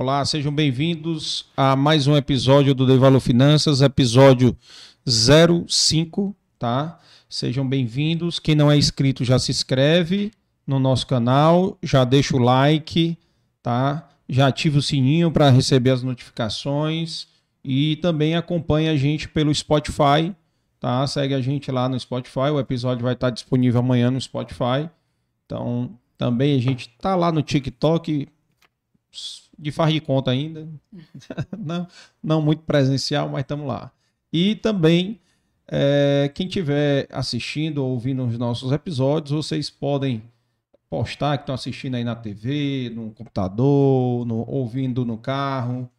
[0.00, 4.56] Olá, sejam bem-vindos a mais um episódio do Devalo Finanças, episódio
[5.04, 7.00] 05, tá?
[7.28, 8.38] Sejam bem-vindos.
[8.38, 10.30] Quem não é inscrito já se inscreve
[10.64, 13.18] no nosso canal, já deixa o like,
[13.60, 14.08] tá?
[14.28, 17.26] Já ativa o sininho para receber as notificações
[17.64, 20.32] e também acompanha a gente pelo Spotify,
[20.78, 21.04] tá?
[21.08, 24.88] Segue a gente lá no Spotify, o episódio vai estar disponível amanhã no Spotify.
[25.44, 28.28] Então, também a gente tá lá no TikTok,
[29.58, 30.68] de faz de conta ainda.
[31.58, 31.86] não,
[32.22, 33.90] não muito presencial, mas estamos lá.
[34.32, 35.20] E também,
[35.66, 40.22] é, quem estiver assistindo ou ouvindo os nossos episódios, vocês podem
[40.88, 45.90] postar que estão assistindo aí na TV, no computador, no, ouvindo no carro,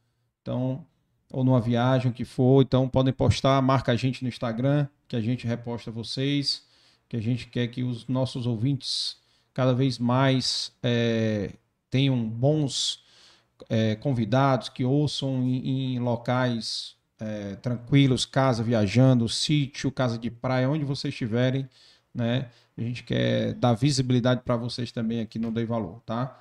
[0.41, 0.85] então,
[1.31, 2.61] ou numa viagem, o que for.
[2.63, 6.63] Então, podem postar, marca a gente no Instagram, que a gente reposta vocês,
[7.07, 9.17] que a gente quer que os nossos ouvintes
[9.53, 11.51] cada vez mais é,
[11.89, 13.03] tenham bons
[13.69, 20.69] é, convidados que ouçam em, em locais é, tranquilos, casa viajando, sítio, casa de praia,
[20.69, 21.67] onde vocês estiverem,
[22.13, 22.49] né?
[22.77, 26.39] A gente quer dar visibilidade para vocês também aqui no Dei Valor, tá?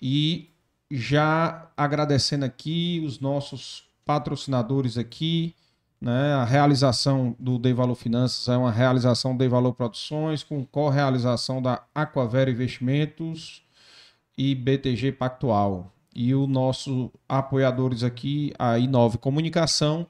[0.00, 0.50] E
[0.90, 5.54] já agradecendo aqui os nossos patrocinadores aqui,
[6.00, 6.32] né?
[6.34, 11.60] A realização do Dei Valor Finanças é uma realização do Dei Valor Produções com co-realização
[11.60, 13.65] da Aquavera Investimentos
[14.36, 20.06] e BTG Pactual e o nosso apoiadores aqui, a Inove Comunicação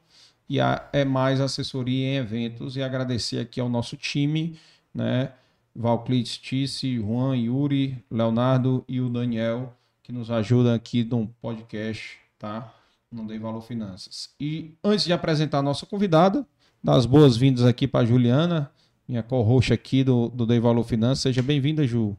[0.49, 4.57] e a É Mais Assessoria em Eventos e agradecer aqui ao nosso time,
[4.95, 5.33] né?
[5.75, 12.73] Valclides Tice, Juan, Yuri, Leonardo e o Daniel, que nos ajudam aqui no podcast, tá?
[13.11, 14.31] Não Dei Valor Finanças.
[14.41, 16.47] E antes de apresentar a nossa convidada,
[16.83, 18.71] dar as boas-vindas aqui para Juliana,
[19.09, 21.21] minha co-host aqui do, do Dei Valor Finanças.
[21.21, 22.17] Seja bem-vinda, Ju.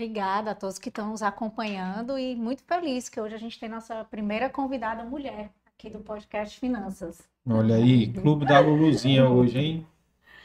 [0.00, 3.68] Obrigada a todos que estão nos acompanhando e muito feliz que hoje a gente tem
[3.68, 7.18] nossa primeira convidada mulher aqui do podcast Finanças.
[7.46, 9.86] Olha aí, Clube da Luluzinha hoje, hein?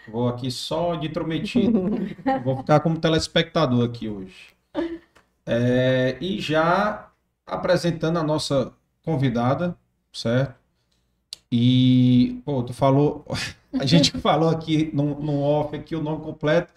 [0.10, 1.84] Vou aqui só de intrometido.
[2.44, 4.54] Vou ficar como telespectador aqui hoje.
[5.46, 7.10] É, e já
[7.48, 8.74] apresentando a nossa
[9.06, 9.74] convidada,
[10.12, 10.54] certo?
[11.50, 13.24] E, pô, tu falou,
[13.80, 16.74] a gente falou aqui no, no off aqui o nome completo,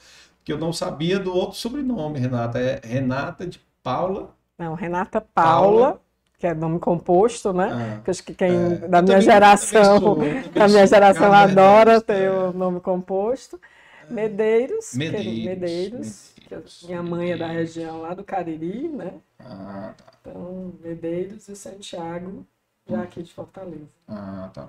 [0.48, 2.58] que eu não sabia do outro sobrenome, Renata.
[2.58, 4.34] É Renata de Paula.
[4.56, 6.00] Não, Renata Paula, Paula.
[6.38, 7.68] que é nome composto, né?
[7.70, 10.16] Ah, que acho que quem é, da minha geração, sou,
[10.54, 13.60] da minha geração adora ter o nome composto.
[14.08, 19.20] Medeiros, Medeiros, que, Medeiros, Medeiros minha mãe é da região lá do Cariri, né?
[19.38, 20.04] Ah, tá.
[20.22, 22.46] Então, Medeiros e Santiago,
[22.88, 23.84] já aqui de Fortaleza.
[24.08, 24.66] Ah, tá.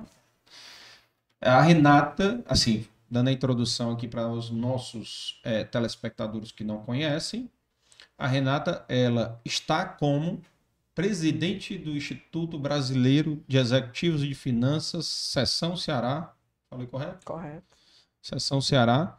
[1.39, 7.49] A Renata, assim, dando a introdução aqui para os nossos é, telespectadores que não conhecem,
[8.17, 10.41] a Renata ela está como
[10.93, 16.33] presidente do Instituto Brasileiro de Executivos de Finanças, Seção Ceará.
[16.69, 17.25] Falei correto?
[17.25, 17.77] Correto.
[18.21, 19.17] Seção Ceará,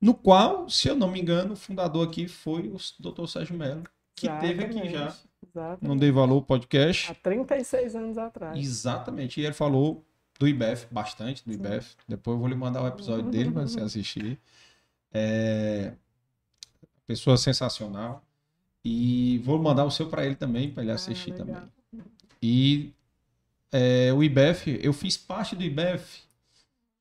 [0.00, 3.26] no qual, se eu não me engano, o fundador aqui foi o Dr.
[3.26, 3.84] Sérgio Melo,
[4.14, 4.58] que Exatamente.
[4.58, 5.16] teve aqui já.
[5.42, 5.88] Exatamente.
[5.88, 7.10] Não Dei Valor podcast.
[7.10, 8.58] Há 36 anos atrás.
[8.58, 9.40] Exatamente.
[9.40, 10.04] E ele falou
[10.38, 11.90] do IBEF, bastante do IBEF.
[11.90, 11.96] Sim.
[12.08, 14.38] Depois eu vou lhe mandar o episódio dele para você assistir.
[15.12, 15.92] É...
[17.06, 18.22] Pessoa sensacional.
[18.84, 21.56] E vou mandar o seu para ele também, para ele ah, assistir ah, também.
[22.40, 22.92] E
[23.72, 26.22] é, o IBEF, eu fiz parte do IBEF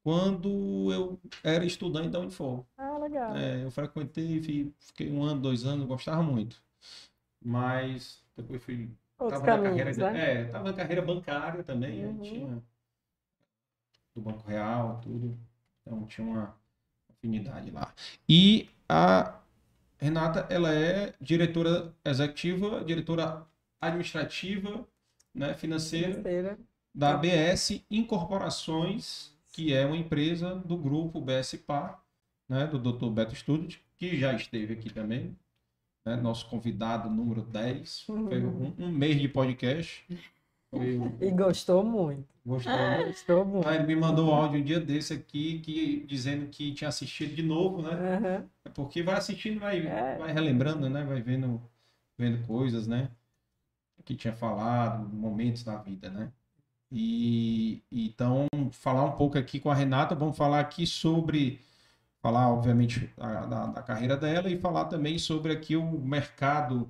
[0.04, 2.66] quando eu era estudante da Unifor.
[2.78, 3.36] Ah, legal.
[3.36, 6.62] É, eu frequentei, fiquei um ano, dois anos, gostava muito.
[7.44, 8.90] Mas depois fui.
[9.20, 10.42] Outros tava caminhos, na carreira, né?
[10.42, 12.20] É, tava na carreira bancária também, uhum.
[12.22, 12.64] tinha
[14.16, 15.38] do Banco Real, tudo.
[15.82, 16.56] Então tinha uma
[17.10, 17.94] afinidade lá.
[18.28, 19.38] E a
[19.98, 23.46] Renata, ela é diretora executiva, diretora
[23.80, 24.88] administrativa,
[25.34, 26.58] né, financeira, financeira.
[26.94, 32.00] da BS Incorporações, que é uma empresa do grupo BSPA,
[32.48, 33.10] né, do Dr.
[33.10, 35.36] Beto Studio, que já esteve aqui também,
[36.06, 38.08] né, nosso convidado número 10.
[38.10, 38.74] Uhum.
[38.78, 40.06] Um, um mês de podcast.
[41.22, 42.25] E gostou muito.
[42.45, 43.06] Gostou, né?
[43.06, 43.68] Gostou muito.
[43.68, 47.36] Ah, ele me mandou um áudio um dia desse aqui, que, dizendo que tinha assistido
[47.36, 47.89] de novo, né?
[47.92, 48.50] Uhum.
[48.66, 50.18] É porque vai assistindo, vai, é.
[50.18, 51.04] vai relembrando, né?
[51.04, 51.62] Vai vendo,
[52.18, 53.10] vendo coisas, né?
[54.04, 56.31] Que tinha falado, momentos da vida, né?
[56.92, 61.60] E então, falar um pouco aqui com a Renata, vamos falar aqui sobre
[62.22, 66.88] falar, obviamente, da, da, da carreira dela e falar também sobre aqui o mercado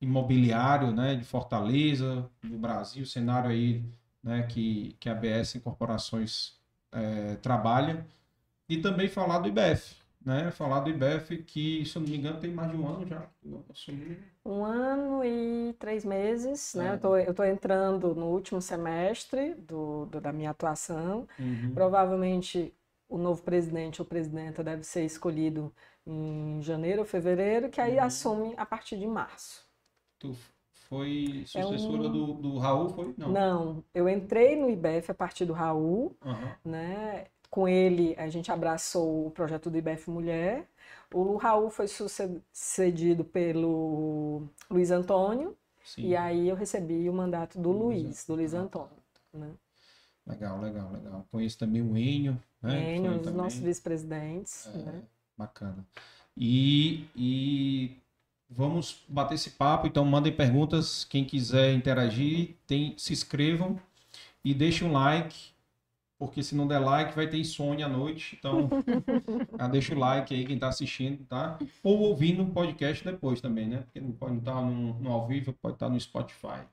[0.00, 3.84] imobiliário né, de Fortaleza, do Brasil, cenário aí
[4.22, 6.56] né, que, que a BS Incorporações
[6.92, 8.06] é, trabalha,
[8.68, 12.38] e também falar do IBF, né, falar do IBEF, que, se eu não me engano,
[12.38, 13.26] tem mais de um ano já.
[14.44, 16.84] Um ano e três meses, né?
[16.84, 16.88] é.
[16.88, 16.94] né?
[16.94, 21.26] Eu tô, eu tô entrando no último semestre do, do da minha atuação.
[21.38, 21.72] Uhum.
[21.72, 22.74] Provavelmente
[23.08, 25.72] o novo presidente ou presidenta deve ser escolhido
[26.06, 28.04] em janeiro ou fevereiro, que aí uhum.
[28.04, 29.67] assume a partir de março.
[30.18, 30.34] Tu
[30.88, 32.12] foi sucessora é um...
[32.12, 33.14] do, do Raul, foi?
[33.16, 33.28] Não.
[33.30, 36.50] Não, eu entrei no IBEF a partir do Raul, uhum.
[36.64, 37.26] né?
[37.50, 40.68] Com ele, a gente abraçou o projeto do IBF Mulher.
[41.12, 45.56] O Raul foi sucedido pelo Luiz Antônio.
[45.82, 46.08] Sim.
[46.08, 48.90] E aí eu recebi o mandato do Luiz, do Luiz Antônio.
[49.32, 49.50] Né?
[50.26, 51.26] Legal, legal, legal.
[51.30, 52.38] Conheço também o Enio.
[52.60, 52.96] Né?
[52.96, 54.66] Enio, um dos nossos vice-presidentes.
[54.66, 55.02] É, né?
[55.36, 55.86] Bacana.
[56.36, 57.96] E, e
[58.48, 59.86] vamos bater esse papo.
[59.86, 61.04] Então, mandem perguntas.
[61.04, 63.80] Quem quiser interagir, tem, se inscrevam
[64.44, 65.52] e deixem um like
[66.18, 68.36] porque se não der like vai ter insônia à noite.
[68.36, 68.68] Então,
[69.70, 71.58] deixa o like aí quem está assistindo, tá?
[71.82, 73.78] Ou ouvindo o podcast depois também, né?
[73.82, 76.66] Porque não pode estar tá no, no ao vivo, pode estar tá no Spotify,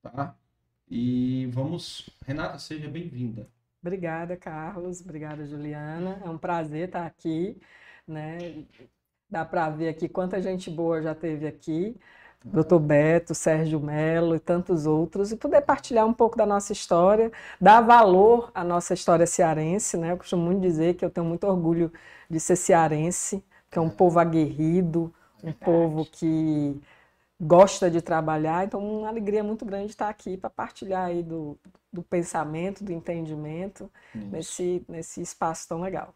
[0.00, 0.34] tá?
[0.90, 3.46] E vamos, Renata, seja bem-vinda.
[3.82, 5.02] Obrigada, Carlos.
[5.02, 6.20] Obrigada, Juliana.
[6.24, 7.60] É um prazer estar aqui,
[8.06, 8.64] né?
[9.30, 11.96] Dá para ver aqui quanta gente boa já teve aqui.
[12.44, 17.30] Doutor Beto, Sérgio Melo e tantos outros, e poder partilhar um pouco da nossa história,
[17.60, 20.12] dar valor à nossa história cearense, né?
[20.12, 21.92] Eu costumo muito dizer que eu tenho muito orgulho
[22.30, 26.80] de ser cearense, que é um povo aguerrido, um povo que
[27.40, 31.58] gosta de trabalhar, então uma alegria muito grande estar aqui para partilhar aí do,
[31.92, 33.90] do pensamento, do entendimento,
[34.30, 36.14] nesse, nesse espaço tão legal.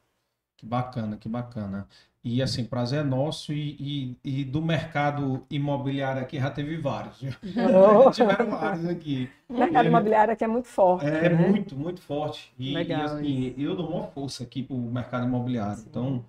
[0.56, 1.88] Que bacana, que bacana.
[2.24, 7.20] E assim, prazer é nosso e, e, e, do mercado imobiliário aqui já teve vários.
[7.20, 8.10] Oh.
[8.12, 9.28] Tiveram vários aqui.
[9.48, 11.04] O mercado imobiliário aqui é muito forte.
[11.04, 11.48] É né?
[11.48, 12.54] muito, muito forte.
[12.56, 15.78] E, Legal, e assim, eu dou uma força aqui para o mercado imobiliário.
[15.78, 15.86] Sim.
[15.90, 16.24] Então,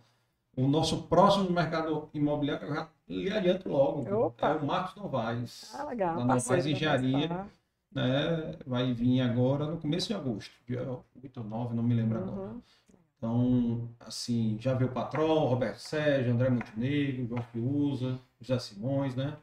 [0.57, 4.25] o nosso próximo mercado imobiliário, eu já lhe adianto logo.
[4.25, 4.49] Opa.
[4.49, 5.75] É o Marcos Novaes.
[5.75, 6.15] Ah, legal.
[6.15, 7.45] Da Novaes Engenharia.
[7.93, 10.81] Né, vai vir agora no começo de agosto, dia
[11.23, 12.23] 8 ou 9, não me lembro uhum.
[12.23, 12.55] agora.
[13.23, 19.37] Então, assim, já viu o Patrol, Roberto Sérgio, André Montenegro, João Fiuza, José Simões, né?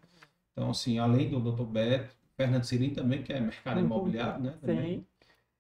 [0.53, 1.63] Então, assim, além do Dr.
[1.63, 3.87] Beto, Fernando Sirim também, que é mercado uhum.
[3.87, 4.55] imobiliário, né?
[4.61, 4.99] Também.
[4.99, 5.07] Sim.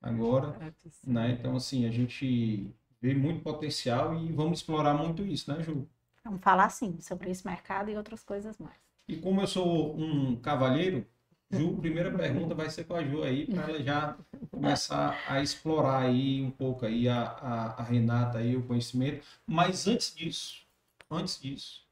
[0.02, 1.30] Agora, é né?
[1.30, 5.88] Então, assim, a gente vê muito potencial e vamos explorar muito isso, né, Ju?
[6.22, 8.76] Vamos falar, sim, sobre esse mercado e outras coisas mais.
[9.08, 11.06] E como eu sou um cavalheiro,
[11.50, 14.16] Ju, primeira pergunta vai ser com a Ju aí, para ela já
[14.50, 19.26] começar a explorar aí um pouco aí a, a, a, Renata aí, o conhecimento.
[19.46, 20.62] Mas antes disso,
[21.10, 21.82] antes disso,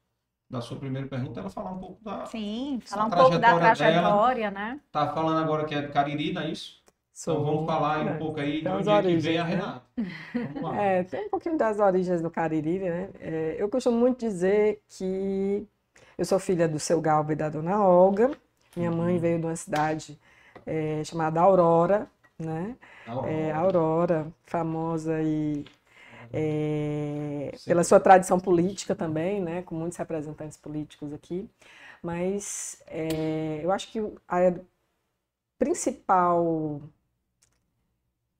[0.49, 4.49] da sua primeira pergunta, ela falar um pouco da Sim, falar um pouco da trajetória,
[4.49, 4.73] dela.
[4.73, 4.79] né?
[4.91, 6.79] Tá falando agora que é de Cariri, não é isso?
[7.13, 9.43] Sou, então vamos falar aí um pouco aí de onde origens, é que vem a
[9.43, 9.49] né?
[9.49, 9.81] Renata.
[10.79, 13.09] É, tem um pouquinho das origens do Cariri, né?
[13.19, 15.67] É, eu costumo muito dizer que
[16.17, 18.31] eu sou filha do seu Galba e da dona Olga,
[18.75, 19.19] minha mãe uhum.
[19.19, 20.19] veio de uma cidade
[20.65, 22.07] é, chamada Aurora,
[22.37, 22.75] né?
[23.07, 23.31] Aurora.
[23.31, 25.65] É, Aurora, famosa e
[26.31, 29.61] é, pela sua tradição política também, né?
[29.63, 31.49] Com muitos representantes políticos aqui.
[32.01, 34.53] Mas é, eu acho que a
[35.57, 36.81] principal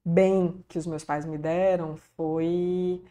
[0.06, 3.04] bem que os meus pais me deram foi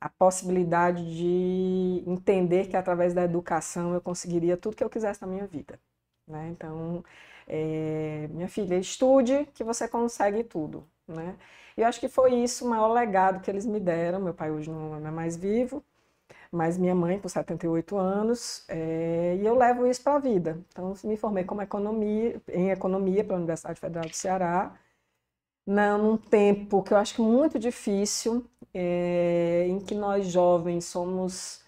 [0.00, 5.28] a possibilidade de entender que através da educação eu conseguiria tudo que eu quisesse na
[5.28, 5.78] minha vida.
[6.26, 6.48] Né?
[6.50, 7.04] Então,
[7.46, 10.86] é, minha filha, estude que você consegue tudo.
[11.06, 11.36] Né?
[11.76, 14.20] E eu acho que foi isso o maior legado que eles me deram.
[14.20, 15.84] Meu pai hoje não é mais vivo,
[16.52, 20.58] mas minha mãe com 78 anos, é, e eu levo isso para a vida.
[20.70, 24.74] Então, me formei como economia, em economia pela Universidade Federal do Ceará,
[25.66, 31.63] num tempo que eu acho que muito difícil, é, em que nós jovens somos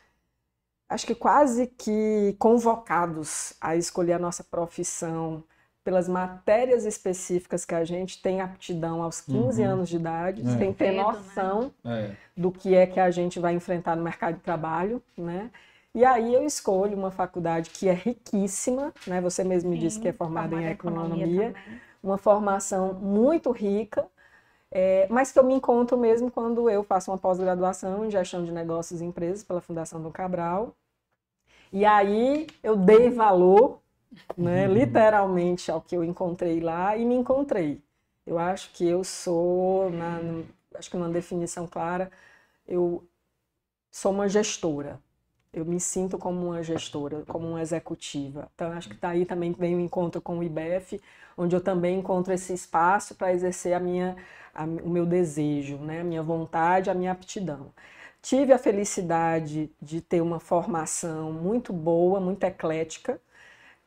[0.88, 5.44] acho que quase que convocados a escolher a nossa profissão
[5.84, 9.70] pelas matérias específicas que a gente tem aptidão aos 15 uhum.
[9.70, 10.58] anos de idade, é.
[10.58, 11.02] sem ter né?
[11.02, 12.16] noção né?
[12.36, 15.50] do que é que a gente vai enfrentar no mercado de trabalho, né?
[15.94, 19.20] E aí eu escolho uma faculdade que é riquíssima, né?
[19.20, 21.54] Você mesmo me disse que é formada em economia, economia
[22.02, 24.06] uma formação muito rica,
[24.78, 28.52] é, mas que eu me encontro mesmo quando eu faço uma pós-graduação em gestão de
[28.52, 30.76] negócios e empresas pela Fundação do Cabral.
[31.72, 33.80] E aí eu dei valor,
[34.36, 34.74] né, uhum.
[34.74, 37.82] literalmente, ao que eu encontrei lá e me encontrei.
[38.26, 40.20] Eu acho que eu sou, na,
[40.74, 42.10] acho que uma definição clara,
[42.68, 43.02] eu
[43.90, 45.00] sou uma gestora.
[45.56, 48.50] Eu me sinto como uma gestora, como uma executiva.
[48.54, 51.00] Então, acho que daí também vem o encontro com o IBF,
[51.36, 54.16] onde eu também encontro esse espaço para exercer a minha,
[54.54, 56.02] a, o meu desejo, né?
[56.02, 57.72] a minha vontade, a minha aptidão.
[58.22, 63.18] tive a felicidade de ter uma formação muito boa, muito eclética,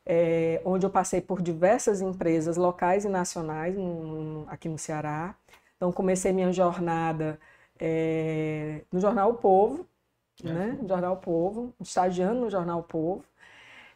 [0.06, 5.34] é, onde eu passei por diversas empresas locais e nacionais no, aqui no Ceará.
[5.76, 7.38] Então, comecei minha jornada
[7.78, 9.86] é, no Jornal o Povo,
[10.46, 10.52] é.
[10.52, 10.78] né?
[10.80, 13.24] No Jornal Povo, estagiando no Jornal Povo.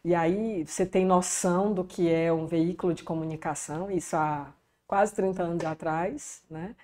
[0.05, 4.53] E aí você tem noção do que é um veículo de comunicação, isso há
[4.87, 6.75] quase 30 anos atrás, né?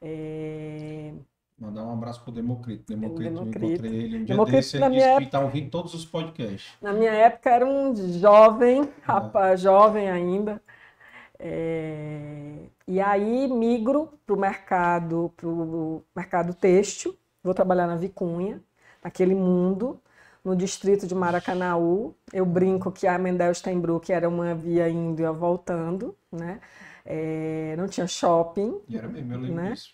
[0.00, 1.12] É...
[1.58, 2.84] Mandar um abraço pro Democrito.
[2.86, 3.64] Democrito, Democrito.
[3.64, 5.24] eu encontrei ele um dia Democrito, desse, ele disse época...
[5.24, 6.74] que tá ouvindo todos os podcasts.
[6.82, 8.86] Na minha época era um jovem, é.
[9.00, 10.60] rapaz, jovem ainda.
[11.38, 12.66] É...
[12.86, 18.62] E aí migro pro mercado, pro mercado têxtil, vou trabalhar na Vicunha,
[19.02, 20.00] naquele mundo,
[20.44, 22.14] no distrito de Maracanaú.
[22.32, 26.60] Eu brinco que a Mendel Steinbrück era uma via indo e voltando, né?
[27.04, 27.74] É...
[27.76, 28.80] não tinha shopping.
[28.88, 29.72] E era mesmo, eu lembro né?
[29.72, 29.90] disso.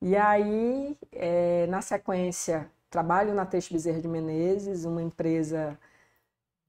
[0.00, 5.78] E aí, é, na sequência, trabalho na Teixe Bezerra de Menezes, uma empresa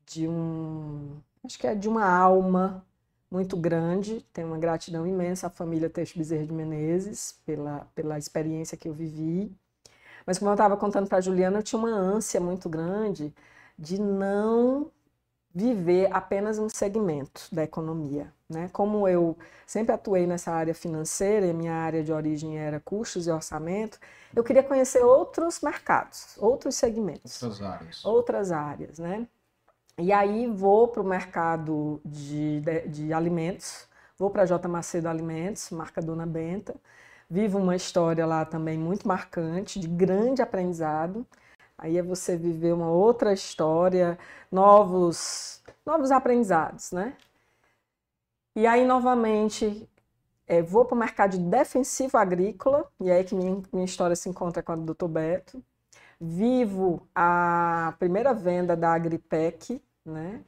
[0.05, 2.85] de um, acho que é de uma alma
[3.31, 8.77] muito grande, tenho uma gratidão imensa à família Teixe Bezerra de Menezes pela, pela experiência
[8.77, 9.51] que eu vivi.
[10.25, 13.33] Mas como eu estava contando para a Juliana, eu tinha uma ânsia muito grande
[13.77, 14.91] de não
[15.53, 18.33] viver apenas um segmento da economia.
[18.49, 18.69] Né?
[18.73, 19.37] Como eu
[19.67, 23.99] sempre atuei nessa área financeira, e minha área de origem era custos e orçamento,
[24.35, 27.41] eu queria conhecer outros mercados, outros segmentos.
[27.43, 28.05] Outras áreas.
[28.05, 29.27] Outras áreas, né?
[29.97, 33.87] E aí vou para o mercado de, de, de, alimentos,
[34.17, 34.67] vou para a J.
[34.67, 36.75] Macedo Alimentos, marca Dona Benta,
[37.33, 41.25] vivo uma história lá também muito marcante, de grande aprendizado.
[41.75, 44.19] Aí é você viver uma outra história,
[44.51, 47.17] novos, novos aprendizados, né?
[48.55, 49.89] E aí, novamente,
[50.47, 54.15] é, vou para o mercado de defensivo agrícola, e é aí que minha, minha história
[54.15, 55.07] se encontra com a do Dr.
[55.07, 55.63] Beto.
[56.21, 60.43] Vivo a primeira venda da Agripec, né?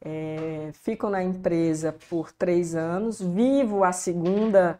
[0.00, 4.78] É, fico na empresa por três anos, vivo a segunda,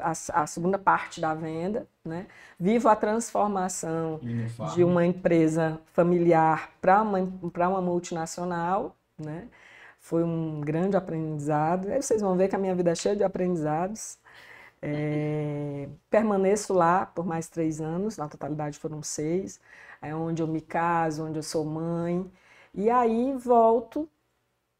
[0.00, 2.26] a, a segunda parte da venda, né?
[2.58, 4.20] vivo a transformação
[4.74, 9.48] de uma empresa familiar para uma, uma multinacional, né?
[9.98, 11.88] Foi um grande aprendizado.
[11.88, 14.18] Aí vocês vão ver que a minha vida é cheia de aprendizados.
[14.82, 19.58] É, permaneço lá por mais três anos, na totalidade foram seis.
[20.02, 22.30] É onde eu me caso, onde eu sou mãe.
[22.74, 24.08] E aí volto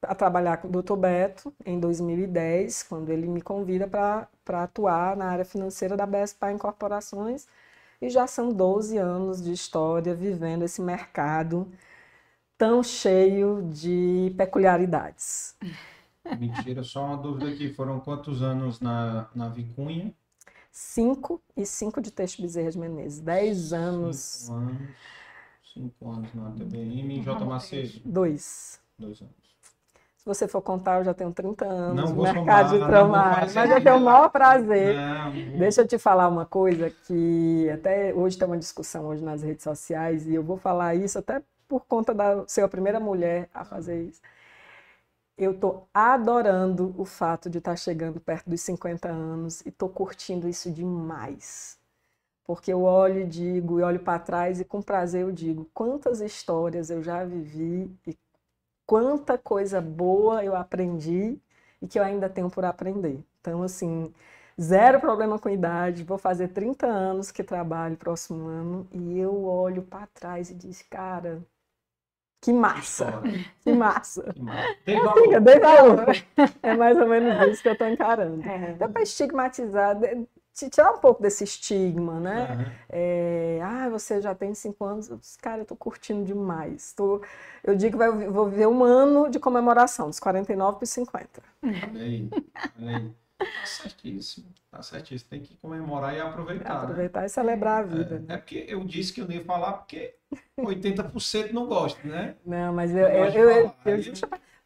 [0.08, 0.96] a trabalhar com o Dr.
[0.96, 7.46] Beto em 2010, quando ele me convida para atuar na área financeira da BSPA Incorporações.
[8.00, 11.70] E já são 12 anos de história vivendo esse mercado
[12.58, 15.56] tão cheio de peculiaridades.
[16.38, 17.73] Mentira, só uma dúvida aqui.
[17.73, 20.14] Foram quantos anos na, na Vicunha?
[20.70, 23.20] Cinco e cinco de Teixo Bezerra de Menezes.
[23.20, 24.16] Dez anos.
[24.16, 24.88] Cinco anos.
[25.73, 27.44] Cinco anos na TBM e J.
[27.44, 28.00] Macedo?
[28.04, 28.80] Dois.
[28.99, 29.43] Dois anos.
[30.25, 33.52] Se você for contar, eu já tenho 30 anos não no mercado somar, de trabalho,
[33.54, 34.97] mas eu tenho o maior prazer.
[34.97, 39.43] Não, Deixa eu te falar uma coisa que até hoje tem uma discussão hoje nas
[39.43, 43.50] redes sociais e eu vou falar isso até por conta da ser a primeira mulher
[43.52, 44.23] a fazer isso.
[45.37, 49.90] Eu estou adorando o fato de estar tá chegando perto dos 50 anos e estou
[49.90, 51.78] curtindo isso demais.
[52.47, 56.23] Porque eu olho e digo, e olho para trás e com prazer eu digo, quantas
[56.23, 58.16] histórias eu já vivi e
[58.87, 61.38] quanta coisa boa eu aprendi
[61.81, 63.25] e que eu ainda tenho por aprender.
[63.41, 64.12] Então, assim,
[64.61, 69.83] zero problema com idade, vou fazer 30 anos que trabalho próximo ano e eu olho
[69.83, 71.43] para trás e diz, cara,
[72.41, 73.23] que massa,
[73.62, 74.33] que massa.
[74.35, 74.75] Que massa.
[74.85, 75.41] Tem valor.
[75.41, 76.07] Dei valor.
[76.62, 78.47] É mais ou menos isso que eu estou encarando.
[78.47, 78.75] É.
[78.75, 79.99] Dá para estigmatizar,
[80.54, 82.49] tirar um pouco desse estigma, né?
[82.50, 82.73] Uhum.
[82.88, 85.37] É, ah, você já tem cinco anos.
[85.42, 86.92] Cara, eu estou curtindo demais.
[86.92, 87.23] Tô,
[87.62, 91.42] eu digo que vai, vou viver um ano de comemoração, dos 49 para os 50.
[91.62, 92.30] Olha aí,
[92.80, 93.14] olha aí.
[93.37, 94.46] Tá certíssimo.
[94.70, 95.28] Tá certíssimo.
[95.28, 96.75] Tem que comemorar e aproveitar.
[96.75, 96.82] Né?
[96.82, 97.26] Aproveitar né?
[97.26, 98.16] e celebrar a vida.
[98.16, 98.34] É, né?
[98.34, 100.14] é, porque eu disse que eu não ia falar porque
[100.58, 102.37] 80% não gosta, né?
[102.46, 104.12] Não, mas eu, eu, eu, eu, eu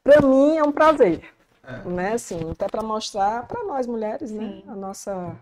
[0.03, 1.23] para mim é um prazer.
[1.63, 1.89] É.
[1.89, 2.13] Né?
[2.13, 4.43] Assim, até para mostrar para nós mulheres, né?
[4.43, 4.63] Sim.
[4.67, 4.73] né?
[4.73, 5.37] A nossa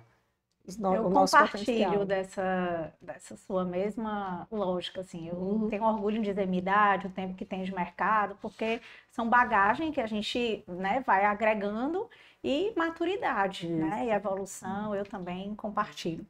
[0.78, 5.28] no, eu compartilho dessa, dessa sua mesma lógica, assim.
[5.28, 5.68] Eu uhum.
[5.68, 8.80] tenho orgulho em dizer minha idade, o tempo que tem de mercado, porque
[9.10, 12.08] são bagagem que a gente né, vai agregando
[12.42, 13.76] e maturidade, Isso.
[13.76, 14.06] né?
[14.06, 16.26] E evolução, eu também compartilho.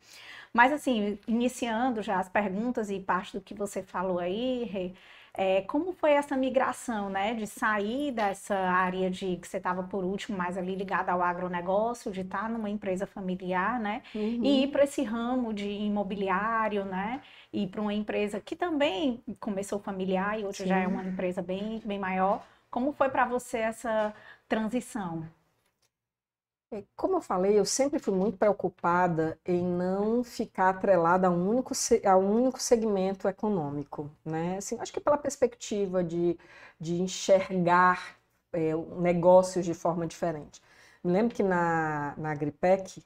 [0.52, 4.92] Mas, assim, iniciando já as perguntas e parte do que você falou aí, Rê,
[5.38, 10.02] É, como foi essa migração, né, de sair dessa área de que você estava por
[10.02, 14.40] último, mais ali ligada ao agronegócio, de estar tá numa empresa familiar, né, uhum.
[14.42, 17.20] e ir para esse ramo de imobiliário, né,
[17.52, 20.68] e para uma empresa que também começou familiar e hoje Sim.
[20.68, 22.42] já é uma empresa bem, bem maior.
[22.70, 24.14] Como foi para você essa
[24.48, 25.26] transição?
[26.70, 31.48] É, como eu falei, eu sempre fui muito preocupada em não ficar atrelada a um
[31.48, 31.72] único,
[32.04, 34.10] a um único segmento econômico.
[34.24, 34.56] Né?
[34.58, 36.36] Assim, acho que pela perspectiva de,
[36.80, 38.16] de enxergar
[38.52, 40.60] é, negócios de forma diferente.
[41.04, 43.02] Me lembro que na, na Agripec,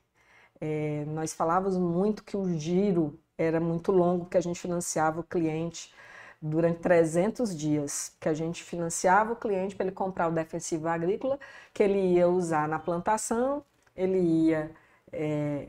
[0.61, 5.25] é, nós falávamos muito que o giro era muito longo, que a gente financiava o
[5.25, 5.93] cliente
[6.41, 11.39] durante 300 dias, que a gente financiava o cliente para ele comprar o defensivo agrícola,
[11.73, 13.63] que ele ia usar na plantação,
[13.95, 14.71] ele ia
[15.13, 15.69] é,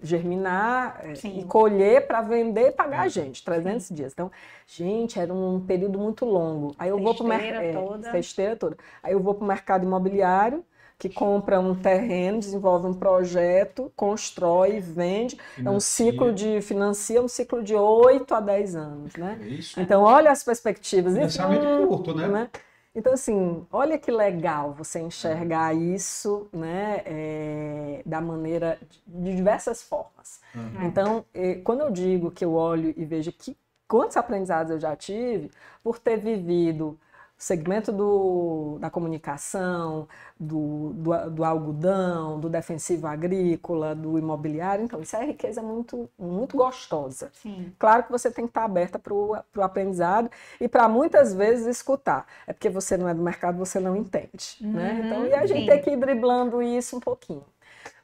[0.00, 3.94] germinar é, e colher para vender e pagar a gente, 300 Sim.
[3.94, 4.12] dias.
[4.12, 4.30] Então,
[4.66, 6.74] gente, era um período muito longo.
[6.78, 7.62] Aí eu vou para o mercado.
[7.62, 8.76] É, toda.
[9.02, 10.64] Aí eu vou para o mercado imobiliário
[10.98, 15.36] que compra um terreno, desenvolve um projeto, constrói, vende.
[15.54, 15.64] Financia.
[15.64, 19.38] É um ciclo de financia um ciclo de 8 a 10 anos, né?
[19.42, 19.80] Isso.
[19.80, 21.14] Então, olha as perspectivas.
[21.14, 22.26] Financiamento então, curto, né?
[22.26, 22.50] né?
[22.94, 30.40] Então, assim, olha que legal você enxergar isso, né, é, da maneira, de diversas formas.
[30.52, 30.84] Uhum.
[30.84, 33.56] Então, é, quando eu digo que eu olho e vejo que
[33.86, 35.48] quantos aprendizados eu já tive
[35.80, 36.98] por ter vivido
[37.38, 44.84] segmento do, da comunicação, do, do, do, algodão, do defensivo agrícola, do imobiliário.
[44.84, 47.30] Então, isso é riqueza muito, muito gostosa.
[47.32, 47.72] Sim.
[47.78, 50.28] Claro que você tem que estar aberta para o aprendizado
[50.60, 52.26] e para muitas vezes escutar.
[52.44, 54.56] É porque você não é do mercado, você não entende.
[54.60, 55.02] Uhum, né?
[55.04, 55.66] Então, e a gente sim.
[55.66, 57.44] tem que ir driblando isso um pouquinho.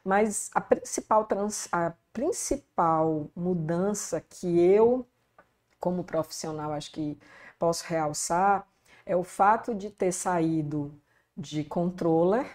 [0.01, 5.05] Mas a principal, trans, a principal mudança que eu,
[5.77, 7.17] como profissional, acho que
[7.59, 8.65] posso realçar
[9.05, 10.93] é o fato de ter saído
[11.37, 12.45] de controller,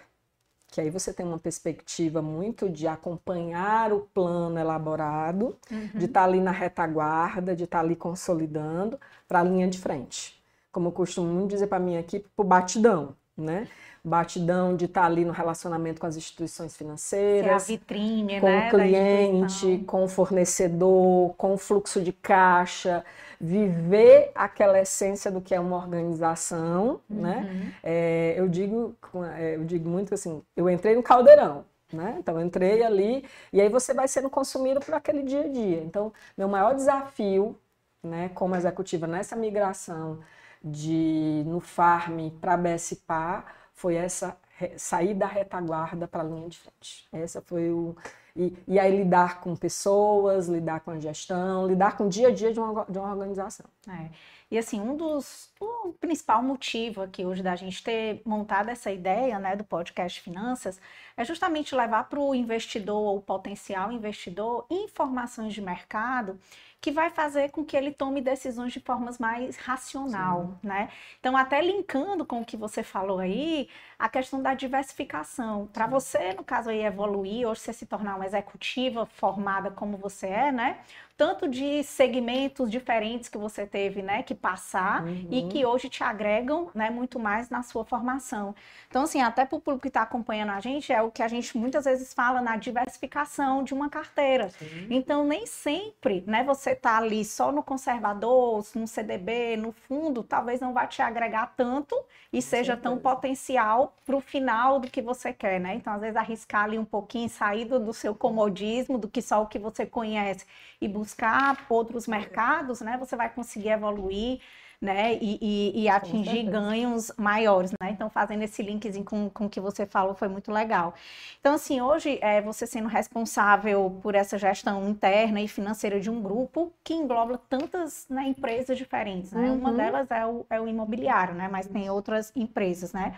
[0.68, 5.90] que aí você tem uma perspectiva muito de acompanhar o plano elaborado, uhum.
[5.94, 9.78] de estar tá ali na retaguarda, de estar tá ali consolidando para a linha de
[9.78, 10.40] frente.
[10.70, 13.68] Como eu costumo dizer para a minha equipe, para o batidão, né?
[14.02, 18.66] batidão de estar ali no relacionamento com as instituições financeiras, é a vitrine, com né,
[18.66, 23.04] o cliente, com o fornecedor, com o fluxo de caixa,
[23.40, 27.36] viver aquela essência do que é uma organização, né?
[27.38, 27.42] uhum.
[27.42, 27.74] né?
[27.82, 28.94] É, eu digo,
[29.36, 31.64] é, eu digo muito assim, eu entrei no caldeirão.
[31.92, 32.16] Né?
[32.20, 35.82] Então, entrei ali e aí você vai sendo consumido por aquele dia a dia.
[35.82, 37.58] Então, meu maior desafio,
[38.00, 40.20] né, como executiva nessa migração
[40.62, 44.36] de no farm para BSPA foi essa
[44.76, 47.08] sair da retaguarda para a linha de frente.
[47.12, 47.96] Essa foi o
[48.34, 52.30] e, e, aí lidar com pessoas, lidar com a gestão, lidar com o dia a
[52.30, 53.66] dia de uma, de uma organização.
[53.88, 54.08] É.
[54.50, 59.38] E assim, um dos o principal motivo aqui hoje da gente ter montado essa ideia
[59.38, 60.80] né, do podcast Finanças
[61.16, 66.38] é justamente levar para o investidor ou potencial investidor informações de mercado
[66.80, 70.68] que vai fazer com que ele tome decisões de formas mais racional, Sim.
[70.68, 70.88] né?
[71.18, 73.68] Então, até linkando com o que você falou aí,
[74.00, 75.68] a questão da diversificação.
[75.70, 80.26] Para você, no caso aí, evoluir, ou você se tornar uma executiva formada como você
[80.26, 80.78] é, né?
[81.20, 85.26] tanto de segmentos diferentes que você teve, né, que passar uhum.
[85.30, 88.54] e que hoje te agregam, né, muito mais na sua formação.
[88.88, 91.28] Então, assim, até para o público que está acompanhando a gente, é o que a
[91.28, 94.48] gente muitas vezes fala na diversificação de uma carteira.
[94.48, 94.86] Sim.
[94.88, 100.58] Então, nem sempre, né, você tá ali só no conservador, no CDB, no fundo, talvez
[100.58, 101.94] não vá te agregar tanto
[102.32, 102.80] e Com seja certeza.
[102.80, 105.74] tão potencial para o final do que você quer, né?
[105.74, 109.46] Então, às vezes, arriscar ali um pouquinho, sair do, seu comodismo, do que só o
[109.46, 110.44] que você conhece
[110.80, 114.40] e buscar outros mercados, né, você vai conseguir evoluir,
[114.80, 117.90] né, e, e, e atingir ganhos maiores, né?
[117.90, 120.94] Então, fazendo esse linkzinho com, com o que você falou foi muito legal.
[121.38, 126.22] Então, assim, hoje, é, você sendo responsável por essa gestão interna e financeira de um
[126.22, 129.50] grupo que engloba tantas né, empresas diferentes, né?
[129.50, 129.58] Uhum.
[129.58, 131.46] Uma delas é o, é o imobiliário, né?
[131.46, 133.14] Mas tem outras empresas, né?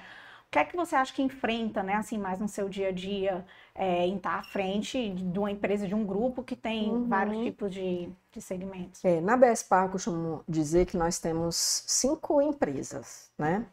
[0.52, 3.42] Que é que você acha que enfrenta, né, assim, mais no seu dia a dia,
[3.74, 7.08] é, em estar à frente de uma empresa, de um grupo que tem uhum.
[7.08, 9.02] vários tipos de, de segmentos?
[9.02, 13.64] É, na BSPA, eu costumo dizer que nós temos cinco empresas, né?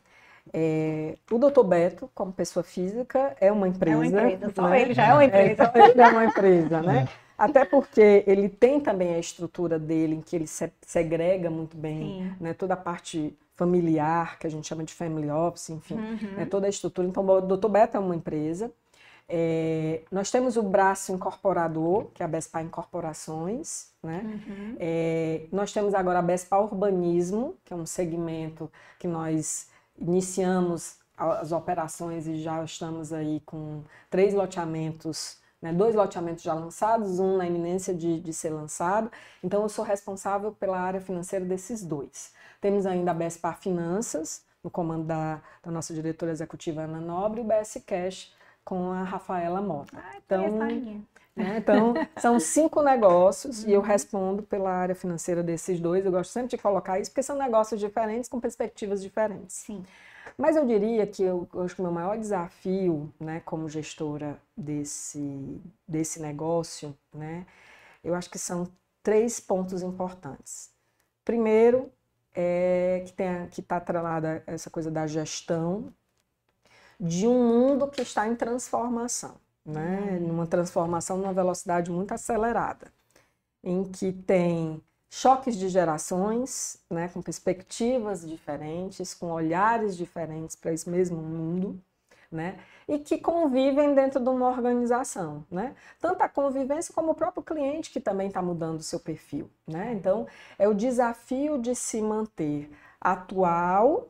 [0.53, 1.63] É, o Dr.
[1.63, 3.97] Beto, como pessoa física, é uma empresa.
[3.97, 4.81] É uma empresa, só né?
[4.81, 5.71] ele já é uma empresa.
[5.75, 7.09] É, ele é uma empresa, né?
[7.39, 12.36] Até porque ele tem também a estrutura dele, em que ele se segrega muito bem,
[12.39, 12.54] né?
[12.54, 16.36] Toda a parte familiar, que a gente chama de family office, enfim, uhum.
[16.38, 17.06] né, toda a estrutura.
[17.06, 17.67] Então, o Dr.
[17.67, 18.71] Beto é uma empresa.
[19.28, 23.91] É, nós temos o braço incorporador, que é a BESPA Incorporações.
[24.02, 24.21] Né?
[24.23, 24.75] Uhum.
[24.80, 29.67] É, nós temos agora a BESPA Urbanismo, que é um segmento que nós
[29.99, 35.73] iniciamos as operações e já estamos aí com três loteamentos, né?
[35.73, 39.11] dois loteamentos já lançados, um na iminência de, de ser lançado.
[39.43, 42.33] Então, eu sou responsável pela área financeira desses dois.
[42.61, 47.43] Temos ainda a BESPA Finanças, no comando da, da nossa diretora executiva Ana Nobre, e
[47.43, 49.97] o BS Cash, com a Rafaela Mota.
[49.97, 50.51] Ah, então,
[51.35, 53.69] né, então, são cinco negócios uhum.
[53.69, 53.85] e eu uhum.
[53.85, 56.05] respondo pela área financeira desses dois.
[56.05, 59.55] Eu gosto sempre de colocar isso, porque são negócios diferentes com perspectivas diferentes.
[59.55, 59.83] Sim.
[60.39, 64.39] Mas eu diria que eu, eu acho que o meu maior desafio, né, como gestora
[64.56, 67.45] desse, desse negócio, né,
[68.02, 68.65] eu acho que são
[69.04, 70.71] três pontos importantes.
[71.25, 71.91] Primeiro,
[72.34, 73.04] é
[73.52, 75.93] que está atrelada essa coisa da gestão
[76.97, 80.19] de um mundo que está em transformação, né?
[80.21, 80.28] Uhum.
[80.28, 82.93] Numa transformação numa velocidade muito acelerada,
[83.62, 90.89] em que tem choques de gerações, né, com perspectivas diferentes, com olhares diferentes para esse
[90.89, 91.81] mesmo mundo,
[92.31, 95.75] né, e que convivem dentro de uma organização, né?
[95.99, 99.93] Tanto a convivência como o próprio cliente que também está mudando o seu perfil, né?
[99.93, 102.69] Então é o desafio de se manter
[103.01, 104.09] atual,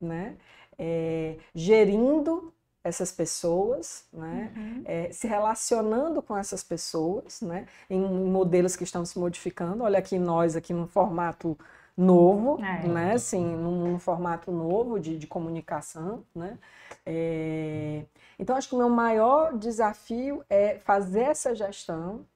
[0.00, 0.36] né?
[0.78, 2.52] é, gerindo
[2.84, 4.52] essas pessoas, né?
[4.56, 4.82] Uhum.
[4.84, 7.66] É, se relacionando com essas pessoas, né?
[7.88, 9.84] em modelos que estão se modificando.
[9.84, 11.56] Olha aqui nós aqui num formato
[11.96, 12.86] novo, é.
[12.88, 13.12] né?
[13.12, 16.58] Assim, num, num, formato novo de, de comunicação, né?
[17.06, 18.04] É,
[18.38, 22.26] então acho que o meu maior desafio é fazer essa gestão,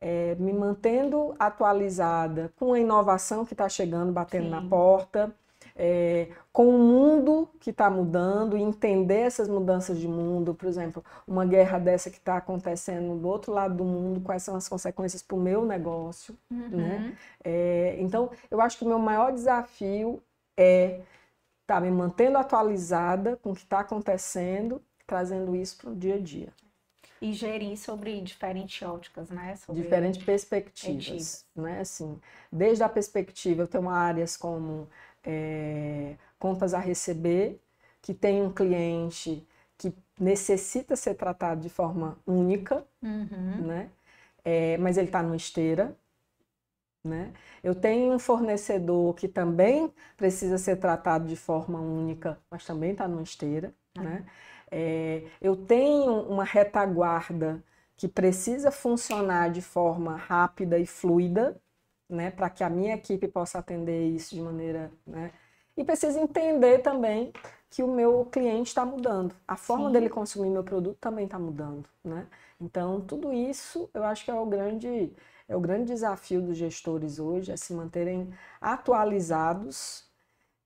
[0.00, 4.50] é, me mantendo atualizada com a inovação que está chegando, batendo Sim.
[4.50, 5.34] na porta
[5.76, 11.04] é, com o mundo que está mudando e entender essas mudanças de mundo, por exemplo,
[11.26, 15.22] uma guerra dessa que está acontecendo do outro lado do mundo, quais são as consequências
[15.22, 16.68] para o meu negócio, uhum.
[16.70, 17.16] né?
[17.44, 20.22] É, então, eu acho que o meu maior desafio
[20.56, 21.00] é
[21.62, 26.14] estar tá me mantendo atualizada com o que está acontecendo, trazendo isso para o dia
[26.14, 26.48] a dia.
[27.20, 29.56] E gerir sobre diferentes óticas, né?
[29.56, 31.80] Sobre diferentes perspectivas, né?
[31.80, 32.20] Assim,
[32.52, 34.86] desde a perspectiva, eu tenho áreas como
[35.26, 37.60] é, contas a receber,
[38.00, 43.66] que tem um cliente que necessita ser tratado de forma única, uhum.
[43.66, 43.90] né?
[44.44, 45.96] É, mas ele está numa esteira.
[47.04, 47.32] Né?
[47.62, 53.06] Eu tenho um fornecedor que também precisa ser tratado de forma única, mas também está
[53.06, 53.72] numa esteira.
[53.96, 54.04] Uhum.
[54.04, 54.26] Né?
[54.70, 57.62] É, eu tenho uma retaguarda
[57.96, 61.60] que precisa funcionar de forma rápida e fluida,
[62.08, 65.32] né, para que a minha equipe possa atender isso de maneira, né,
[65.76, 67.32] e precisa entender também
[67.68, 69.92] que o meu cliente está mudando, a forma Sim.
[69.92, 72.26] dele consumir meu produto também está mudando, né?
[72.60, 75.12] Então tudo isso eu acho que é o grande
[75.48, 80.04] é o grande desafio dos gestores hoje é se manterem atualizados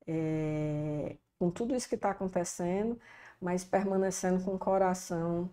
[0.07, 2.99] é, com tudo isso que está acontecendo,
[3.41, 5.51] mas permanecendo com o coração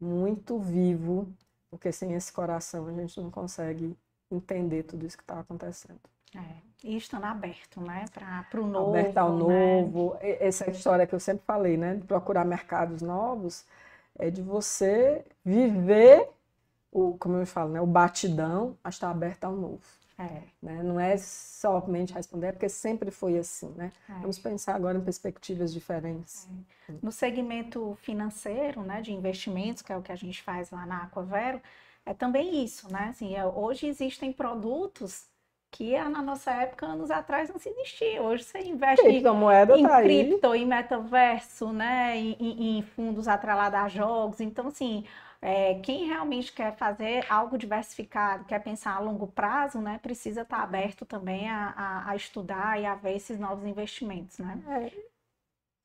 [0.00, 1.28] muito vivo,
[1.70, 3.96] porque sem esse coração a gente não consegue
[4.30, 6.00] entender tudo isso que está acontecendo.
[6.34, 6.40] É,
[6.84, 8.90] e estando aberto, né, para o novo.
[8.90, 9.80] Aberto ao né?
[9.82, 10.16] novo.
[10.20, 13.64] Essa história que eu sempre falei, né, de procurar mercados novos,
[14.18, 16.28] é de você viver
[16.92, 19.98] o, como eu falo, né, o batidão, a estar aberto ao novo.
[20.18, 20.42] É.
[20.60, 20.82] Né?
[20.82, 23.92] Não é somente responder, é porque sempre foi assim, né?
[24.08, 24.14] É.
[24.14, 26.48] Vamos pensar agora em perspectivas diferentes.
[26.88, 26.94] É.
[27.00, 31.04] No segmento financeiro, né, de investimentos, que é o que a gente faz lá na
[31.04, 31.60] Aquavero,
[32.08, 33.08] é também isso, né?
[33.10, 35.26] Assim, é, hoje existem produtos
[35.70, 38.22] que na nossa época, anos atrás, não se existia.
[38.22, 39.18] Hoje você investe em,
[39.78, 42.16] em tá cripto, em metaverso, né?
[42.16, 44.40] Em, em, em, fundos atrelados a jogos.
[44.40, 45.04] Então, assim,
[45.42, 49.98] é, quem realmente quer fazer algo diversificado, quer pensar a longo prazo, né?
[50.02, 54.58] Precisa estar aberto também a, a, a estudar e a ver esses novos investimentos, né?
[54.66, 55.17] É.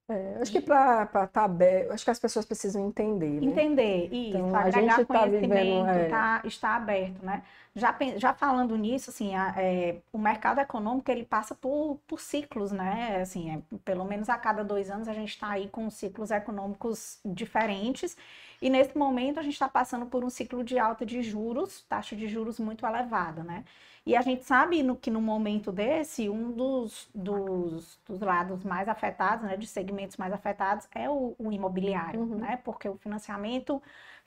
[0.10, 3.40] É, acho que para estar tá aberto, acho que as pessoas precisam entender.
[3.40, 3.48] Né?
[3.48, 6.10] Entender, isso, então, agregar a gente tá conhecimento, vivendo, é...
[6.10, 7.42] tá, está aberto, né?
[7.74, 12.72] Já, já falando nisso, assim, a, é, o mercado econômico ele passa por, por ciclos,
[12.72, 13.22] né?
[13.22, 17.20] Assim, é, pelo menos a cada dois anos a gente está aí com ciclos econômicos
[17.26, 18.18] diferentes
[18.64, 22.16] e nesse momento a gente está passando por um ciclo de alta de juros, taxa
[22.16, 23.66] de juros muito elevada, né?
[24.06, 28.88] E a gente sabe no, que no momento desse, um dos, dos, dos, lados mais
[28.88, 32.38] afetados, né, de segmentos mais afetados, é o, o imobiliário, uhum.
[32.38, 32.58] né?
[32.64, 33.84] Porque o financiamento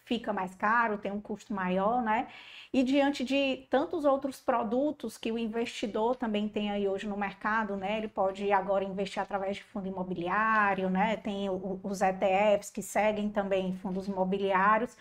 [0.07, 2.29] fica mais caro, tem um custo maior, né?
[2.73, 7.77] E diante de tantos outros produtos que o investidor também tem aí hoje no mercado,
[7.77, 7.99] né?
[7.99, 11.17] Ele pode agora investir através de fundo imobiliário, né?
[11.17, 14.97] Tem os ETFs que seguem também fundos imobiliários.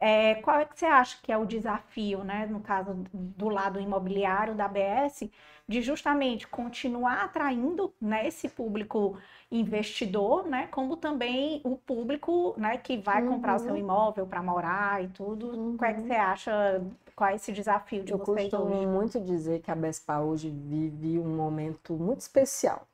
[0.00, 3.78] É, qual é que você acha que é o desafio, né, no caso do lado
[3.78, 5.30] imobiliário da ABS,
[5.68, 9.16] de justamente continuar atraindo né, esse público
[9.50, 13.34] investidor, né, como também o público né, que vai uhum.
[13.34, 13.78] comprar o seu uhum.
[13.78, 15.56] imóvel para morar e tudo.
[15.56, 15.76] Uhum.
[15.76, 16.06] Qual é que uhum.
[16.06, 16.82] você acha?
[17.14, 18.86] Qual é esse desafio de Eu vocês costumo hoje?
[18.86, 22.86] muito dizer que a Bespa hoje vive um momento muito especial,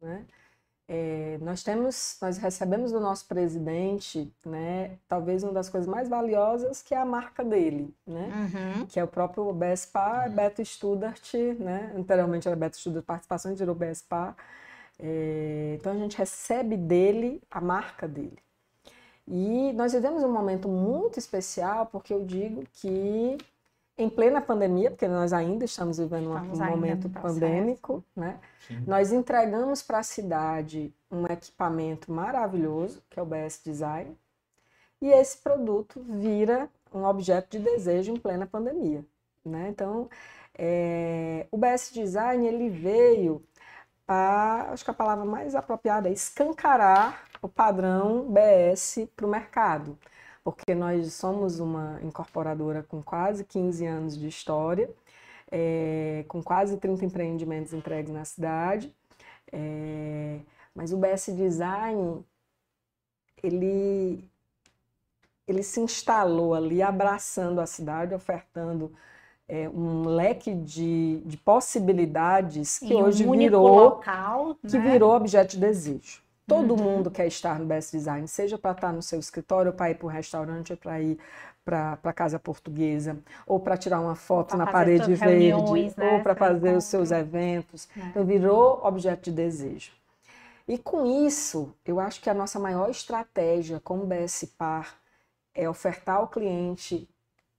[0.00, 0.24] né?
[0.88, 6.80] É, nós temos, nós recebemos do nosso presidente, né, talvez uma das coisas mais valiosas
[6.80, 8.86] que é a marca dele, né, uhum.
[8.86, 14.36] que é o próprio BSPA, Beto Studart, né, anteriormente era Beto Studart Participação, virou BSPA,
[15.00, 18.38] é, então a gente recebe dele a marca dele.
[19.26, 23.36] E nós vivemos um momento muito especial, porque eu digo que
[23.98, 28.38] em plena pandemia, porque nós ainda estamos vivendo estamos um momento pandêmico, né?
[28.66, 28.84] Sim.
[28.86, 34.16] Nós entregamos para a cidade um equipamento maravilhoso, que é o BS Design,
[35.00, 39.04] e esse produto vira um objeto de desejo em plena pandemia,
[39.44, 39.68] né?
[39.70, 40.08] Então,
[40.58, 43.42] é, o BS Design ele veio
[44.06, 49.98] para, acho que a palavra mais apropriada é escancarar o padrão BS para o mercado
[50.46, 54.88] porque nós somos uma incorporadora com quase 15 anos de história,
[55.50, 58.94] é, com quase 30 empreendimentos entregues na cidade,
[59.50, 60.38] é,
[60.72, 62.24] mas o BS Design,
[63.42, 64.30] ele,
[65.48, 68.92] ele se instalou ali abraçando a cidade, ofertando
[69.48, 74.92] é, um leque de, de possibilidades que e hoje um virou local, que né?
[74.92, 76.24] virou objeto de desejo.
[76.46, 76.82] Todo uhum.
[76.82, 80.06] mundo quer estar no Best Design, seja para estar no seu escritório, para ir para
[80.06, 81.18] um restaurante, ou para ir
[81.64, 86.12] para a casa portuguesa, ou para tirar uma foto na parede verde, né?
[86.12, 87.88] ou para fazer os seus eventos.
[87.96, 88.00] É.
[88.06, 89.90] Então, virou objeto de desejo.
[90.68, 94.96] E com isso, eu acho que a nossa maior estratégia como BS Par
[95.52, 97.08] é ofertar ao cliente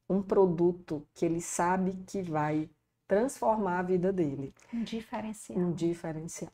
[0.10, 2.69] um produto que ele sabe que vai
[3.08, 4.54] transformar a vida dele.
[4.73, 5.60] Um diferencial.
[5.60, 6.52] Um diferencial.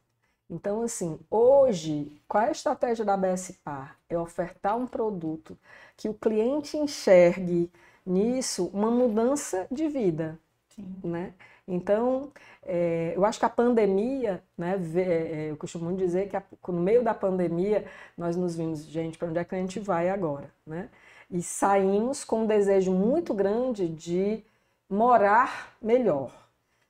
[0.53, 3.97] Então, assim, hoje, qual é a estratégia da BSPAR?
[4.07, 5.57] É ofertar um produto
[5.97, 7.71] que o cliente enxergue
[8.05, 10.39] nisso uma mudança de vida,
[10.69, 10.95] Sim.
[11.03, 11.33] né?
[11.67, 16.81] Então, é, eu acho que a pandemia, né, é, eu costumo dizer que a, no
[16.81, 20.51] meio da pandemia nós nos vimos, gente, para onde é que a gente vai agora,
[20.67, 20.87] né?
[21.31, 24.43] E saímos com um desejo muito grande de
[24.87, 26.31] morar melhor.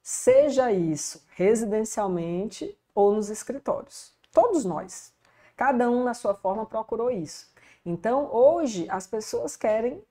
[0.01, 4.13] Seja isso residencialmente ou nos escritórios.
[4.31, 5.13] Todos nós.
[5.55, 7.51] Cada um, na sua forma, procurou isso.
[7.85, 10.03] Então, hoje, as pessoas querem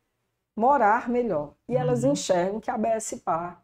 [0.55, 1.55] morar melhor.
[1.69, 2.13] E elas uhum.
[2.13, 3.61] enxergam que a BSPA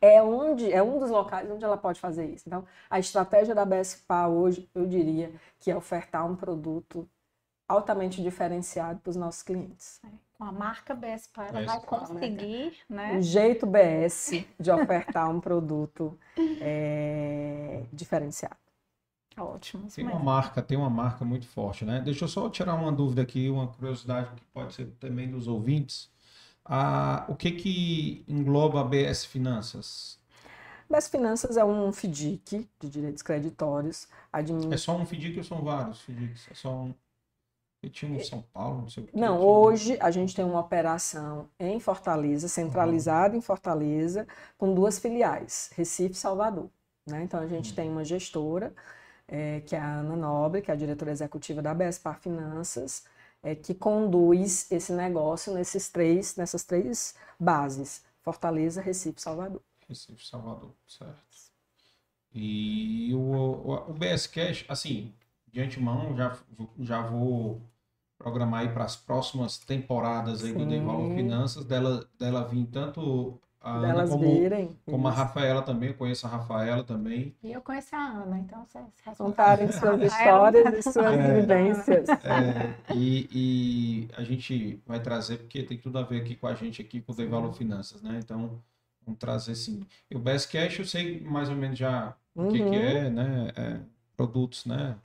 [0.00, 2.44] é, onde, é um dos locais onde ela pode fazer isso.
[2.46, 7.08] Então, a estratégia da BSPA hoje, eu diria, que é ofertar um produto
[7.68, 10.00] altamente diferenciado para os nossos clientes.
[10.04, 13.18] É, com a marca BSPA, ela vai conseguir, né?
[13.18, 16.18] O jeito BS de ofertar um produto
[16.60, 18.56] é, diferenciado.
[19.38, 19.88] Ótimo.
[19.88, 22.00] Tem uma marca, tem uma marca muito forte, né?
[22.00, 26.10] Deixa eu só tirar uma dúvida aqui, uma curiosidade que pode ser também dos ouvintes.
[26.64, 30.18] Ah, o que que engloba a BS Finanças?
[30.88, 34.08] BS Finanças é um FDIC de direitos creditórios.
[34.32, 34.72] Administ...
[34.72, 36.48] É só um FDIC ou são vários FDICs?
[36.50, 36.94] É só um...
[37.82, 39.16] E tinha um São Paulo, não sei o que.
[39.16, 43.38] Não, hoje a gente tem uma operação em Fortaleza, centralizada uhum.
[43.38, 46.68] em Fortaleza, com duas filiais, Recife e Salvador.
[47.06, 47.22] Né?
[47.22, 47.76] Então a gente uhum.
[47.76, 48.74] tem uma gestora,
[49.28, 53.04] é, que é a Ana Nobre, que é a diretora executiva da BSPAR Finanças,
[53.42, 59.62] é, que conduz esse negócio nesses três, nessas três bases, Fortaleza, Recife e Salvador.
[59.88, 61.26] Recife e Salvador, certo.
[62.34, 65.14] E o, o, o BS Cash, assim,
[65.56, 66.36] de antemão, já,
[66.80, 67.62] já vou
[68.18, 70.58] programar aí para as próximas temporadas aí Sim.
[70.58, 74.78] do Devalor Finanças, dela, dela vir tanto a Ana como, virem.
[74.84, 77.34] como a Rafaela também, eu conheço a Rafaela também.
[77.42, 82.08] E eu conheço a Ana, então vocês contarem suas histórias e suas é, vivências.
[82.10, 86.54] É, e, e, a gente vai trazer, porque tem tudo a ver aqui com a
[86.54, 88.20] gente aqui com o Devalor Finanças, né?
[88.22, 88.62] Então,
[89.04, 89.86] vamos trazer sim.
[90.10, 92.48] E o Best Cash eu sei mais ou menos já uhum.
[92.48, 92.74] o que, que uhum.
[92.74, 93.52] é, né?
[93.56, 93.80] É,
[94.16, 94.96] produtos, né?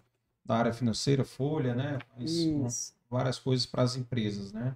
[0.43, 1.99] Da área financeira, folha, né?
[2.17, 4.75] Faz várias coisas para as empresas, né?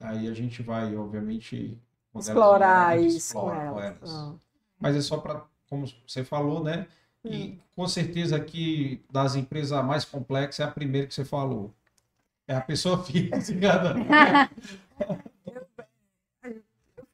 [0.00, 1.78] Aí a gente vai, obviamente,
[2.14, 4.10] explorar elas, isso explora com elas.
[4.10, 4.34] Ah.
[4.78, 6.86] Mas é só para, como você falou, né?
[7.22, 7.58] E hum.
[7.76, 11.74] com certeza aqui das empresas a mais complexa é a primeira que você falou.
[12.48, 13.94] É a pessoa física.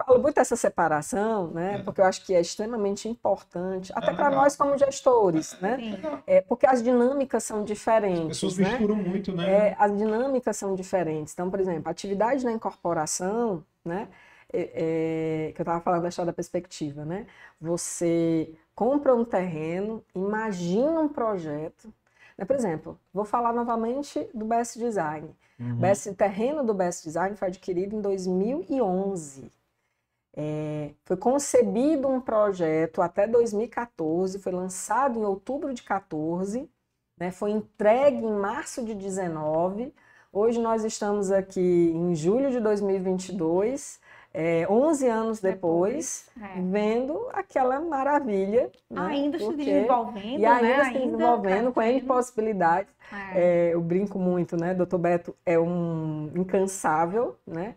[0.06, 1.74] falo muito dessa separação, né?
[1.74, 1.78] É.
[1.82, 5.78] Porque eu acho que é extremamente importante, até é para nós como gestores, né?
[6.26, 8.20] É, porque as dinâmicas são diferentes.
[8.20, 8.70] As pessoas né?
[8.70, 9.50] misturam muito, né?
[9.50, 11.32] É, as dinâmicas são diferentes.
[11.32, 14.08] Então, por exemplo, atividade na incorporação, né?
[14.52, 17.26] É, é, que eu estava falando da história da perspectiva, né?
[17.60, 21.92] Você compra um terreno, imagina um projeto.
[22.38, 22.44] Né?
[22.44, 25.34] Por exemplo, vou falar novamente do Best Design.
[25.58, 25.76] Uhum.
[25.76, 29.50] Best, terreno do Best Design foi adquirido em 2011.
[30.36, 36.68] É, foi concebido um projeto até 2014, foi lançado em outubro de 14,
[37.18, 39.94] né, foi entregue em março de 19.
[40.30, 43.98] Hoje nós estamos aqui em julho de 2022,
[44.34, 46.60] é, 11 anos depois, depois é.
[46.60, 48.70] vendo aquela maravilha.
[48.90, 49.64] Né, ainda porque...
[49.64, 50.84] se desenvolvendo, E ainda né?
[50.84, 52.92] se desenvolvendo com N possibilidades.
[53.32, 53.40] É.
[53.40, 54.74] É, eu brinco muito, né?
[54.74, 57.74] Doutor Beto é um incansável, né?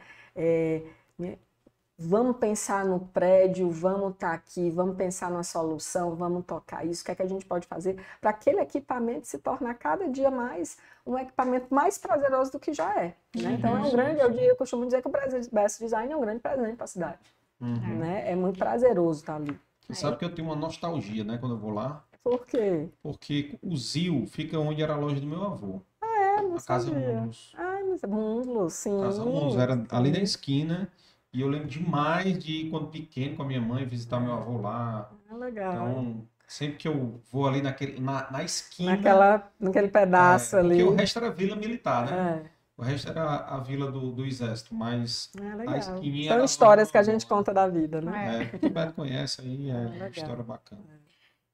[2.00, 6.86] É, vamos pensar no prédio, vamos estar tá aqui, vamos pensar na solução, vamos tocar
[6.86, 10.08] isso, o que é que a gente pode fazer para aquele equipamento se tornar cada
[10.08, 13.16] dia mais um equipamento mais prazeroso do que já é.
[13.36, 13.54] Né?
[13.58, 15.12] Então é um grande, eu, eu costumo dizer que o
[15.52, 17.20] Best Design é um grande presente para a cidade.
[17.60, 17.98] Uhum.
[17.98, 18.32] Né?
[18.32, 19.60] É muito prazeroso estar tá ali.
[19.88, 22.04] Você sabe que eu tenho uma nostalgia, né, quando eu vou lá.
[22.24, 22.90] Por quê?
[23.02, 25.82] Porque o Zil fica onde era a loja do meu avô.
[26.00, 26.42] Ah, é?
[26.44, 27.54] Não a Casa Mundos.
[27.58, 29.02] Ah, mas Mundos, sim.
[29.02, 30.88] Casa Mundos, era ali na esquina.
[31.32, 34.60] E eu lembro demais de ir, quando pequeno, com a minha mãe, visitar meu avô
[34.60, 35.12] lá.
[35.30, 35.74] Ah, legal.
[35.74, 38.96] Então, sempre que eu vou ali naquele, na, na esquina.
[38.96, 40.70] Naquela, naquele pedaço é, ali.
[40.70, 42.44] Porque o resto era vila militar, né?
[42.46, 42.60] É.
[42.76, 46.98] O resto era a vila do, do exército, mas ah, a esquininha São histórias que
[46.98, 48.44] a gente conta da vida, né?
[48.54, 50.82] É, que o Beto conhece aí, é uma história bacana.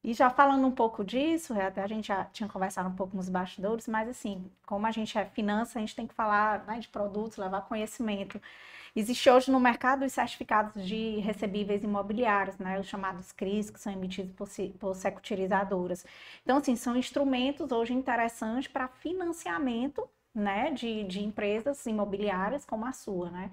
[0.03, 3.27] E já falando um pouco disso, até a gente já tinha conversado um pouco nos
[3.27, 6.87] bastidores, mas assim, como a gente é finança, a gente tem que falar né, de
[6.87, 8.39] produtos, levar conhecimento.
[8.95, 13.91] Existe hoje no mercado os certificados de recebíveis imobiliários, né, os chamados CRIs, que são
[13.91, 14.47] emitidos por,
[14.79, 16.05] por securitizadoras.
[16.43, 22.91] Então, assim, são instrumentos hoje interessantes para financiamento né, de, de empresas imobiliárias como a
[22.91, 23.49] sua, né?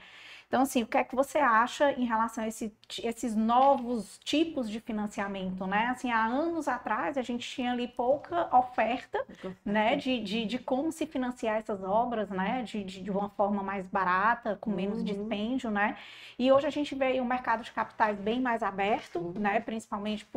[0.52, 2.70] Então, assim, o que é que você acha em relação a esse,
[3.02, 5.86] esses novos tipos de financiamento, né?
[5.86, 9.24] Assim, há anos atrás a gente tinha ali pouca oferta,
[9.64, 13.62] né, de, de, de como se financiar essas obras, né, de, de, de uma forma
[13.62, 15.04] mais barata, com menos uhum.
[15.04, 15.96] dispêndio, né?
[16.38, 19.32] E hoje a gente vê um mercado de capitais bem mais aberto, uhum.
[19.32, 20.28] né, principalmente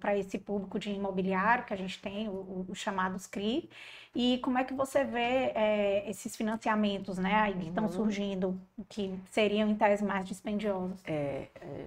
[0.00, 2.26] para esse público de imobiliário que a gente tem,
[2.68, 3.68] os chamados CRI.
[4.14, 7.92] E como é que você vê é, esses financiamentos, né, aí que estão uhum.
[7.92, 11.00] surgindo, que seriam em tese mais dispendiosos?
[11.06, 11.86] É, é,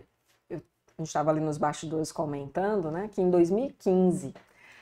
[0.49, 4.33] eu, a gente estava ali nos bastidores comentando, né, que em 2015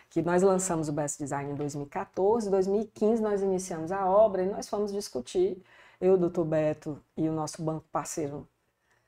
[0.10, 4.46] que nós lançamos o Best Design em 2014, em 2015 nós iniciamos a obra e
[4.46, 5.60] nós fomos discutir,
[6.00, 8.48] eu, o doutor Beto e o nosso banco parceiro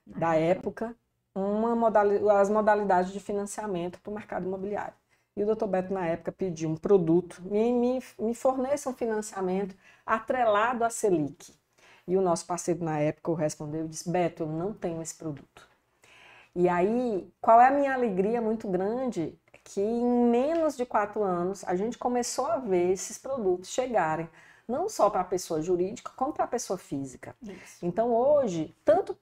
[0.04, 0.96] da época,
[1.36, 4.96] uma modalidade, as modalidades de financiamento para o mercado imobiliário.
[5.36, 9.76] E o doutor Beto, na época, pediu um produto, me, me, me forneça um financiamento
[10.06, 11.54] atrelado à Selic.
[12.08, 15.68] E o nosso parceiro, na época, respondeu e disse: Beto, eu não tenho esse produto.
[16.56, 19.38] E aí, qual é a minha alegria muito grande?
[19.64, 24.30] Que em menos de quatro anos a gente começou a ver esses produtos chegarem,
[24.68, 27.36] não só para a pessoa jurídica, como para a pessoa física.
[27.42, 27.86] Isso.
[27.86, 29.18] Então, hoje, tanto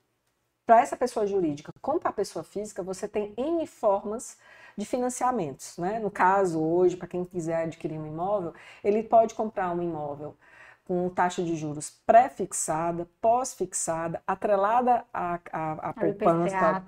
[0.65, 4.37] para essa pessoa jurídica como para a pessoa física, você tem N formas
[4.77, 5.77] de financiamentos.
[5.77, 5.99] Né?
[5.99, 8.53] No caso, hoje, para quem quiser adquirir um imóvel,
[8.83, 10.35] ele pode comprar um imóvel
[10.85, 16.83] com taxa de juros pré-fixada, pós-fixada, atrelada à, à, à poupança,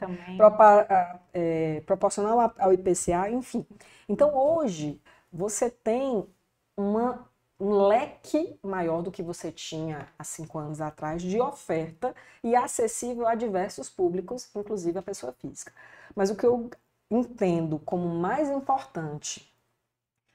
[1.34, 3.66] é, proporcional ao IPCA, enfim.
[4.08, 6.28] Então, hoje, você tem
[6.76, 7.26] uma,
[7.58, 12.14] um leque maior do que você tinha há cinco anos atrás de oferta
[12.44, 15.72] e acessível a diversos públicos, inclusive a pessoa física.
[16.14, 16.70] Mas o que eu
[17.10, 19.52] entendo como mais importante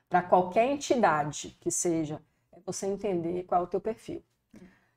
[0.08, 2.20] para qualquer entidade que seja
[2.52, 4.22] é você entender qual é o teu perfil.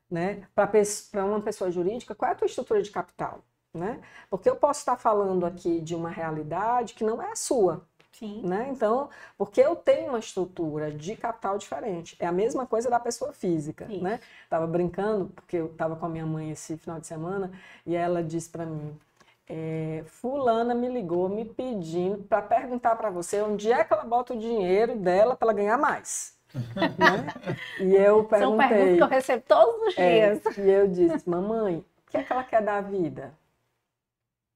[0.10, 0.48] Né?
[0.54, 3.44] Para uma pessoa jurídica, qual é a tua estrutura de capital?
[3.74, 4.02] Né?
[4.30, 7.84] Porque eu posso estar falando aqui de uma realidade que não é a sua.
[8.12, 8.44] Sim.
[8.44, 8.70] Né?
[8.72, 12.16] Então, porque eu tenho uma estrutura de capital diferente.
[12.20, 13.88] É a mesma coisa da pessoa física.
[13.88, 14.20] Né?
[14.50, 17.52] Tava brincando, porque eu estava com a minha mãe esse final de semana,
[17.84, 18.96] e ela disse para mim:
[19.48, 24.34] é, fulana me ligou me pedindo para perguntar para você onde é que ela bota
[24.34, 26.38] o dinheiro dela para ela ganhar mais.
[26.54, 27.56] né?
[27.80, 28.40] E eu perguntei.
[28.40, 30.58] São perguntas que eu recebo todos os é, dias.
[30.58, 33.34] É, e eu disse, mamãe, o que é que ela quer da vida?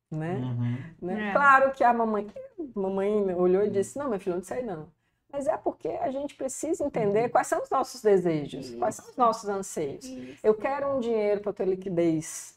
[0.09, 0.35] Né?
[0.35, 0.77] Uhum.
[1.01, 1.29] né?
[1.29, 1.33] É.
[1.33, 2.27] Claro que a mamãe,
[2.57, 4.87] a mamãe olhou e disse, não, meu filho, não sei não.
[5.29, 7.29] mas é porque a gente precisa entender uhum.
[7.29, 8.77] quais são os nossos desejos, Isso.
[8.77, 10.05] quais são os nossos anseios.
[10.05, 10.39] Isso.
[10.41, 12.56] Eu quero um dinheiro para ter liquidez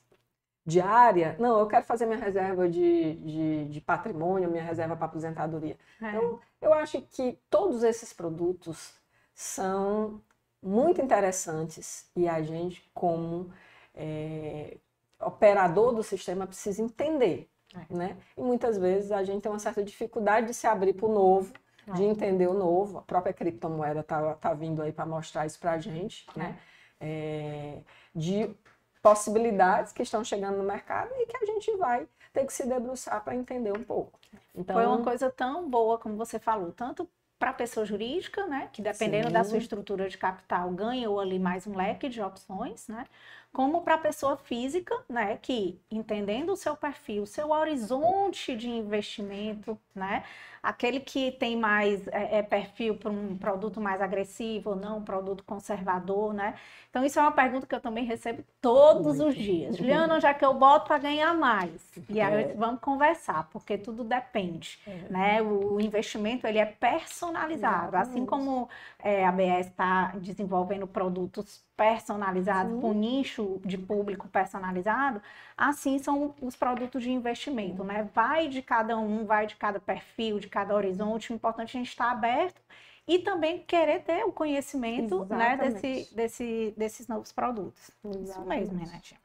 [0.65, 5.77] diária, não, eu quero fazer minha reserva de, de, de patrimônio, minha reserva para aposentadoria.
[6.01, 6.09] É.
[6.09, 8.95] Então, eu acho que todos esses produtos
[9.35, 10.21] são
[10.63, 13.51] muito interessantes e a gente, como
[13.95, 14.77] é,
[15.21, 17.49] operador do sistema, precisa entender.
[17.75, 17.95] É.
[17.95, 18.17] Né?
[18.37, 21.53] E muitas vezes a gente tem uma certa dificuldade de se abrir para o novo,
[21.87, 21.93] é.
[21.93, 22.99] de entender o novo.
[22.99, 26.59] A própria criptomoeda está tá vindo aí para mostrar isso para a gente, né?
[27.01, 27.79] É,
[28.15, 28.55] de
[29.03, 33.23] possibilidades que estão chegando no mercado e que a gente vai ter que se debruçar
[33.25, 34.19] para entender um pouco.
[34.55, 38.69] Então, Foi uma coisa tão boa, como você falou, tanto para a pessoa jurídica, né,
[38.71, 39.33] que dependendo Sim.
[39.33, 43.07] da sua estrutura de capital ganha ou ali mais um leque de opções, né,
[43.53, 48.69] como para a pessoa física, né, que entendendo o seu perfil, o seu horizonte de
[48.69, 50.25] investimento, né,
[50.63, 55.05] aquele que tem mais é, é perfil para um produto mais agressivo ou não, um
[55.05, 56.55] produto conservador, né?
[56.91, 59.29] Então isso é uma pergunta que eu também recebo todos Muito.
[59.29, 59.77] os dias.
[59.79, 61.81] Juliana, onde é que eu boto para ganhar mais?
[62.09, 62.55] E aí é.
[62.55, 65.11] vamos conversar, porque tudo depende, é.
[65.11, 65.43] né?
[65.43, 72.87] O investimento ele é personalizado, assim como é, a BS está desenvolvendo produtos personalizados para
[72.87, 75.23] um nicho de público personalizado,
[75.57, 78.07] assim são os produtos de investimento, né?
[78.15, 81.33] Vai de cada um, vai de cada perfil, de cada horizonte.
[81.33, 82.61] O importante é a gente estar aberto
[83.09, 87.91] e também querer ter o conhecimento né, desse, desse, desses novos produtos.
[88.05, 88.29] Exatamente.
[88.29, 89.20] Isso mesmo, Renatinha.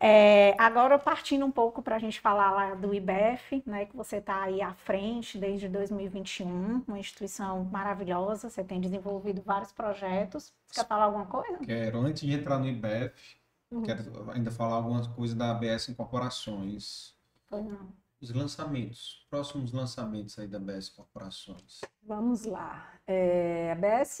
[0.00, 4.18] É, agora, partindo um pouco para a gente falar lá do IBEF, né, que você
[4.18, 10.52] está aí à frente desde 2021, uma instituição maravilhosa, você tem desenvolvido vários projetos.
[10.72, 11.58] Quer falar alguma coisa?
[11.58, 13.36] Quero, antes de entrar no IBEF,
[13.70, 13.82] uhum.
[13.82, 17.16] quero ainda falar algumas coisas da ABS Incorporações.
[17.48, 17.88] Pois não.
[18.20, 21.80] Os lançamentos, próximos lançamentos aí da ABS Corporações.
[22.02, 22.92] Vamos lá.
[23.06, 24.20] É, a ABS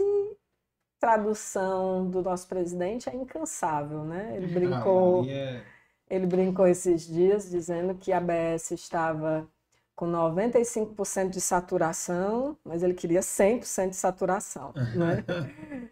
[0.98, 4.36] tradução do nosso presidente é incansável, né?
[4.36, 5.62] Ele ah, brincou, ah, é...
[6.10, 9.48] ele brincou esses dias dizendo que a ABS estava
[9.94, 15.24] com 95% de saturação, mas ele queria 100% de saturação, né?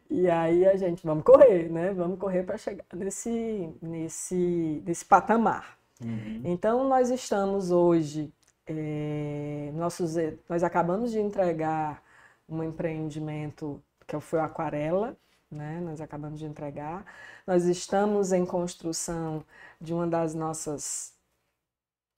[0.08, 1.92] e aí a gente, vamos correr, né?
[1.92, 5.76] Vamos correr para chegar nesse, nesse, nesse patamar.
[6.00, 6.40] Uhum.
[6.44, 8.32] Então, nós estamos hoje,
[8.68, 10.14] é, nossos,
[10.48, 12.00] nós acabamos de entregar
[12.48, 15.16] um empreendimento que foi o Aquarela,
[15.50, 15.80] né?
[15.80, 17.04] Nós acabamos de entregar.
[17.46, 19.44] Nós estamos em construção
[19.80, 21.14] de uma das nossas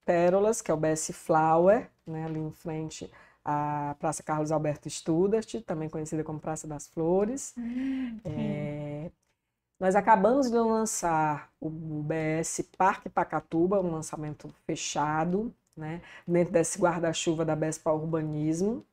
[0.05, 2.25] pérolas, que é o BS Flower, né?
[2.25, 3.11] ali em frente
[3.45, 7.55] à Praça Carlos Alberto Studart, também conhecida como Praça das Flores.
[7.57, 9.11] Hum, é...
[9.79, 16.03] Nós acabamos de lançar o BS Parque Pacatuba, um lançamento fechado, né?
[16.27, 18.85] dentro desse guarda-chuva da BESPA Urbanismo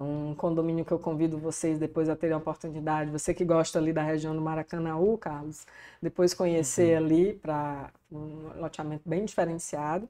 [0.00, 3.92] um condomínio que eu convido vocês depois a terem a oportunidade, você que gosta ali
[3.92, 5.66] da região do Maracanãú, Carlos,
[6.00, 7.04] depois conhecer uhum.
[7.04, 10.08] ali para um loteamento bem diferenciado.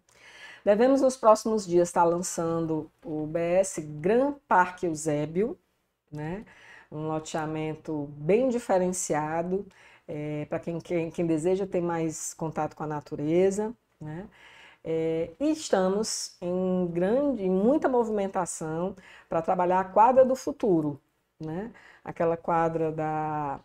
[0.65, 5.59] Devemos nos próximos dias estar lançando o BS Gran Parque Eusébio,
[6.13, 6.45] né?
[6.91, 9.67] um loteamento bem diferenciado
[10.07, 13.73] é, para quem, quem, quem deseja ter mais contato com a natureza.
[14.01, 14.29] Né?
[14.83, 18.97] É, e estamos em grande, em muita movimentação
[19.29, 21.01] para trabalhar a quadra do futuro,
[21.39, 21.73] né?
[22.03, 23.61] Aquela quadra da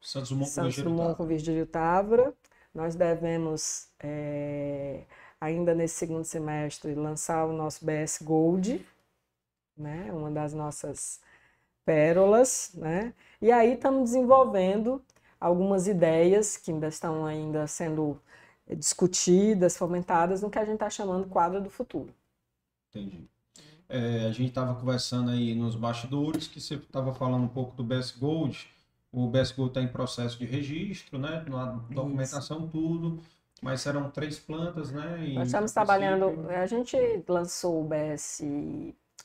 [0.00, 2.34] Santos Dumont, com Virgílio Távora.
[2.74, 5.04] Nós devemos é,
[5.40, 8.86] ainda nesse segundo semestre lançar o nosso BS Gold,
[9.76, 10.10] né?
[10.12, 11.20] Uma das nossas
[11.84, 13.14] pérolas, né?
[13.40, 15.02] E aí estamos desenvolvendo
[15.40, 18.20] algumas ideias que ainda estão ainda sendo
[18.76, 22.14] discutidas, fomentadas no que a gente está chamando quadro do futuro.
[22.90, 23.28] Entendi.
[23.88, 27.82] É, a gente estava conversando aí nos bastidores que você estava falando um pouco do
[27.82, 28.68] Best Gold.
[29.10, 31.42] O Best Gold está em processo de registro, né?
[31.48, 32.68] Na documentação, Isso.
[32.68, 33.18] tudo.
[33.62, 35.26] Mas serão três plantas, né?
[35.26, 36.48] E Nós estamos trabalhando.
[36.50, 36.96] A gente
[37.26, 38.42] lançou o BS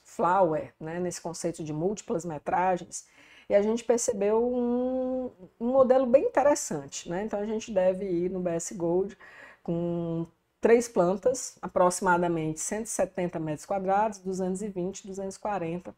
[0.06, 1.00] Flower, né?
[1.00, 3.06] Nesse conceito de múltiplas metragens
[3.50, 7.10] e a gente percebeu um, um modelo bem interessante.
[7.10, 7.24] Né?
[7.24, 9.18] Então a gente deve ir no BS Gold
[9.62, 10.26] com
[10.62, 15.94] três plantas, aproximadamente 170 metros quadrados, 220, 240,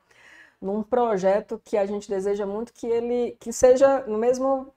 [0.62, 4.74] num projeto que a gente deseja muito que ele que seja no mesmo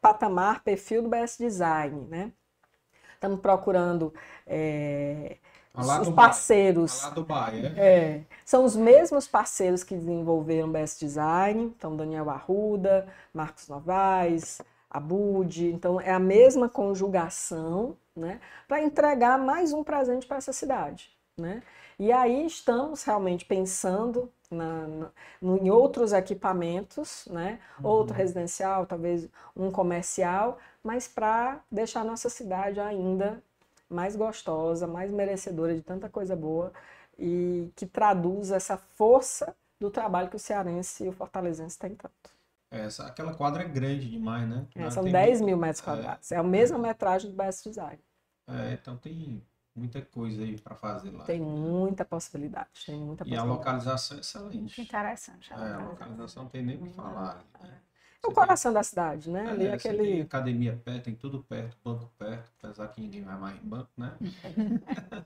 [0.00, 2.32] patamar, perfil do BS Design, né?
[3.14, 4.14] Estamos procurando
[4.46, 5.38] é,
[5.78, 7.10] os parceiros.
[7.26, 7.74] Bahia.
[7.76, 14.60] É, são os mesmos parceiros que desenvolveram Best Design, então Daniel Arruda, Marcos Novaes,
[14.90, 21.10] Abud, então é a mesma conjugação, né, para entregar mais um presente para essa cidade.
[21.36, 21.62] né?
[21.98, 25.10] E aí estamos realmente pensando na, na,
[25.40, 27.58] no, em outros equipamentos, né?
[27.80, 27.90] Uhum.
[27.90, 33.42] Outro residencial, talvez um comercial, mas para deixar a nossa cidade ainda
[33.88, 36.72] mais gostosa, mais merecedora de tanta coisa boa
[37.18, 42.38] e que traduz essa força do trabalho que o cearense e o fortalezense têm tanto.
[42.70, 44.66] Essa, aquela quadra é grande demais, né?
[44.76, 45.84] É, são 10 mil metros é.
[45.84, 46.30] quadrados.
[46.30, 47.98] É, é a mesma metragem do Best Design.
[48.46, 49.42] É, então tem
[49.74, 51.24] muita coisa aí para fazer lá.
[51.24, 54.80] Tem muita possibilidade, tem muita E a localização é excelente.
[54.80, 55.52] Interessante.
[55.52, 57.44] A é, a localização não tem nem o que falar.
[57.60, 57.80] Né?
[58.24, 58.80] É o coração tem...
[58.80, 59.50] da cidade, né?
[59.50, 59.98] Ali é, aquele...
[59.98, 63.90] tem academia perto, tem tudo perto, banco perto, apesar que ninguém vai mais em banco,
[63.96, 64.16] né?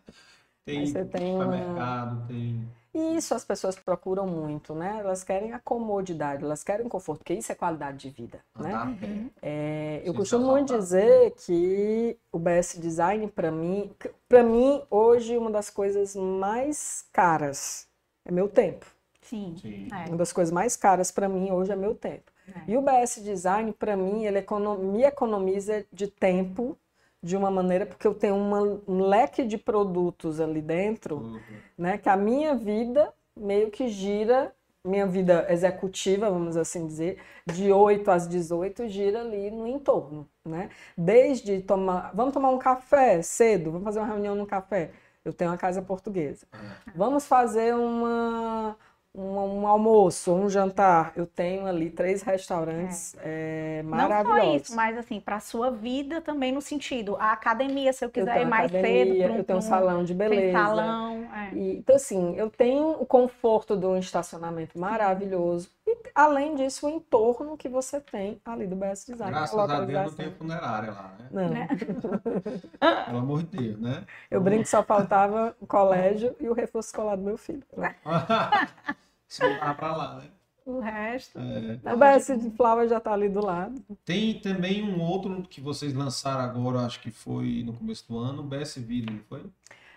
[0.64, 2.26] tem supermercado, uma...
[2.26, 4.98] tem e isso as pessoas procuram muito, né?
[5.00, 8.76] Elas querem a comodidade, elas querem conforto, porque isso é qualidade de vida, né?
[8.76, 9.30] Uhum.
[9.40, 13.90] É, eu costumo muito dizer que o BS Design, para mim,
[14.28, 17.88] para mim, hoje, uma das coisas mais caras
[18.26, 18.84] é meu tempo.
[19.22, 19.56] Sim.
[19.58, 19.88] Sim.
[19.90, 20.08] É.
[20.08, 22.30] Uma das coisas mais caras para mim hoje é meu tempo.
[22.48, 22.72] É.
[22.72, 26.76] E o BS Design, para mim, ele econom me economiza de tempo
[27.22, 31.40] de uma maneira, porque eu tenho uma, um leque de produtos ali dentro, uhum.
[31.78, 31.96] né?
[31.96, 34.52] Que a minha vida meio que gira,
[34.84, 40.70] minha vida executiva, vamos assim dizer, de 8 às 18, gira ali no entorno, né?
[40.98, 44.90] Desde tomar, vamos tomar um café cedo, vamos fazer uma reunião no café.
[45.24, 46.44] Eu tenho uma casa portuguesa.
[46.52, 46.92] Uhum.
[46.96, 48.76] Vamos fazer uma
[49.14, 53.80] um, um, almoço, um jantar, eu tenho ali três restaurantes é.
[53.80, 54.38] É, maravilhosos.
[54.38, 58.04] Não só isso, mas assim, para a sua vida também no sentido, a academia, se
[58.04, 59.32] eu quiser eu ir mais academia, cedo.
[59.32, 60.58] Um, eu tenho um salão de beleza.
[60.58, 61.54] salão, é.
[61.54, 65.70] e, então, assim, eu tenho o conforto de um estacionamento maravilhoso.
[65.86, 69.32] E, além disso, o entorno que você tem ali do BS Design.
[69.32, 71.28] Graças a Deus não tem funerária lá, né?
[71.30, 71.48] Não.
[71.50, 71.68] Né?
[73.06, 74.04] Pelo amor de Deus, né?
[74.30, 77.62] Eu brinco que só faltava o colégio e o reforço escolar do meu filho.
[79.32, 80.24] Se mudar para lá, né?
[80.66, 81.38] O resto.
[81.38, 81.94] É.
[81.94, 83.82] O BS de Flava já está ali do lado.
[84.04, 88.42] Tem também um outro que vocês lançaram agora, acho que foi no começo do ano,
[88.42, 89.42] o BS Ville, não foi?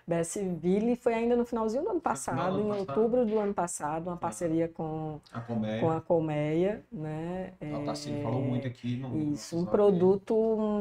[0.07, 4.15] BS Ville foi ainda no finalzinho do ano passado, em outubro do ano passado, uma
[4.15, 7.51] parceria com a Colmeia, com a Colmeia né?
[7.61, 8.95] A Tassilo é, falou muito aqui.
[8.95, 10.33] No, isso, um produto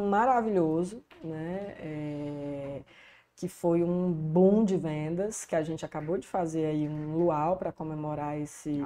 [0.09, 1.74] maravilhoso, né?
[1.80, 2.80] É,
[3.37, 7.57] que foi um boom de vendas, que a gente acabou de fazer aí um luau
[7.57, 8.80] para comemorar esse,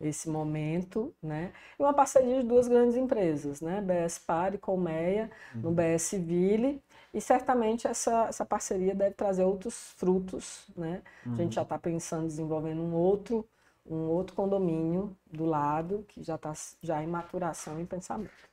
[0.00, 1.52] esse momento, né?
[1.78, 3.80] E uma parceria de duas grandes empresas, né?
[3.80, 5.62] BS Par e Colmeia, uhum.
[5.62, 6.80] no BS Ville,
[7.12, 11.02] e certamente essa, essa parceria deve trazer outros frutos, né?
[11.26, 11.32] Uhum.
[11.32, 11.80] A gente já está uhum.
[11.80, 13.44] pensando em desenvolvendo um outro,
[13.84, 18.48] um outro condomínio do lado, que já está já em maturação e pensamento.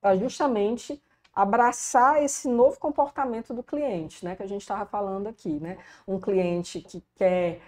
[0.00, 1.00] Para justamente
[1.36, 5.76] abraçar esse novo comportamento do cliente, né, que a gente estava falando aqui, né?
[6.08, 7.60] Um cliente que quer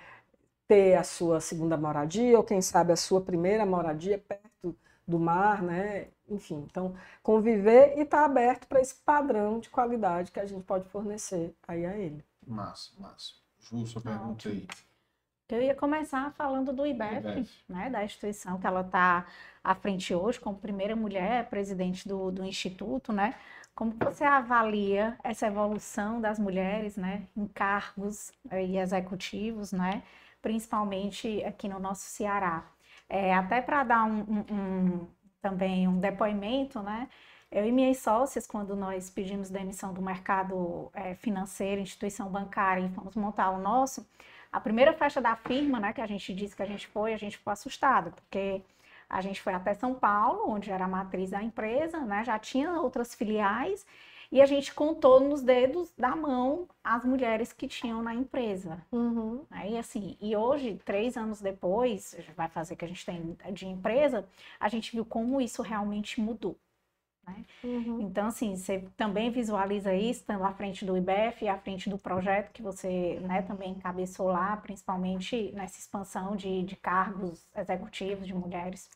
[0.67, 4.75] ter a sua segunda moradia ou quem sabe a sua primeira moradia perto
[5.07, 6.09] do mar, né?
[6.31, 10.65] Enfim, então conviver e estar tá aberto para esse padrão de qualidade que a gente
[10.65, 12.25] pode fornecer aí a ele.
[12.47, 13.35] Massa, massa.
[13.61, 14.67] Justo, pergunta aí.
[15.51, 17.65] Eu ia começar falando do IBEF, IBEF.
[17.67, 19.27] Né, da instituição que ela está
[19.65, 23.35] à frente hoje, como primeira mulher presidente do, do Instituto, né?
[23.79, 30.03] Como você avalia essa evolução das mulheres, né, em cargos eh, e executivos, né,
[30.43, 32.65] principalmente aqui no nosso Ceará?
[33.09, 35.09] É, até para dar um, um, um,
[35.41, 37.09] também um depoimento, né,
[37.53, 42.89] eu e minhas sócias, quando nós pedimos demissão do mercado é, financeiro, instituição bancária, e
[42.89, 44.05] fomos montar o nosso,
[44.51, 47.17] a primeira festa da firma, né, que a gente disse que a gente foi, a
[47.17, 48.61] gente ficou assustada, porque
[49.09, 52.25] a gente foi até São Paulo, onde era a matriz da empresa, né?
[52.25, 53.87] Já tinha outras filiais
[54.31, 58.85] e a gente contou nos dedos da mão as mulheres que tinham na empresa.
[58.93, 59.45] Uhum.
[59.67, 64.29] E assim, e hoje, três anos depois, vai fazer que a gente tem de empresa,
[64.61, 66.57] a gente viu como isso realmente mudou.
[67.29, 67.45] Né?
[67.65, 68.01] Uhum.
[68.01, 71.99] Então, assim, você também visualiza isso, estando à frente do IBEF e à frente do
[71.99, 78.35] projeto que você né, também encabeçou lá, principalmente nessa expansão de, de cargos executivos de
[78.35, 78.89] mulheres.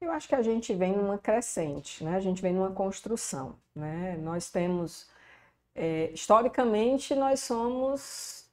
[0.00, 2.16] Eu acho que a gente vem numa crescente, né?
[2.16, 3.56] a gente vem numa construção.
[3.74, 4.16] Né?
[4.18, 5.08] Nós temos,
[5.74, 8.46] é, historicamente, nós somos,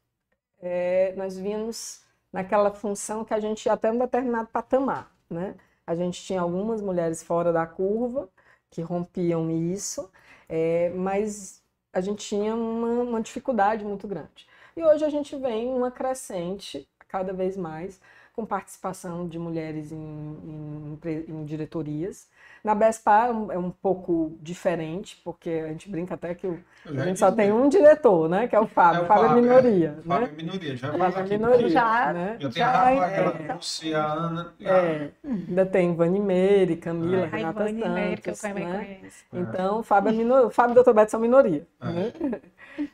[0.61, 5.11] é, nós vimos naquela função que a gente até um determinado patamar.
[5.29, 5.55] Né?
[5.85, 8.29] A gente tinha algumas mulheres fora da curva,
[8.71, 10.09] que rompiam isso,
[10.49, 11.61] é, mas
[11.93, 14.47] a gente tinha uma, uma, dificuldade muito grande.
[14.75, 18.01] E hoje a gente vem uma crescente, cada vez mais,
[18.33, 22.29] com participação de mulheres em, em, em diretorias.
[22.63, 26.63] Na BESPA é um, é um, pouco diferente, porque a gente brinca até que o,
[26.85, 28.47] a gente só tem um diretor, né?
[28.47, 29.01] Que é o Fábio.
[29.01, 29.97] É o Fábio, é minoria.
[29.97, 31.69] É, Fábio é minoria, já Fábio é minoria.
[31.69, 32.37] Já, né?
[32.39, 34.53] já tem a Rafaela, é, você, a Ana.
[34.61, 37.25] É, ainda tem Vani Meire, Camila, é.
[37.25, 37.89] Renata Santos.
[37.89, 38.85] Meire, que eu também né?
[38.85, 39.25] conheço.
[39.33, 40.51] Então, o Fábio, é minor...
[40.51, 40.93] Fábio e o Dr.
[40.93, 41.67] Beto são minoria.
[41.81, 41.85] É.
[41.85, 42.41] Né?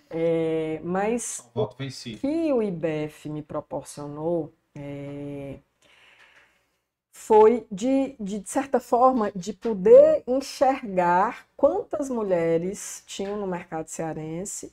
[0.09, 5.59] É, mas o que o IBEF me proporcionou é,
[7.11, 14.71] foi de, de, de certa forma, de poder enxergar quantas mulheres tinham no mercado cearense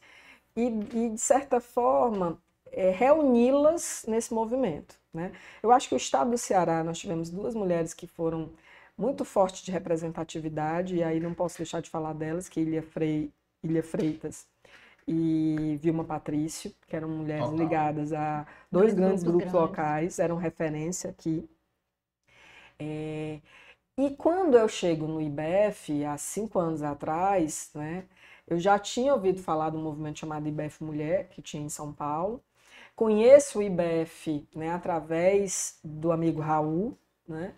[0.56, 2.38] e, e de certa forma,
[2.70, 4.96] é, reuni-las nesse movimento.
[5.12, 5.32] Né?
[5.62, 8.50] Eu acho que o estado do Ceará, nós tivemos duas mulheres que foram
[8.96, 13.32] muito fortes de representatividade, e aí não posso deixar de falar delas, que Ilha, Frei,
[13.62, 14.46] Ilha Freitas
[15.06, 17.58] e Vilma Patrício, que eram mulheres Total.
[17.58, 21.48] ligadas a dois, dois grandes grupos, grupos locais, eram referência aqui.
[22.78, 23.40] É,
[23.96, 28.04] e quando eu chego no IBF, há cinco anos atrás, né,
[28.46, 32.42] eu já tinha ouvido falar do movimento chamado IBF Mulher, que tinha em São Paulo.
[32.96, 37.54] Conheço o IBF né, através do amigo Raul, né,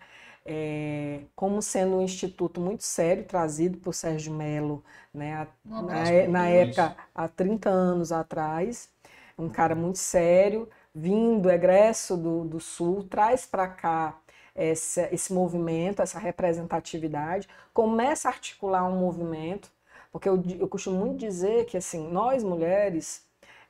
[0.47, 4.83] é, como sendo um instituto muito sério, trazido por Sérgio Melo,
[5.13, 8.89] né, na, na época, há 30 anos atrás.
[9.37, 14.19] Um cara muito sério, vindo, egresso do, do Sul, traz para cá
[14.55, 19.71] esse, esse movimento, essa representatividade, começa a articular um movimento,
[20.11, 23.23] porque eu, eu costumo muito dizer que assim nós mulheres,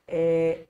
[0.07, 0.65] é,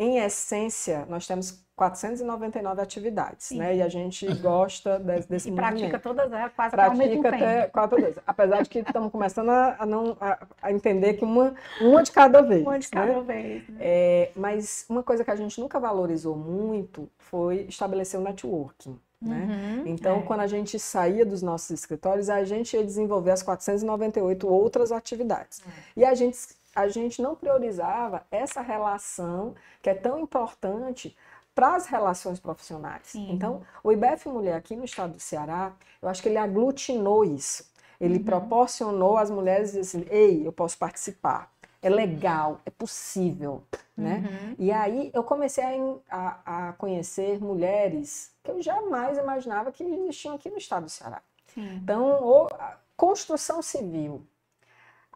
[0.00, 3.58] em essência, nós temos 499 atividades, Sim.
[3.58, 3.76] né?
[3.76, 5.76] E a gente gosta desse, desse e movimento.
[5.76, 8.18] pratica todas elas quase pratica até quatro vezes.
[8.26, 12.12] Apesar de que estamos começando a, a não, a, a, entender que uma, uma de
[12.12, 12.62] cada vez.
[12.62, 12.90] Uma de né?
[13.06, 13.68] cada vez.
[13.68, 13.76] Né?
[13.78, 18.98] É, mas uma coisa que a gente nunca valorizou muito foi estabelecer o um networking.
[19.20, 19.82] Né?
[19.84, 20.22] Uhum, então, é.
[20.22, 25.58] quando a gente saía dos nossos escritórios, a gente ia desenvolver as 498 outras atividades.
[25.58, 25.72] Uhum.
[25.98, 26.38] E a gente,
[26.74, 31.16] a gente não priorizava essa relação que é tão importante
[31.54, 33.02] para as relações profissionais.
[33.04, 33.32] Sim.
[33.32, 37.68] Então, o IBF Mulher aqui no estado do Ceará, eu acho que ele aglutinou isso.
[38.00, 38.24] Ele uhum.
[38.24, 41.52] proporcionou às mulheres assim, ei, eu posso participar.
[41.82, 43.62] É legal, é possível,
[43.96, 44.22] né?
[44.30, 44.54] Uhum.
[44.58, 50.34] E aí eu comecei a, a, a, conhecer mulheres que eu jamais imaginava que existiam
[50.34, 51.22] aqui no estado do Ceará.
[51.54, 51.76] Sim.
[51.76, 52.48] Então, o,
[52.96, 54.22] construção civil,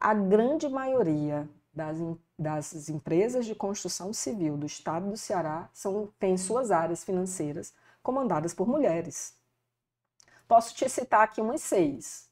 [0.05, 1.97] a grande maioria das,
[2.39, 8.53] das empresas de construção civil do estado do Ceará são, têm suas áreas financeiras comandadas
[8.53, 9.35] por mulheres.
[10.47, 12.29] Posso te citar aqui umas seis.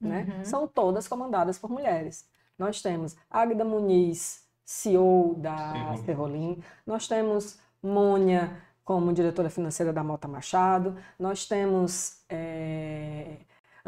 [0.00, 0.28] Né?
[0.28, 0.44] Uhum.
[0.44, 2.24] São todas comandadas por mulheres.
[2.56, 6.62] Nós temos Agda Muniz, CEO da Ferrolim.
[6.86, 10.96] Nós temos Mônia como diretora financeira da Mota Machado.
[11.18, 13.38] Nós temos é,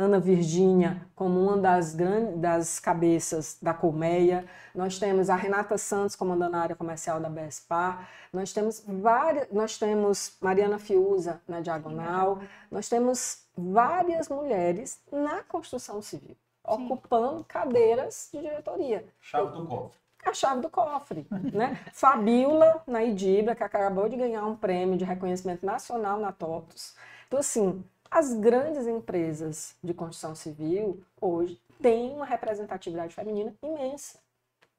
[0.01, 4.47] Ana Virgínia como uma das, grandes, das cabeças da colmeia.
[4.75, 8.09] Nós temos a Renata Santos comandando a área comercial da BESPAR.
[8.33, 12.41] Nós temos várias, nós temos Mariana Fiuza na diagonal.
[12.71, 16.35] Nós temos várias mulheres na construção civil,
[16.67, 16.87] Sim.
[16.87, 19.05] ocupando cadeiras de diretoria.
[19.21, 21.81] Chave do cofre a chave do cofre, né?
[21.95, 26.95] Fabiola na Idibra, que acabou de ganhar um prêmio de reconhecimento nacional na TOTUS.
[27.27, 34.19] Então, assim, as grandes empresas de construção civil hoje têm uma representatividade feminina imensa,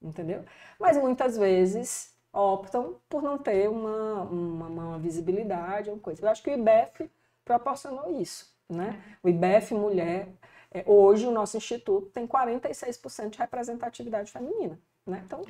[0.01, 0.43] entendeu?
[0.79, 6.23] Mas muitas vezes optam por não ter uma, uma, uma visibilidade, uma coisa.
[6.23, 7.09] Eu acho que o IBEF
[7.45, 9.01] proporcionou isso, né?
[9.23, 10.27] O IBEF Mulher,
[10.73, 14.79] é, hoje o nosso instituto tem 46% de representatividade feminina.
[15.05, 15.21] Né?
[15.25, 15.43] Então,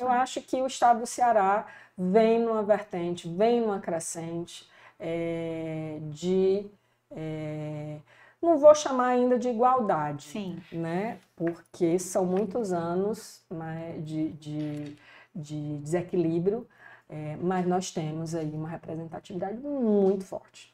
[0.00, 1.66] eu acho que o estado do Ceará
[1.96, 4.68] vem numa vertente, vem numa crescente
[5.00, 6.70] é, de
[7.10, 7.98] é,
[8.40, 10.62] não vou chamar ainda de igualdade, Sim.
[10.72, 11.18] né?
[11.34, 14.96] Porque são muitos anos né, de, de,
[15.34, 16.66] de desequilíbrio,
[17.08, 20.72] é, mas nós temos aí uma representatividade muito forte.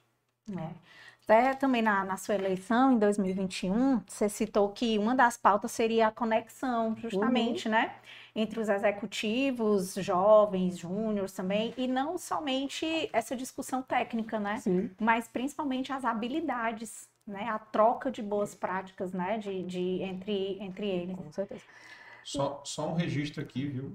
[0.51, 0.71] É.
[1.25, 6.09] Até também na, na, sua eleição, em 2021, você citou que uma das pautas seria
[6.09, 7.73] a conexão, justamente, uhum.
[7.73, 7.95] né?
[8.35, 14.59] Entre os executivos, jovens, júniores também, e não somente essa discussão técnica, né?
[14.59, 14.91] Sim.
[15.01, 17.49] Mas principalmente as habilidades, né?
[17.49, 19.39] A troca de boas práticas, né?
[19.39, 21.17] De, de, entre, entre eles.
[21.17, 21.63] Com certeza.
[22.25, 23.93] Só, só um registro aqui, viu?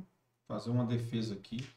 [0.47, 1.67] Fazer uma defesa aqui.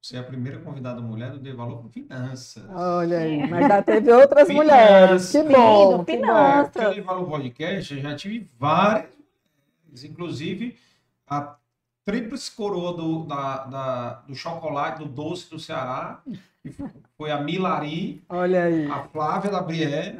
[0.00, 2.68] Você é a primeira convidada mulher do De Valor Finanças.
[2.70, 5.30] Olha aí, mas já teve outras mulheres.
[5.30, 6.04] Que bom.
[6.04, 6.68] Que bom.
[6.72, 9.12] Porque o Valor Podcast, eu já tive várias
[10.04, 10.76] inclusive
[11.26, 11.56] a
[12.04, 16.22] tríplice coroa do, da, da, do chocolate, do doce do Ceará,
[17.18, 18.86] foi a Milari, olha aí.
[18.86, 20.16] a Flávia da Brié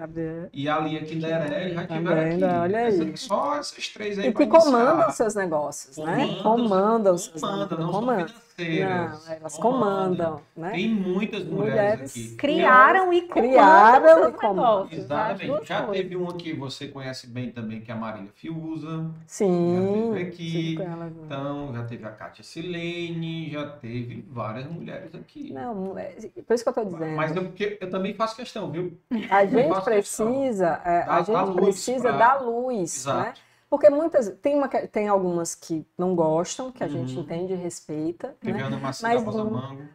[0.52, 2.44] e a Lia Kinderelli já tiveram aqui.
[2.44, 3.16] Olha aí.
[3.16, 6.36] Só essas três aí E que comandam seus negócios, né?
[6.42, 8.34] Comandam os seus comandam, não comandam.
[8.58, 10.70] Não, elas comandam, né?
[10.72, 12.36] Tem muitas mulheres, mulheres aqui.
[12.36, 14.88] Criaram e criaram e comandam.
[14.92, 15.66] Exatamente.
[15.66, 19.10] Já teve uma que você conhece bem também, que é a Marília Fiuza.
[19.26, 19.74] Sim.
[19.74, 20.78] Já teve aqui.
[21.24, 25.52] Então, já teve a Kátia Silene, já teve várias mulheres aqui.
[25.52, 27.16] Não, é, por isso que eu estou dizendo.
[27.16, 28.96] Mas eu, porque eu também faço questão, viu?
[29.30, 32.16] A gente precisa, é, a gente precisa pra...
[32.16, 33.18] dar luz, Exato.
[33.18, 33.34] né?
[33.72, 36.92] Porque muitas, tem, uma, tem algumas que não gostam, que a uhum.
[36.92, 38.36] gente entende e respeita.
[38.42, 38.52] Né?
[38.82, 39.00] Mas,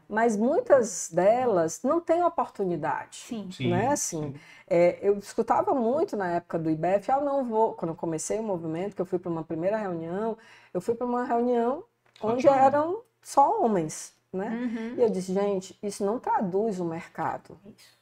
[0.09, 3.17] mas muitas delas não têm oportunidade.
[3.17, 3.51] Sim.
[3.51, 3.69] Sim.
[3.69, 3.89] Né?
[3.89, 4.33] Assim,
[4.67, 8.39] é, eu escutava muito na época do IBEF, ah, eu não vou, quando eu comecei
[8.39, 10.35] o movimento, que eu fui para uma primeira reunião,
[10.73, 11.83] eu fui para uma reunião
[12.19, 14.49] onde eram só homens né?
[14.49, 14.93] Uhum.
[14.97, 17.57] E eu disse, gente, isso não traduz o mercado.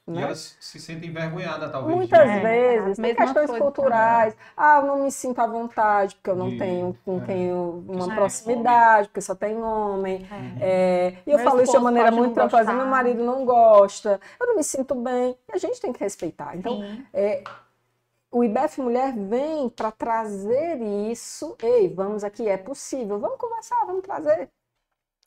[0.06, 0.20] Né?
[0.20, 1.96] E elas se sentem envergonhadas, talvez.
[1.96, 4.34] Muitas é, vezes, tem questões culturais.
[4.34, 4.48] Também.
[4.56, 7.26] Ah, eu não me sinto à vontade, porque eu não de, tenho com é.
[7.26, 10.26] quem uma é, proximidade, porque só tem homem.
[10.60, 10.68] É.
[10.68, 14.20] é e eu meu falo isso de uma maneira muito tranquila, meu marido não gosta,
[14.38, 15.36] eu não me sinto bem.
[15.48, 16.56] E a gente tem que respeitar.
[16.56, 16.80] Então,
[17.12, 17.42] é,
[18.30, 20.80] o IBF Mulher vem para trazer
[21.10, 21.56] isso.
[21.62, 24.50] Ei, vamos aqui, é possível, vamos conversar, vamos trazer.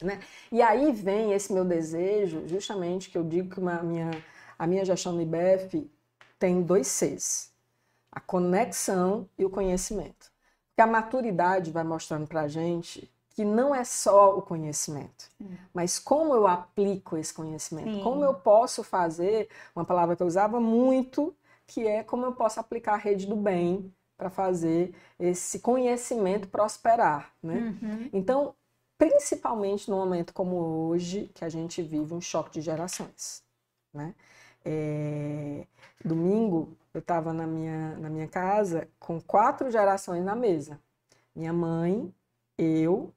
[0.01, 0.19] Né?
[0.51, 4.11] E aí vem esse meu desejo, justamente que eu digo que uma, minha,
[4.57, 5.89] a minha gestão no IBF
[6.37, 7.51] tem dois Cs:
[8.11, 10.31] a conexão e o conhecimento.
[10.69, 15.57] Porque a maturidade vai mostrando para a gente que não é só o conhecimento, Sim.
[15.73, 18.03] mas como eu aplico esse conhecimento, Sim.
[18.03, 21.33] como eu posso fazer, uma palavra que eu usava muito,
[21.65, 27.31] que é como eu posso aplicar a rede do bem para fazer esse conhecimento prosperar,
[27.41, 27.73] né?
[27.81, 28.09] Uhum.
[28.11, 28.53] Então,
[28.99, 33.41] principalmente no momento como hoje, que a gente vive um choque de gerações.
[33.93, 34.13] Né?
[34.63, 35.65] É,
[36.03, 40.77] domingo, eu estava na minha, na minha casa com quatro gerações na mesa.
[41.33, 42.13] Minha mãe,
[42.57, 43.13] eu,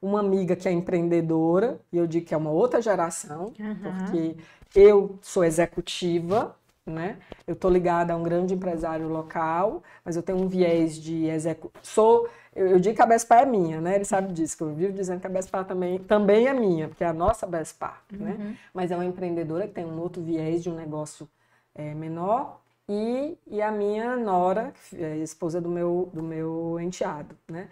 [0.00, 3.98] uma amiga que é empreendedora, e eu digo que é uma outra geração, uhum.
[3.98, 4.36] porque
[4.76, 6.56] eu sou executiva,
[6.90, 7.16] né?
[7.46, 11.70] Eu estou ligada a um grande empresário local, mas eu tenho um viés de execu...
[11.82, 13.94] Sou, eu, eu, digo que a Bespar é minha, né?
[13.94, 17.04] Ele sabe disso, que eu vivo dizendo que a Bespar também, também é minha, porque
[17.04, 18.32] é a nossa Bespar, né?
[18.32, 18.44] uhum.
[18.44, 18.56] né?
[18.74, 21.28] Mas é uma empreendedora que tem um outro viés de um negócio
[21.74, 27.68] é, menor e, e a minha nora, é esposa do meu, do meu enteado, né?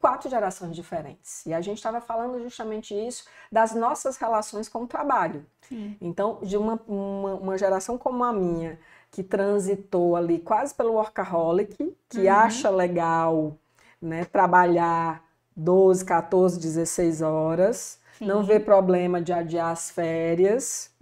[0.00, 1.44] Quatro gerações diferentes.
[1.46, 5.44] E a gente estava falando justamente isso das nossas relações com o trabalho.
[5.62, 5.96] Sim.
[6.00, 8.78] Então, de uma, uma, uma, geração como a minha,
[9.10, 12.32] que transitou ali quase pelo workaholic, que uhum.
[12.32, 13.56] acha legal
[14.00, 15.24] né, trabalhar
[15.56, 18.26] 12, 14, 16 horas, Sim.
[18.26, 20.92] não vê problema de adiar as férias,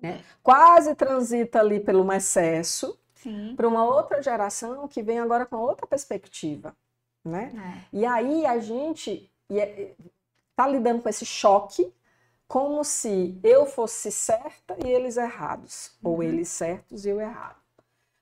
[0.00, 2.96] né, quase transita ali pelo excesso,
[3.54, 6.74] para uma outra geração que vem agora com outra perspectiva
[7.24, 7.52] né?
[7.92, 7.96] É.
[7.96, 11.92] E aí a gente está é, lidando com esse choque
[12.46, 16.10] como se eu fosse certa e eles errados, uhum.
[16.10, 17.60] ou eles certos e eu errado.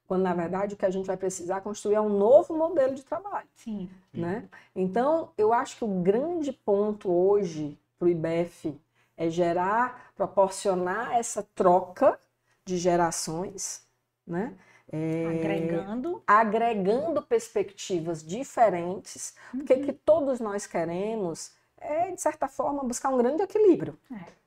[0.07, 3.05] Quando na verdade o que a gente vai precisar construir é um novo modelo de
[3.05, 3.49] trabalho.
[3.55, 3.91] Sim.
[4.13, 4.49] Né?
[4.75, 8.79] Então, eu acho que o grande ponto hoje para o IBEF
[9.17, 12.19] é gerar, proporcionar essa troca
[12.65, 13.87] de gerações,
[14.27, 14.55] né?
[14.91, 16.23] É, agregando.
[16.27, 19.61] Agregando perspectivas diferentes, uhum.
[19.61, 23.99] porque que todos nós queremos é, de certa forma, buscar um grande equilíbrio.
[24.13, 24.39] É.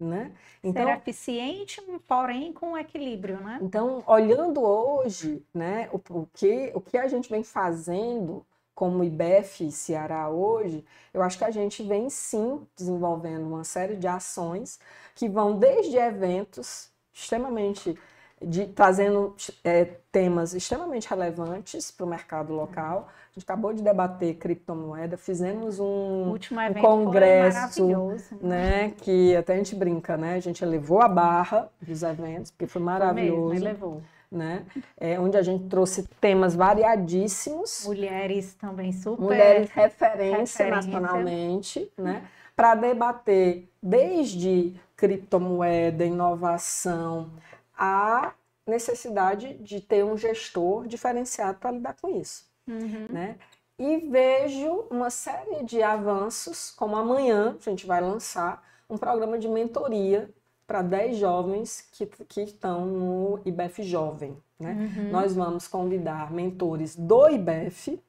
[0.00, 0.32] Né?
[0.62, 3.58] Então, Ser eficiente, porém com equilíbrio, né?
[3.60, 8.46] Então, olhando hoje, né, o, o, que, o que a gente vem fazendo
[8.76, 14.06] como IBEF Ceará hoje, eu acho que a gente vem sim desenvolvendo uma série de
[14.06, 14.78] ações
[15.16, 17.98] que vão desde eventos extremamente
[18.40, 19.34] de, trazendo
[19.64, 23.08] é, temas extremamente relevantes para o mercado local.
[23.30, 27.86] A gente acabou de debater criptomoeda, fizemos um, um congresso,
[28.40, 32.66] né, que até a gente brinca, né, a gente elevou a barra dos eventos, porque
[32.66, 33.54] foi maravilhoso.
[33.54, 34.66] Foi mesmo, né?
[34.98, 37.84] É, onde a gente trouxe temas variadíssimos.
[37.86, 39.22] Mulheres também super.
[39.22, 40.70] Mulheres referência, referência.
[40.70, 42.24] nacionalmente, né?
[42.54, 47.30] Para debater desde criptomoeda, inovação,
[47.78, 48.34] a
[48.66, 52.46] necessidade de ter um gestor diferenciado para lidar com isso.
[52.66, 53.06] Uhum.
[53.08, 53.38] Né?
[53.78, 59.48] E vejo uma série de avanços, como amanhã a gente vai lançar um programa de
[59.48, 60.28] mentoria
[60.66, 64.36] para 10 jovens que, que estão no IBEF Jovem.
[64.58, 64.72] Né?
[64.72, 65.10] Uhum.
[65.10, 68.02] Nós vamos convidar mentores do IBEF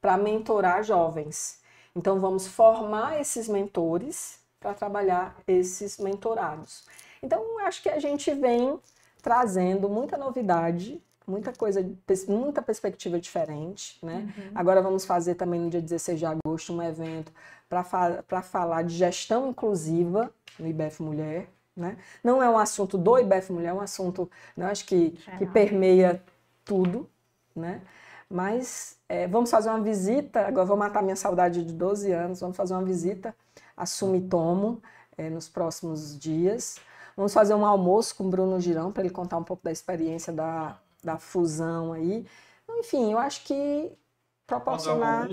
[0.00, 1.60] para mentorar jovens.
[1.94, 6.84] Então, vamos formar esses mentores para trabalhar esses mentorados.
[7.22, 8.78] Então, acho que a gente vem
[9.22, 11.84] trazendo muita novidade, muita coisa,
[12.28, 14.32] muita perspectiva diferente, né?
[14.36, 14.50] Uhum.
[14.54, 17.32] Agora vamos fazer também no dia 16 de agosto um evento
[17.68, 21.98] para fa falar de gestão inclusiva no IBF Mulher, né?
[22.22, 26.22] Não é um assunto do IBF Mulher, é um assunto, né, acho que, que permeia
[26.64, 27.08] tudo,
[27.54, 27.82] né?
[28.30, 32.56] Mas é, vamos fazer uma visita, agora vou matar minha saudade de 12 anos, vamos
[32.56, 33.34] fazer uma visita
[33.76, 34.82] a Sumitomo
[35.16, 36.76] é, nos próximos dias.
[37.16, 40.32] Vamos fazer um almoço com o Bruno Girão para ele contar um pouco da experiência
[40.32, 42.26] da, da fusão aí.
[42.68, 43.90] Enfim, eu acho que
[44.46, 45.28] proporcionar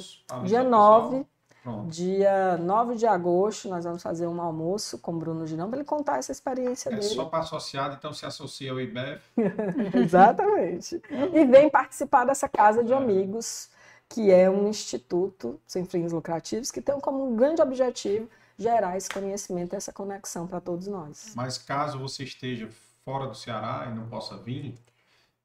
[0.45, 1.25] dia 9,
[1.61, 1.89] Pronto.
[1.89, 5.85] dia 9 de agosto, nós vamos fazer um almoço com o Bruno Girão para ele
[5.85, 7.05] contar essa experiência é dele.
[7.05, 9.21] É só para associado, então se associa ao IBEF.
[9.93, 11.01] Exatamente.
[11.33, 12.95] E vem participar dessa casa de é.
[12.95, 13.69] amigos,
[14.07, 19.09] que é um instituto sem fins lucrativos, que tem como um grande objetivo gerar esse
[19.09, 21.33] conhecimento, essa conexão para todos nós.
[21.35, 22.69] Mas caso você esteja
[23.03, 24.75] fora do Ceará e não possa vir,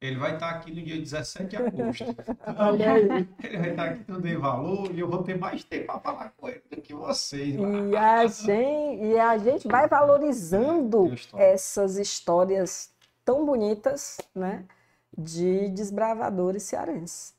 [0.01, 2.05] ele vai estar aqui no dia 17 de agosto.
[2.57, 3.29] Olha aí.
[3.43, 6.33] Ele vai estar aqui no Dei Valor e eu vou ter mais tempo para falar
[6.37, 7.57] com ele do que vocês.
[7.57, 12.93] E a, gente, e a gente vai valorizando é, essas histórias
[13.25, 14.65] tão bonitas, né?
[15.17, 17.35] De desbravadores cearenses.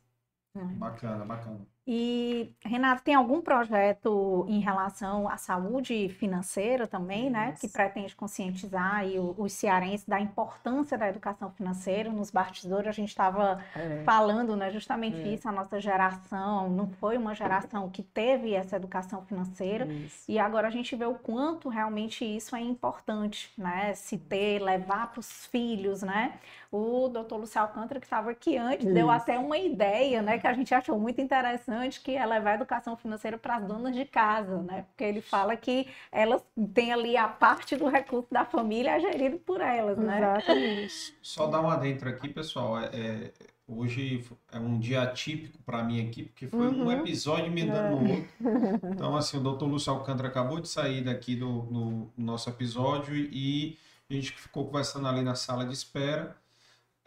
[0.53, 1.61] Bacana, bacana.
[1.91, 7.55] E, Renato, tem algum projeto em relação à saúde financeira também, né?
[7.59, 12.11] Que pretende conscientizar aí os cearenses da importância da educação financeira.
[12.11, 14.03] Nos bastidores a gente estava é.
[14.03, 14.69] falando, né?
[14.69, 15.33] Justamente é.
[15.33, 19.87] isso, a nossa geração não foi uma geração que teve essa educação financeira.
[19.87, 20.25] Isso.
[20.27, 23.95] E agora a gente vê o quanto realmente isso é importante, né?
[23.95, 26.37] Se ter, levar para os filhos, né?
[26.71, 28.93] O doutor Luciano Alcântara, que estava aqui antes, isso.
[28.93, 30.37] deu até uma ideia, né?
[30.37, 33.95] Que a gente achou muito interessante que é levar a educação financeira para as donas
[33.95, 34.85] de casa, né?
[34.89, 36.43] Porque ele fala que elas
[36.73, 40.19] têm ali a parte do recurso da família gerido por elas, né?
[40.19, 41.17] Exatamente.
[41.23, 42.79] Só dar um adentro aqui, pessoal.
[42.79, 43.31] É, é,
[43.67, 46.85] hoje é um dia atípico para mim aqui, porque foi uhum.
[46.85, 48.11] um episódio me dando é.
[48.11, 48.89] outro.
[48.91, 53.75] Então, assim, o doutor Lúcio Alcântara acabou de sair daqui do, no nosso episódio e
[54.09, 56.35] a gente ficou conversando ali na sala de espera.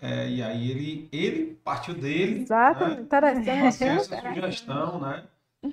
[0.02, 2.42] É, e aí ele, ele partiu dele.
[2.42, 3.00] Exato, né?
[3.00, 3.84] interessante.
[3.84, 5.22] essa sugestão, né?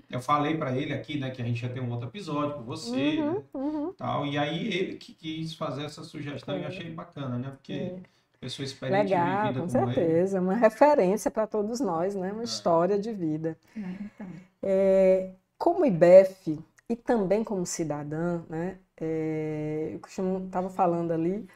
[0.07, 2.61] Eu falei para ele aqui, né, que a gente ia ter um outro episódio com
[2.61, 3.93] você, uhum, né, uhum.
[3.97, 4.27] tal.
[4.27, 7.49] E aí ele que quis fazer essa sugestão e eu achei bacana, né?
[7.49, 7.99] Porque é.
[8.39, 10.45] pessoa experiente Legal, de vida com certeza, ele.
[10.45, 12.31] uma referência para todos nós, né?
[12.31, 12.45] Uma é.
[12.45, 13.57] história de vida.
[13.75, 14.27] É, então.
[14.61, 18.77] É, como IBEF e também como cidadã, né?
[18.95, 21.47] É, eu estava falando ali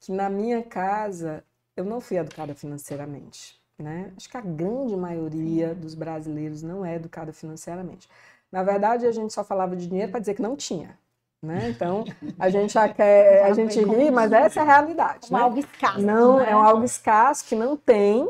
[0.00, 1.44] que na minha casa
[1.76, 3.60] eu não fui educada financeiramente.
[3.78, 4.10] Né?
[4.16, 8.08] Acho que a grande maioria dos brasileiros não é educada financeiramente.
[8.50, 10.98] Na verdade, a gente só falava de dinheiro para dizer que não tinha.
[11.42, 11.68] Né?
[11.68, 12.04] Então,
[12.38, 15.30] a gente já quer, a gente ri, mas essa é a realidade.
[15.30, 15.38] Né?
[15.38, 16.00] algo escasso.
[16.00, 16.50] Não, né?
[16.50, 18.28] é um algo escasso que não tem.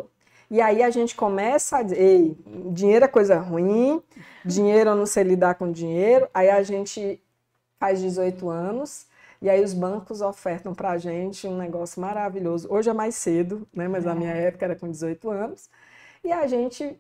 [0.51, 2.37] E aí a gente começa a dizer, ei,
[2.73, 4.03] dinheiro é coisa ruim,
[4.45, 6.29] dinheiro eu não sei lidar com dinheiro.
[6.35, 7.21] Aí a gente
[7.79, 9.07] faz 18 anos,
[9.41, 12.69] e aí os bancos ofertam para a gente um negócio maravilhoso.
[12.71, 13.87] Hoje é mais cedo, né?
[13.89, 14.47] mas na minha é.
[14.47, 15.69] época era com 18 anos.
[16.25, 16.99] E a gente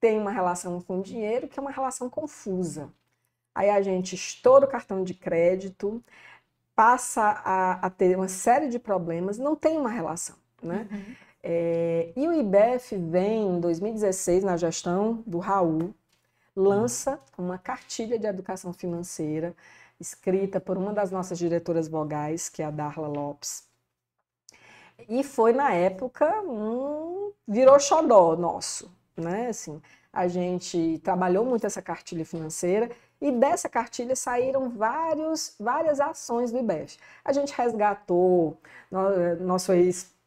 [0.00, 2.92] tem uma relação com o dinheiro que é uma relação confusa.
[3.54, 6.02] Aí a gente estoura o cartão de crédito,
[6.74, 10.36] passa a, a ter uma série de problemas, não tem uma relação.
[10.62, 10.86] Né?
[10.90, 11.16] Uhum.
[11.42, 15.94] É, e o IBEF vem em 2016, na gestão do Raul,
[16.54, 19.54] lança uma cartilha de educação financeira
[20.00, 23.64] escrita por uma das nossas diretoras vogais, que é a Darla Lopes.
[25.08, 29.48] E foi na época um virou xodó nosso, né?
[29.48, 29.80] Assim,
[30.12, 32.90] a gente trabalhou muito essa cartilha financeira
[33.20, 36.98] e dessa cartilha saíram vários, várias ações do IBEF.
[37.24, 38.58] A gente resgatou
[39.40, 39.72] nosso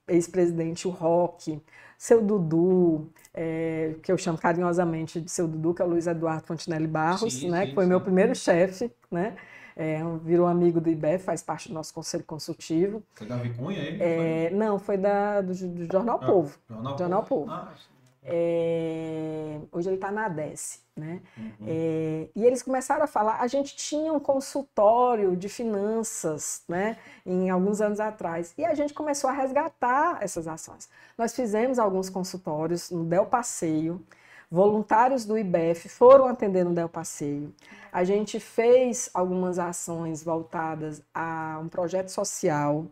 [0.07, 1.61] ex-presidente, o Roque,
[1.97, 6.45] seu Dudu, é, que eu chamo carinhosamente de seu Dudu, que é o Luiz Eduardo
[6.45, 7.89] Fontinelli Barros, sim, né, sim, que foi sim.
[7.89, 9.35] meu primeiro chefe, né?
[9.81, 13.01] É, virou amigo do IBEF, faz parte do nosso conselho consultivo.
[13.15, 14.03] Foi da Vicunha ele?
[14.03, 16.59] É, não, foi da, do, do Jornal ah, Povo.
[16.67, 17.45] Jornal, Jornal Povo.
[17.45, 17.51] Povo.
[17.53, 17.73] Ah,
[18.21, 20.81] é, hoje ele está na ADES.
[20.97, 21.21] Né?
[21.37, 21.51] Uhum.
[21.65, 23.39] É, e eles começaram a falar.
[23.39, 28.93] A gente tinha um consultório de finanças né, em alguns anos atrás e a gente
[28.93, 30.89] começou a resgatar essas ações.
[31.17, 34.05] Nós fizemos alguns consultórios no Del Passeio,
[34.49, 37.53] voluntários do IBEF foram atender no Del Passeio.
[37.91, 42.87] A gente fez algumas ações voltadas a um projeto social.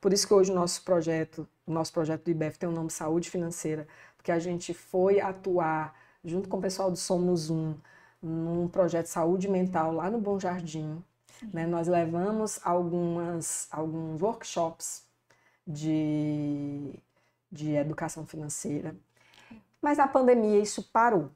[0.00, 2.90] Por isso que hoje o nosso projeto, o nosso projeto do IBEF tem o nome
[2.90, 3.86] Saúde Financeira,
[4.16, 5.94] porque a gente foi atuar
[6.24, 7.74] junto com o pessoal do Somos Um
[8.22, 11.02] num projeto de saúde mental lá no Bom Jardim.
[11.52, 11.66] Né?
[11.66, 15.04] Nós levamos algumas, alguns workshops
[15.66, 16.94] de,
[17.50, 18.96] de educação financeira,
[19.80, 21.30] mas a pandemia isso parou.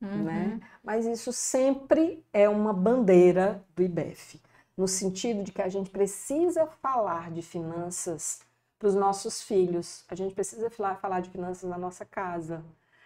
[0.00, 0.24] Uhum.
[0.24, 0.60] Né?
[0.82, 4.40] Mas isso sempre é uma bandeira do IBEF,
[4.76, 8.42] no sentido de que a gente precisa falar de finanças
[8.78, 12.62] para os nossos filhos, a gente precisa falar, de finanças na nossa casa,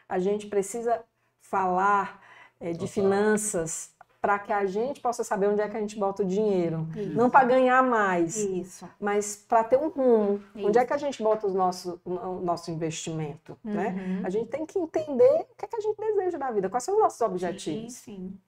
[0.09, 1.05] a gente precisa
[1.41, 2.20] falar
[2.59, 6.22] é, de finanças para que a gente possa saber onde é que a gente bota
[6.22, 6.88] o dinheiro.
[6.96, 7.14] Isso.
[7.14, 8.88] Não para ganhar mais, Isso.
[9.00, 10.42] mas para ter um rumo.
[10.54, 10.66] Isso.
[10.66, 13.56] Onde é que a gente bota os nosso, o nosso investimento?
[13.62, 13.88] Né?
[13.88, 13.94] Uhum.
[13.94, 14.22] Né?
[14.24, 16.84] A gente tem que entender o que, é que a gente deseja da vida, quais
[16.84, 17.92] são os nossos objetivos.
[17.94, 18.38] Sim, sim.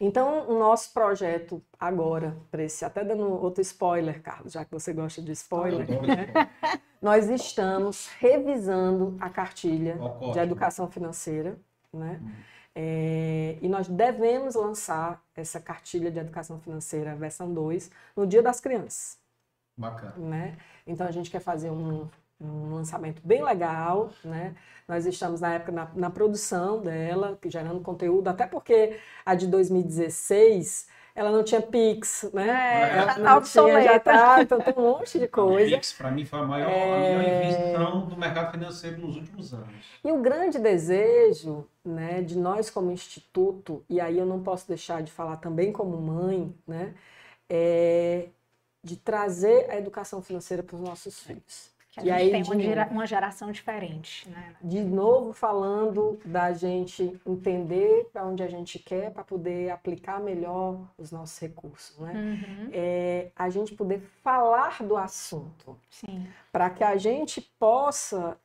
[0.00, 4.92] Então, o nosso projeto agora, para esse, até dando outro spoiler, Carlos, já que você
[4.92, 6.50] gosta de spoiler, né?
[7.00, 9.98] nós estamos revisando a cartilha
[10.32, 11.56] de educação financeira,
[11.92, 12.20] né?
[12.22, 12.53] Hum.
[12.74, 18.60] É, e nós devemos lançar essa cartilha de educação financeira versão 2 no Dia das
[18.60, 19.18] Crianças.
[19.76, 20.14] Bacana.
[20.16, 20.58] Né?
[20.86, 22.08] Então a gente quer fazer um,
[22.40, 24.54] um lançamento bem legal, né?
[24.86, 30.86] Nós estamos na época na, na, produção dela, gerando conteúdo, até porque a de 2016
[31.14, 32.48] ela não tinha Pix, né?
[32.48, 35.68] É, ela não tinha, já tá, então tem um monte de coisa.
[35.68, 37.14] O Pix, para mim, foi a maior, é...
[37.14, 39.74] a maior invenção do mercado financeiro nos últimos anos.
[40.02, 45.02] E o grande desejo né, de nós como instituto, e aí eu não posso deixar
[45.02, 46.94] de falar também como mãe, né,
[47.48, 48.28] é
[48.82, 51.73] de trazer a educação financeira para os nossos filhos.
[51.94, 54.28] Que a e gente aí, tem uma, gera, uma, geração diferente.
[54.28, 54.54] Né?
[54.60, 60.80] De novo, falando da gente entender para onde a gente quer para poder aplicar melhor
[60.98, 61.96] os nossos recursos.
[61.98, 62.12] Né?
[62.12, 62.70] Uhum.
[62.72, 65.78] É, a gente poder falar do assunto.
[66.50, 68.36] Para que a gente possa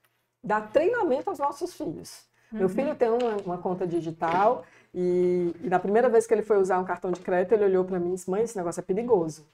[0.43, 2.23] dar treinamento aos nossos filhos.
[2.51, 2.59] Uhum.
[2.59, 6.57] Meu filho tem uma, uma conta digital e, e, na primeira vez que ele foi
[6.57, 8.83] usar um cartão de crédito, ele olhou para mim e disse: Mãe, esse negócio é
[8.83, 9.45] perigoso.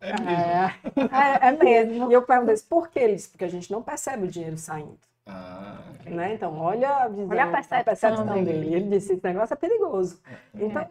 [0.00, 0.30] É mesmo.
[0.30, 2.10] É, é, é mesmo.
[2.10, 2.98] E eu perguntei, por que?
[2.98, 4.98] Ele disse, porque a gente não percebe o dinheiro saindo.
[5.26, 6.34] Ah, né?
[6.34, 8.74] Então, olha a visão, olha a percepção, a percepção dele.
[8.74, 10.20] Ele disse, esse negócio é perigoso.
[10.24, 10.64] É.
[10.64, 10.88] Então,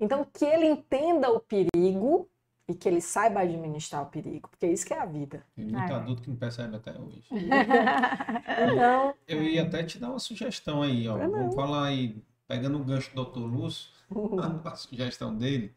[0.00, 2.28] então, que ele entenda o perigo
[2.68, 5.42] e que ele saiba administrar o perigo, porque isso que é a vida.
[5.56, 5.94] Tem muito é.
[5.94, 7.24] adulto que não percebe até hoje.
[7.32, 11.16] então, eu ia até te dar uma sugestão aí, ó.
[11.16, 13.40] Vamos falar aí, pegando o gancho do Dr.
[13.40, 13.90] Lúcio,
[14.64, 15.74] a sugestão dele.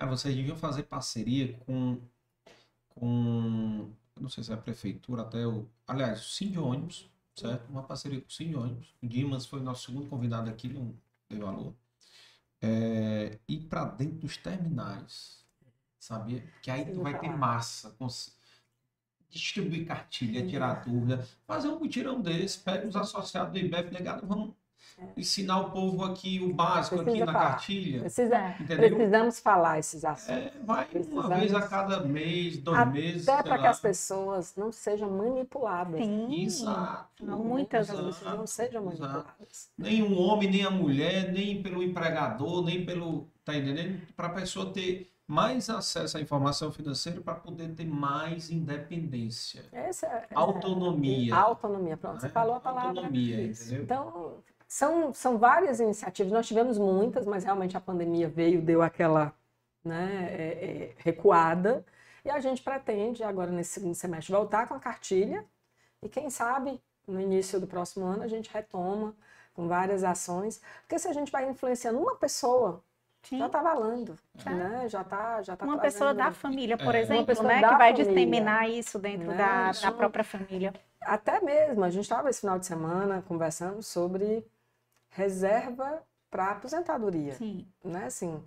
[0.00, 2.00] Ah, vocês deviam fazer parceria com,
[2.88, 5.68] com não sei se é a prefeitura, até o.
[5.86, 7.68] Aliás, o Sim de ônibus, certo?
[7.68, 8.94] Uma parceria com o de ônibus.
[9.02, 10.94] O Dimas foi nosso segundo convidado aqui, não
[11.28, 11.74] deu valor.
[12.62, 15.44] É, ir para dentro dos terminais,
[15.98, 16.42] sabia?
[16.62, 17.94] Que aí tu vai ter massa.
[19.28, 24.54] Distribuir cartilha, tirar dúvida, fazer um mutirão desse, pega os associados do IBEF, negado, vamos
[25.16, 27.50] ensinar o povo aqui o básico Precisa aqui na falar.
[27.50, 28.00] cartilha.
[28.00, 30.44] Precisa, precisamos falar esses assuntos.
[30.44, 31.24] É, vai precisamos...
[31.24, 33.28] uma vez a cada mês, dois Até meses.
[33.28, 36.04] Até para que as pessoas não sejam manipuladas.
[36.04, 36.42] Sim.
[36.42, 37.24] Exato.
[37.24, 39.70] Não, muitas vezes não sejam manipuladas.
[39.76, 43.28] Nem o homem, nem a mulher, nem pelo empregador, nem pelo.
[43.44, 44.00] Tá entendendo?
[44.16, 49.64] Para a pessoa ter mais acesso à informação financeira para poder ter mais independência.
[49.70, 51.32] Essa, é, autonomia.
[51.36, 52.20] Autonomia, pronto.
[52.20, 52.32] Você né?
[52.32, 52.88] falou a palavra.
[52.88, 53.84] Autonomia, entendeu?
[53.84, 59.32] Então, são, são várias iniciativas, nós tivemos muitas, mas realmente a pandemia veio, deu aquela
[59.84, 61.86] né, é, é, recuada.
[62.24, 65.46] E a gente pretende, agora nesse segundo semestre, voltar com a cartilha.
[66.02, 69.14] E quem sabe, no início do próximo ano, a gente retoma
[69.54, 70.60] com várias ações.
[70.80, 72.82] Porque se a gente vai influenciando uma pessoa,
[73.22, 73.38] Sim.
[73.38, 74.50] já está valendo, é.
[74.50, 74.88] né?
[74.88, 77.02] Já está já tá Uma pessoa da família, por é.
[77.02, 77.56] exemplo, né?
[77.56, 79.36] Que vai família, disseminar isso dentro né?
[79.36, 80.72] da, da própria família.
[81.02, 84.46] Até mesmo, a gente estava esse final de semana conversando sobre
[85.10, 87.34] reserva para aposentadoria.
[87.34, 87.66] Sim.
[87.84, 88.04] Né?
[88.04, 88.42] Assim,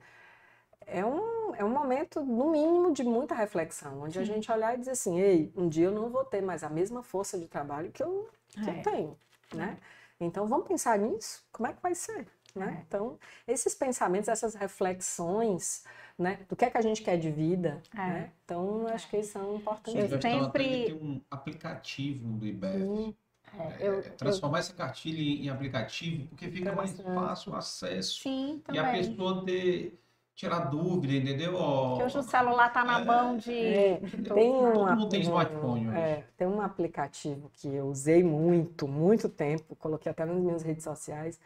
[0.86, 4.20] é um, é um momento, no mínimo, de muita reflexão, onde Sim.
[4.20, 6.70] a gente olhar e dizer assim, ei, um dia eu não vou ter mais a
[6.70, 8.80] mesma força de trabalho que eu, que é.
[8.80, 9.20] eu tenho,
[9.54, 9.78] né?
[9.80, 10.26] É.
[10.26, 11.44] Então, vamos pensar nisso?
[11.52, 12.28] Como é que vai ser?
[12.56, 12.78] Né?
[12.78, 12.84] É.
[12.88, 15.84] Então, esses pensamentos, essas reflexões,
[16.18, 16.40] né?
[16.48, 17.98] Do que é que a gente quer de vida, é.
[17.98, 18.32] né?
[18.46, 20.12] Então, acho que eles são importantes.
[20.12, 20.86] Eu sempre...
[20.86, 23.16] Tem um aplicativo do IBEF,
[23.58, 24.62] é, eu, é, transformar eu...
[24.62, 28.22] essa cartilha em aplicativo, porque fica mais fácil o acesso.
[28.22, 28.82] Sim, também.
[28.82, 30.00] E a pessoa ter,
[30.36, 31.54] tirar dúvida, entendeu?
[31.54, 33.52] Porque hoje o celular está na é, mão de.
[33.52, 34.02] É,
[34.34, 35.98] tem um, todo mundo tem smartphone hoje.
[35.98, 40.84] É, tem um aplicativo que eu usei muito, muito tempo, coloquei até nas minhas redes
[40.84, 41.40] sociais,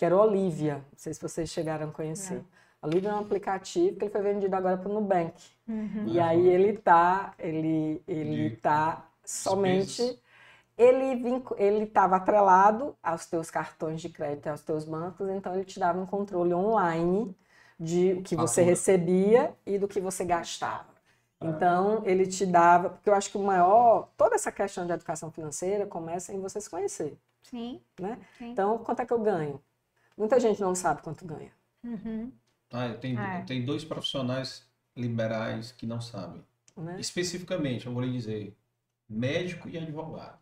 [0.00, 0.76] que era o Olivia.
[0.76, 2.42] Não sei se vocês chegaram a conhecer.
[2.82, 2.86] É.
[2.86, 5.38] Olivia é um aplicativo que ele foi vendido agora para o Nubank.
[5.68, 6.06] Uhum.
[6.06, 10.18] E aí ele tá, ele, ele tá somente
[10.78, 15.78] ele ele estava atrelado aos teus cartões de crédito, aos teus bancos, então ele te
[15.78, 17.36] dava um controle online
[17.78, 20.86] de o que você recebia e do que você gastava.
[21.38, 21.46] Ah.
[21.46, 25.30] Então, ele te dava, porque eu acho que o maior, toda essa questão de educação
[25.30, 27.18] financeira começa em você se conhecer.
[27.42, 27.82] Sim.
[28.00, 28.18] Né?
[28.38, 28.52] Sim.
[28.52, 29.60] Então, quanto é que eu ganho?
[30.20, 31.50] Muita gente não sabe quanto ganha.
[31.82, 32.30] Uhum.
[32.70, 33.40] Ah, eu tenho, é.
[33.40, 36.44] tem dois profissionais liberais que não sabem.
[36.76, 37.00] Né?
[37.00, 38.54] Especificamente, eu vou lhe dizer,
[39.08, 40.38] médico e advogado.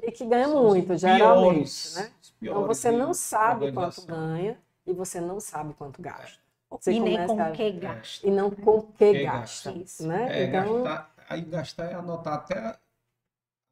[0.00, 1.94] E que ganha São muito, geralmente.
[1.96, 2.12] Né?
[2.40, 4.56] Então você não sabe quanto ganha
[4.86, 6.38] e você não sabe quanto gasta.
[6.70, 8.26] Você e nem com o que gasta.
[8.28, 9.72] E não com o que, que gasta.
[9.72, 10.38] gasta né?
[10.38, 10.84] É, então...
[10.84, 12.78] gastar, aí gastar é anotar até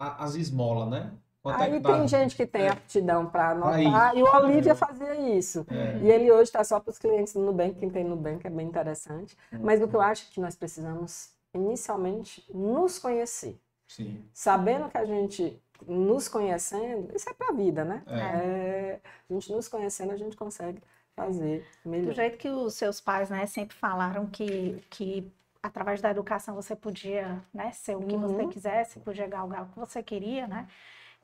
[0.00, 1.12] as esmolas, né?
[1.44, 2.06] Quanto é aí é tem dá?
[2.06, 2.68] gente que tem é.
[2.70, 4.74] aptidão para anotar, e o Olivia é.
[4.74, 5.66] fazia isso.
[5.70, 5.98] É.
[5.98, 8.66] E ele hoje está só para os clientes do Nubank, quem tem Nubank é bem
[8.66, 9.36] interessante.
[9.52, 9.58] Uhum.
[9.62, 13.60] Mas o que eu acho que nós precisamos, inicialmente, nos conhecer.
[13.86, 14.24] Sim.
[14.32, 18.02] Sabendo que a gente, nos conhecendo, isso é para a vida, né?
[18.08, 18.98] É.
[19.28, 20.82] a gente nos conhecendo, a gente consegue
[21.14, 22.06] fazer melhor.
[22.06, 25.30] Do jeito que os seus pais né, sempre falaram que, que
[25.62, 28.22] através da educação você podia né, ser o que uhum.
[28.22, 30.66] você quisesse, podia galgar o que você queria, né?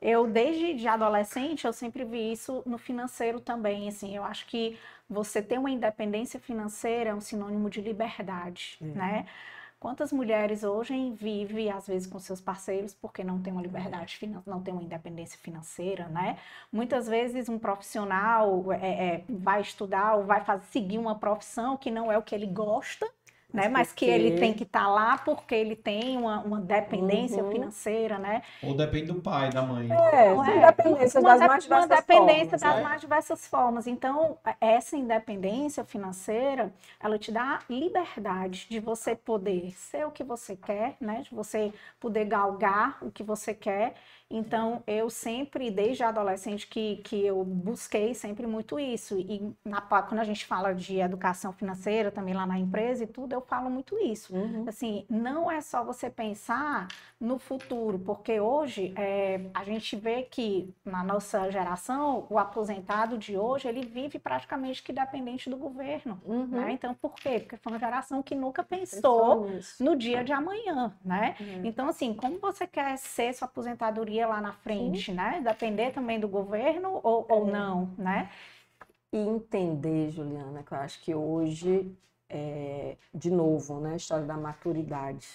[0.01, 4.77] Eu, desde de adolescente, eu sempre vi isso no financeiro também, assim, eu acho que
[5.07, 8.93] você ter uma independência financeira é um sinônimo de liberdade, uhum.
[8.93, 9.25] né?
[9.81, 14.55] Quantas mulheres hoje vivem, às vezes, com seus parceiros porque não tem uma liberdade financeira,
[14.55, 16.37] não tem uma independência financeira, né?
[16.71, 21.89] Muitas vezes um profissional é, é, vai estudar ou vai fazer, seguir uma profissão que
[21.89, 23.09] não é o que ele gosta,
[23.53, 23.67] né?
[23.67, 27.51] Mas que ele tem que estar tá lá porque ele tem uma, uma dependência uhum.
[27.51, 28.41] financeira, né?
[28.63, 29.89] Ou depende do pai, da mãe.
[29.91, 32.83] É, é independência uma, das mais diversas uma dependência formas, das né?
[32.83, 33.87] mais diversas formas.
[33.87, 40.55] Então, essa independência financeira, ela te dá liberdade de você poder ser o que você
[40.55, 41.21] quer, né?
[41.21, 43.95] De você poder galgar o que você quer
[44.31, 49.19] então, eu sempre, desde adolescente, que, que eu busquei sempre muito isso.
[49.19, 53.33] E na, quando a gente fala de educação financeira, também lá na empresa e tudo,
[53.33, 54.35] eu falo muito isso.
[54.35, 54.65] Uhum.
[54.67, 56.87] Assim, não é só você pensar
[57.19, 63.37] no futuro, porque hoje é, a gente vê que na nossa geração, o aposentado de
[63.37, 66.19] hoje, ele vive praticamente que dependente do governo.
[66.25, 66.47] Uhum.
[66.47, 66.71] Né?
[66.71, 67.39] Então, por quê?
[67.39, 71.35] Porque foi uma geração que nunca pensou, pensou no dia de amanhã, né?
[71.39, 71.65] Uhum.
[71.65, 75.13] Então, assim, como você quer ser sua aposentadoria lá na frente, Sim.
[75.13, 75.41] né?
[75.43, 77.51] Depender também do governo ou, ou é.
[77.51, 78.29] não, né?
[79.13, 81.91] E entender, Juliana, que eu acho que hoje,
[82.29, 85.27] é, de novo, né, a história da maturidade.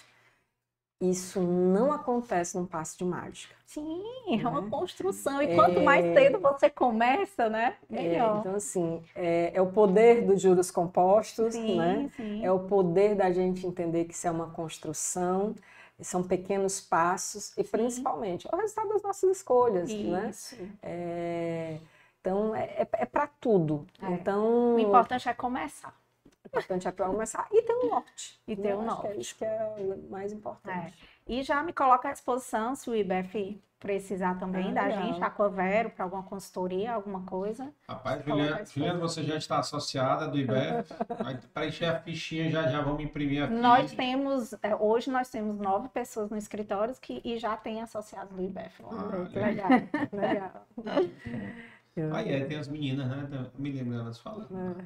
[0.98, 3.54] Isso não acontece num passo de mágica.
[3.66, 4.42] Sim, né?
[4.42, 4.70] é uma né?
[4.70, 5.42] construção.
[5.42, 5.54] E é...
[5.54, 7.76] quanto mais cedo você começa, né?
[7.90, 8.36] É, melhor.
[8.36, 12.10] É, então, assim, é, é, o poder dos juros compostos, sim, né?
[12.16, 12.42] Sim.
[12.42, 15.54] É o poder da gente entender que isso é uma construção
[16.00, 17.70] são pequenos passos e Sim.
[17.70, 20.30] principalmente é o resultado das nossas escolhas, né?
[20.30, 20.56] Isso.
[20.56, 20.70] né?
[20.82, 21.80] É,
[22.20, 23.86] então é, é, é para tudo.
[24.02, 24.12] É.
[24.12, 25.94] Então o importante é começar.
[26.26, 28.40] O importante é começar e ter um norte.
[28.46, 29.02] E ter um norte.
[29.02, 30.94] Que é isso que é o mais importante.
[31.02, 31.32] É.
[31.32, 35.02] E já me coloca à disposição se o IBF precisar também ah, da legal.
[35.04, 37.72] gente, a Covero, para alguma consultoria, alguma coisa.
[37.88, 40.92] Rapaz, Juliana, Juliana, você já está associada do IBEF.
[41.52, 43.54] para encher a fichinha, já, já vamos imprimir aqui.
[43.54, 48.34] Nós temos, é, hoje nós temos nove pessoas no escritório que, e já tem associados
[48.34, 48.82] do IBEF.
[48.82, 49.70] Ah, legal.
[50.12, 50.66] legal.
[52.14, 53.50] Aí é, tem as meninas, né?
[53.58, 54.80] Me lembro elas falando.
[54.80, 54.84] É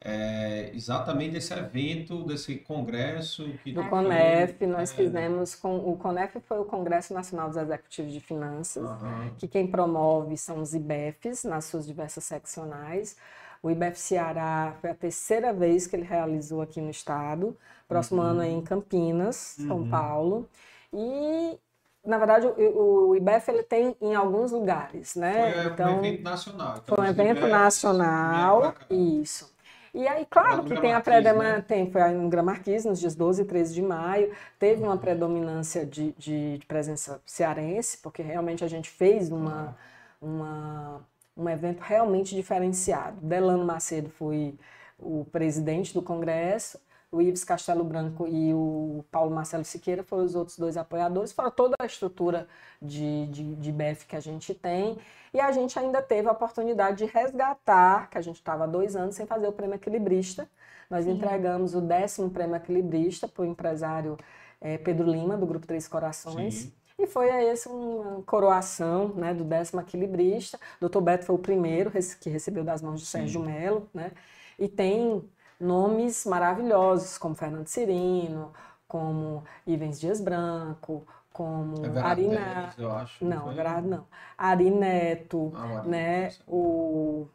[0.00, 3.48] é, exatamente esse evento, desse congresso.
[3.64, 4.94] Que do CONEF, nós é...
[4.94, 5.76] fizemos com.
[5.78, 9.30] O CONEF foi o Congresso Nacional dos Executivos de Finanças, uhum.
[9.38, 13.16] que quem promove são os IBEFs, nas suas diversas seccionais.
[13.62, 17.56] O IBEF Ceará foi a terceira vez que ele realizou aqui no estado.
[17.88, 18.28] Próximo uhum.
[18.28, 19.90] ano é em Campinas, São uhum.
[19.90, 20.48] Paulo.
[20.92, 21.58] E
[22.04, 25.52] na verdade, o, o IBEF ele tem em alguns lugares, né?
[25.52, 26.74] Foi então, um evento nacional.
[26.76, 29.55] Então, foi um evento IBEFs, nacional, isso.
[29.96, 31.64] E aí, claro que tem a predominância, né?
[31.66, 36.12] tem, foi no Gramarquis, nos dias 12 e 13 de maio, teve uma predominância de,
[36.18, 39.74] de, de, presença cearense, porque realmente a gente fez uma,
[40.20, 41.00] uma,
[41.34, 43.16] um evento realmente diferenciado.
[43.22, 44.54] Delano Macedo foi
[44.98, 46.78] o presidente do Congresso,
[47.10, 51.50] o Ives Castelo Branco e o Paulo Marcelo Siqueira foram os outros dois apoiadores, fora
[51.50, 52.46] toda a estrutura
[52.82, 54.98] de, de, de BEF que a gente tem.
[55.36, 58.96] E a gente ainda teve a oportunidade de resgatar, que a gente estava há dois
[58.96, 60.48] anos sem fazer o prêmio equilibrista.
[60.88, 61.10] Nós Sim.
[61.10, 64.16] entregamos o décimo prêmio equilibrista para o empresário
[64.62, 66.54] é, Pedro Lima, do Grupo Três Corações.
[66.54, 66.72] Sim.
[66.98, 70.58] E foi a esse uma coroação né, do décimo equilibrista.
[70.80, 71.00] O Dr.
[71.02, 73.86] Beto foi o primeiro que recebeu das mãos de Sérgio Melo.
[73.92, 74.12] Né?
[74.58, 75.22] E tem
[75.60, 78.54] nomes maravilhosos, como Fernando Cirino,
[78.88, 81.06] como Ivens Dias Branco,
[81.36, 83.22] como é Arina, eu acho.
[83.22, 84.06] Não, Verado não.
[84.38, 86.30] Ari Neto, ah, né?
[86.48, 87.28] O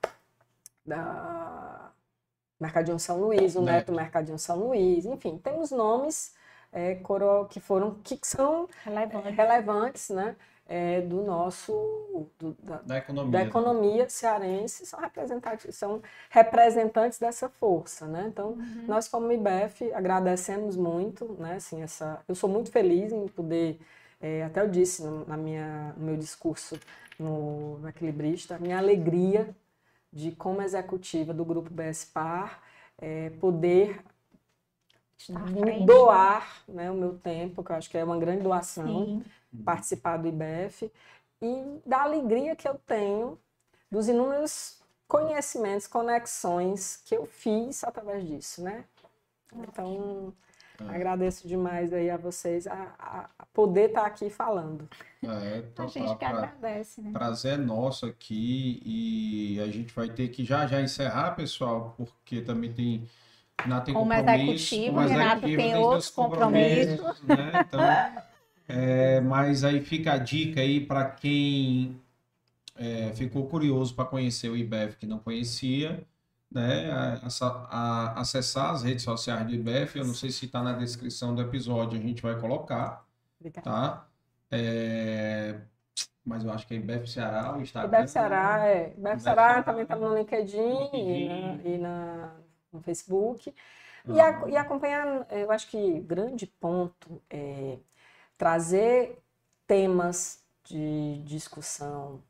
[0.83, 1.91] da
[2.59, 6.33] Mercadinho São Luís, o Neto, Neto Mercadinho São Luís, enfim, temos nomes
[6.71, 6.99] é,
[7.47, 10.35] que foram que são relevantes, relevantes né?
[10.73, 17.49] É, do nosso do, da, da, economia, da economia cearense são representantes são representantes dessa
[17.49, 18.27] força né?
[18.29, 18.85] Então uhum.
[18.87, 21.55] nós como IBF agradecemos muito né?
[21.55, 23.81] Assim essa eu sou muito feliz em poder
[24.21, 26.79] é, até eu disse no, na minha no meu discurso
[27.19, 29.53] no, no equilibrista minha alegria
[30.13, 32.61] de como executiva do grupo BSPAR
[32.97, 33.99] é, poder
[35.85, 39.23] doar né, o meu tempo que eu acho que é uma grande doação Sim
[39.53, 39.63] Uhum.
[39.63, 40.91] participar do IBF
[41.41, 43.37] e da alegria que eu tenho
[43.91, 48.85] dos inúmeros conhecimentos, conexões que eu fiz através disso, né?
[49.53, 50.33] Então,
[50.79, 50.95] é.
[50.95, 54.87] agradeço demais aí a vocês a, a poder estar aqui falando.
[55.21, 57.11] É, a gente que agradece, né?
[57.11, 62.71] Prazer nosso aqui e a gente vai ter que já já encerrar, pessoal, porque também
[62.71, 63.09] tem
[63.63, 67.51] Renato tem como executivo, como Renato tem outros compromissos, compromissos né?
[67.67, 67.81] Então,
[68.73, 71.99] É, mas aí fica a dica aí para quem
[72.77, 76.05] é, ficou curioso para conhecer o IBEF que não conhecia,
[76.49, 76.89] né?
[76.89, 77.27] A,
[77.69, 79.97] a, acessar as redes sociais do IBEF.
[79.97, 83.05] Eu não sei se está na descrição do episódio, a gente vai colocar.
[83.39, 83.69] Obrigada.
[83.69, 84.07] Tá?
[84.49, 85.55] É,
[86.25, 87.89] mas eu acho que é IBEF Ceará, o Instagram.
[87.89, 88.93] IBEF Ceará, é.
[88.97, 90.97] IBEF Ceará também está no LinkedIn, LinkedIn.
[90.97, 92.31] E, na, e na,
[92.71, 93.53] no Facebook.
[94.07, 97.77] E, a, e acompanhar, eu acho que grande ponto é
[98.37, 99.21] trazer
[99.67, 102.21] temas de discussão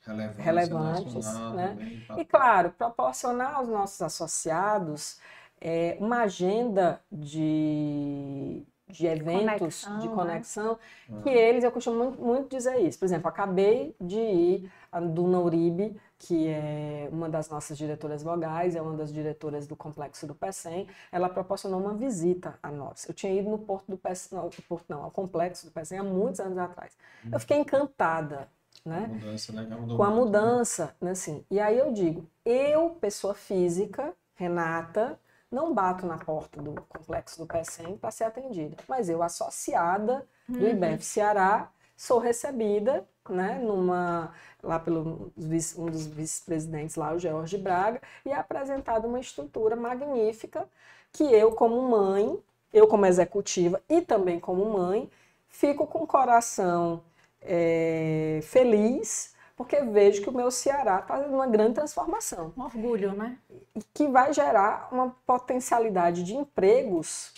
[0.00, 1.76] relevantes, relevantes né?
[2.16, 5.20] E, claro, proporcionar aos nossos associados
[5.60, 10.78] é, uma agenda de, de eventos, conexão, de conexão,
[11.08, 11.20] né?
[11.22, 12.98] que eles, eu costumo muito, muito, dizer isso.
[12.98, 14.72] Por exemplo, acabei de ir
[15.12, 20.26] do Nouribe que é uma das nossas diretoras vogais, é uma das diretoras do complexo
[20.26, 23.06] do PECEM, ela proporcionou uma visita a nós.
[23.08, 26.04] Eu tinha ido no porto do PECEM, não, porto não, ao complexo do PECEM há
[26.04, 26.96] muitos anos atrás.
[27.24, 27.38] Eu hum.
[27.38, 28.48] fiquei encantada,
[28.84, 29.04] né?
[29.04, 29.68] A mudança, né?
[29.96, 30.16] Com a né?
[30.16, 31.10] mudança, né?
[31.12, 35.18] Assim, e aí eu digo, eu, pessoa física, Renata,
[35.50, 40.58] não bato na porta do complexo do PECEM para ser atendida, mas eu, associada do
[40.58, 40.70] uhum.
[40.70, 45.32] IBEF Ceará, sou recebida, né, numa lá pelo
[45.76, 50.66] um dos vice-presidentes lá, o George Braga, e é apresentado uma estrutura magnífica
[51.12, 52.38] que eu como mãe,
[52.72, 55.10] eu como executiva e também como mãe,
[55.48, 57.02] fico com o coração
[57.42, 62.52] é, feliz porque vejo que o meu Ceará está fazendo uma grande transformação.
[62.56, 63.36] Um orgulho, né?
[63.74, 67.34] E que vai gerar uma potencialidade de empregos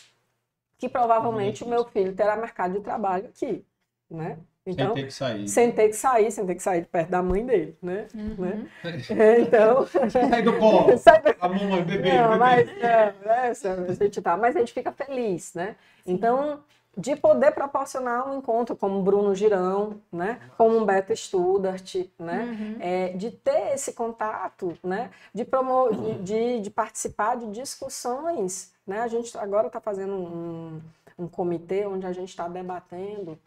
[0.77, 3.65] que provavelmente o meu filho terá mercado de trabalho aqui,
[4.11, 4.37] né?
[4.67, 5.49] Então, sem ter que sair.
[5.49, 8.07] Sem ter que sair, sem ter que sair de perto da mãe dele, né?
[8.15, 8.35] Uhum.
[8.39, 8.67] né?
[9.11, 9.87] É, então...
[9.87, 11.35] Sai do colo, Sai do...
[11.41, 12.39] a mamãe, bebê, não, bebê.
[12.39, 15.77] Mas, é, a gente tá, mas a gente fica feliz, né?
[16.05, 16.13] Sim.
[16.13, 16.61] Então,
[16.97, 20.41] de poder proporcionar um encontro como Bruno Girão, né?
[20.59, 22.43] Como Humberto Studart, né?
[22.43, 22.77] Uhum.
[22.81, 25.11] É, de ter esse contato, né?
[25.33, 29.01] De, promover, de, de, de, participar de discussões, né?
[29.01, 30.81] A gente agora está fazendo um,
[31.19, 33.39] um comitê onde a gente está debatendo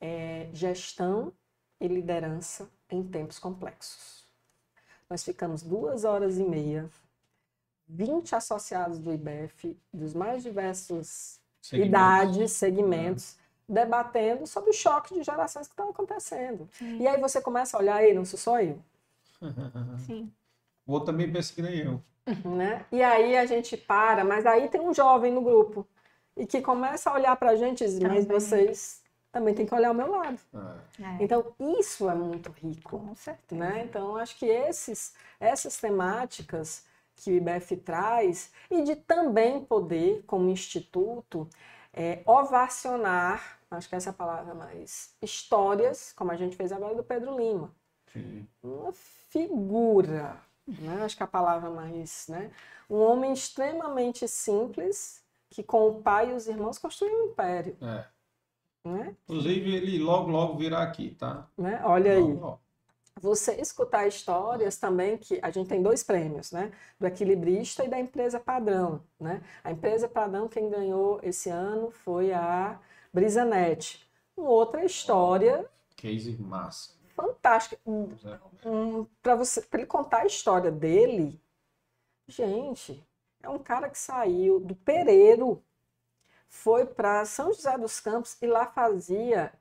[0.00, 1.32] é, gestão
[1.80, 4.24] e liderança em tempos complexos.
[5.08, 6.88] Nós ficamos duas horas e meia,
[7.88, 11.88] 20 associados do IBF, dos mais diversos segmentos.
[11.88, 13.36] idades, segmentos,
[13.68, 13.72] é.
[13.72, 16.68] debatendo sobre o choque de gerações que estão acontecendo.
[16.72, 16.98] Sim.
[16.98, 18.78] E aí você começa a olhar, aí, não sou só eu.
[20.06, 20.30] Sim.
[20.86, 22.02] O outro também pensa que nem eu.
[22.44, 22.84] Né?
[22.92, 25.86] E aí a gente para, mas aí tem um jovem no grupo
[26.36, 29.74] e que começa a olhar para a gente e diz, mas vocês também tem que
[29.74, 30.38] olhar ao meu lado.
[30.98, 31.02] É.
[31.02, 31.16] é.
[31.20, 32.98] Então, isso é muito rico.
[32.98, 33.60] Com certeza.
[33.60, 33.84] Né?
[33.84, 36.84] Então, acho que esses, essas temáticas
[37.16, 41.48] que o IBF traz, e de também poder, como instituto,
[41.92, 46.94] é, ovacionar, acho que essa é a palavra mais, histórias, como a gente fez agora
[46.94, 47.74] do Pedro Lima.
[48.12, 48.46] Sim.
[48.62, 51.02] Uma figura, né?
[51.02, 52.26] acho que é a palavra mais.
[52.28, 52.50] Né?
[52.88, 57.76] Um homem extremamente simples, que com o pai e os irmãos construiu um império.
[57.82, 58.04] É.
[58.84, 59.14] Né?
[59.24, 61.48] Inclusive, ele logo, logo virá aqui, tá?
[61.56, 61.80] Né?
[61.84, 62.20] Olha aí.
[62.20, 62.60] Logo.
[63.20, 66.70] Você escutar histórias também que a gente tem dois prêmios, né?
[67.00, 69.42] Do equilibrista e da empresa padrão, né?
[69.64, 72.78] A empresa padrão quem ganhou esse ano foi a
[73.12, 74.08] Brisanet.
[74.36, 75.68] Uma outra história.
[75.96, 76.92] Case massa.
[77.08, 77.80] Fantástica.
[77.84, 78.08] Um,
[78.64, 81.40] um, para você, para ele contar a história dele,
[82.28, 83.04] gente,
[83.42, 85.60] é um cara que saiu do Pereiro
[86.48, 89.52] foi para São José dos Campos e lá fazia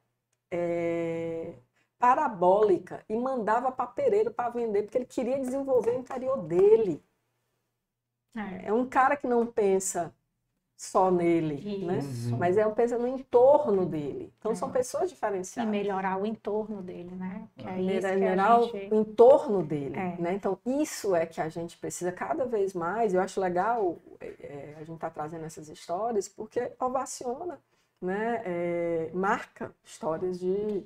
[0.52, 1.54] é,
[2.00, 7.04] parabólica e mandava para Pereira para vender, porque ele queria desenvolver o interior dele.
[8.36, 8.68] É.
[8.68, 10.14] é um cara que não pensa
[10.78, 12.00] só nele, né?
[12.38, 14.32] Mas é um pensa no entorno dele.
[14.38, 14.56] Então é.
[14.56, 15.68] são pessoas diferenciadas.
[15.68, 17.48] E melhorar o entorno dele, né?
[17.58, 18.94] Que é, isso melhorar gente...
[18.94, 20.16] o entorno dele, é.
[20.22, 20.34] né?
[20.36, 23.16] Então isso é que a gente precisa cada vez mais.
[23.16, 27.60] Eu acho legal é, é a gente estar tá trazendo essas histórias porque ovaciona,
[28.00, 28.44] né?
[28.46, 30.86] É, marca histórias de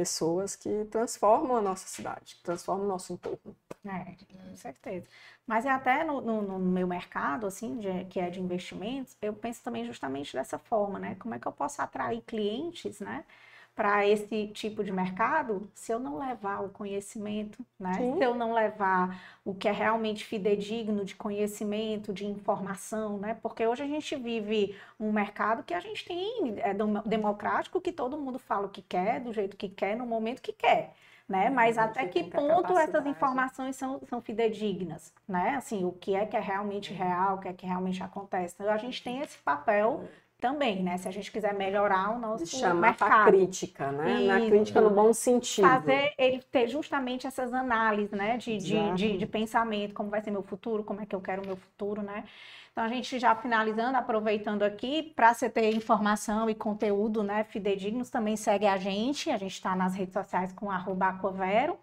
[0.00, 3.54] pessoas que transformam a nossa cidade, transformam o nosso entorno.
[3.84, 4.16] É,
[4.48, 5.06] com certeza.
[5.46, 9.34] Mas é até no, no, no meu mercado, assim, de, que é de investimentos, eu
[9.34, 11.16] penso também justamente dessa forma, né?
[11.18, 13.26] Como é que eu posso atrair clientes, né?
[13.74, 17.94] Para esse tipo de mercado se eu não levar o conhecimento, né?
[17.94, 18.16] Sim.
[18.18, 23.38] Se eu não levar o que é realmente fidedigno de conhecimento, de informação, né?
[23.40, 26.74] Porque hoje a gente vive um mercado que a gente tem é
[27.06, 30.52] democrático, que todo mundo fala o que quer, do jeito que quer, no momento que
[30.52, 30.92] quer.
[31.28, 31.48] Né?
[31.48, 35.54] Mas até que ponto essas informações são, são fidedignas, né?
[35.54, 38.56] Assim, o que é que é realmente real, o que é que realmente acontece.
[38.58, 40.08] Então, a gente tem esse papel
[40.40, 40.96] também, né?
[40.98, 43.30] Se a gente quiser melhorar o nosso chamar mercado.
[43.30, 44.20] crítica, né?
[44.20, 45.68] Na crítica no bom sentido.
[45.68, 48.36] Fazer ele ter justamente essas análises, né?
[48.36, 51.42] De, de, de, de, pensamento, como vai ser meu futuro, como é que eu quero
[51.42, 52.24] o meu futuro, né?
[52.72, 57.44] Então, a gente já finalizando, aproveitando aqui, para você ter informação e conteúdo, né?
[57.44, 59.30] Fidedignos, também segue a gente.
[59.30, 61.76] A gente está nas redes sociais com arroba Aquavero.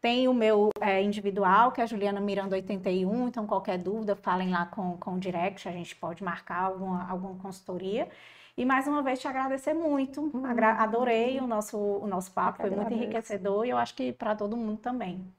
[0.00, 4.50] Tem o meu é, individual, que é a Juliana Miranda 81, então qualquer dúvida, falem
[4.50, 8.08] lá com, com o direct, a gente pode marcar alguma, alguma consultoria.
[8.56, 10.22] E mais uma vez te agradecer muito.
[10.22, 10.44] Uhum.
[10.44, 14.56] Adorei o nosso, o nosso papo, foi muito enriquecedor e eu acho que para todo
[14.56, 15.32] mundo também.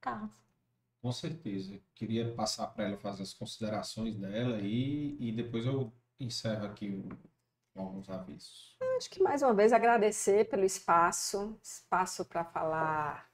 [0.00, 0.30] Carlos.
[1.02, 1.78] Com certeza.
[1.94, 7.06] Queria passar para ela fazer as considerações dela e, e depois eu encerro aqui
[7.74, 8.76] com alguns avisos.
[8.96, 13.33] Acho que mais uma vez agradecer pelo espaço, espaço para falar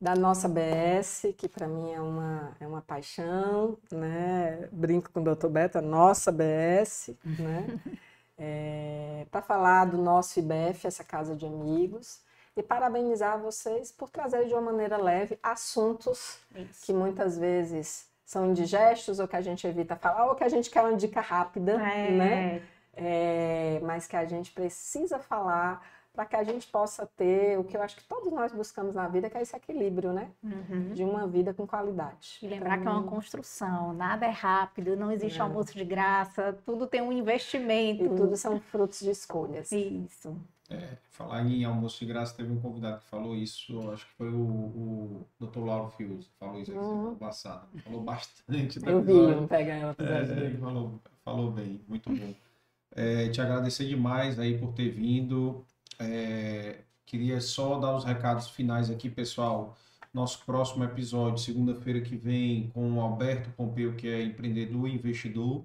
[0.00, 4.68] da nossa BS, que para mim é uma, é uma paixão, né?
[4.72, 5.48] Brinco com o Dr.
[5.48, 7.66] Beta, nossa BS, né?
[8.42, 12.22] É, para falar do nosso IBF, essa casa de amigos,
[12.56, 16.86] e parabenizar vocês por trazer de uma maneira leve assuntos Isso.
[16.86, 20.70] que muitas vezes são indigestos ou que a gente evita falar ou que a gente
[20.70, 22.10] quer uma dica rápida, é.
[22.10, 22.62] né?
[22.94, 27.76] É, mas que a gente precisa falar para que a gente possa ter o que
[27.76, 30.30] eu acho que todos nós buscamos na vida, que é esse equilíbrio, né?
[30.42, 30.92] Uhum.
[30.92, 32.38] De uma vida com qualidade.
[32.42, 35.42] E lembrar então, que é uma construção, nada é rápido, não existe é.
[35.42, 38.04] almoço de graça, tudo tem um investimento.
[38.04, 39.70] E tudo são frutos de escolhas.
[39.70, 40.36] Isso.
[40.68, 44.30] É, falar em almoço de graça, teve um convidado que falou isso, acho que foi
[44.30, 45.58] o, o Dr.
[45.58, 47.16] Lauro Fius, falou isso uhum.
[47.16, 47.66] passado.
[47.82, 48.78] Falou bastante.
[48.86, 49.96] Eu vi, não pega.
[49.98, 52.32] É, falou, falou bem, muito bom.
[52.92, 55.64] É, te agradecer demais aí por ter vindo.
[56.00, 59.76] É, queria só dar os recados finais aqui, pessoal.
[60.12, 65.64] Nosso próximo episódio, segunda-feira que vem, com o Alberto Pompeu, que é empreendedor e investidor.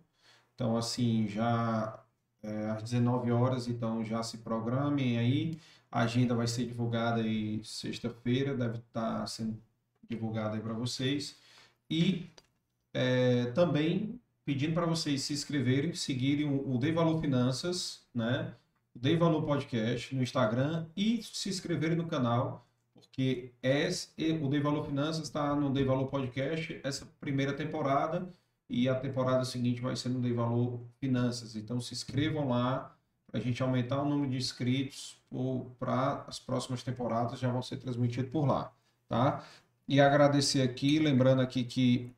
[0.53, 2.03] Então, assim, já
[2.43, 5.59] é, às 19 horas, então já se programem aí.
[5.91, 9.57] A agenda vai ser divulgada aí sexta-feira, deve estar sendo
[10.07, 11.37] divulgada aí para vocês.
[11.89, 12.27] E
[12.93, 18.53] é, também pedindo para vocês se inscreverem, seguirem o, o Dei Valor Finanças, né?
[18.95, 24.09] Dei Valor Podcast no Instagram e se inscreverem no canal, porque esse,
[24.41, 28.31] o Dei Valor Finanças está no Dei Valor Podcast, essa primeira temporada,
[28.69, 31.57] e a temporada seguinte vai ser no Dei Valor Finanças.
[31.57, 32.95] Então se inscrevam lá
[33.27, 35.21] para a gente aumentar o número de inscritos
[35.77, 38.71] para as próximas temporadas, já vão ser transmitidos por lá,
[39.09, 39.43] tá?
[39.85, 42.15] E agradecer aqui, lembrando aqui que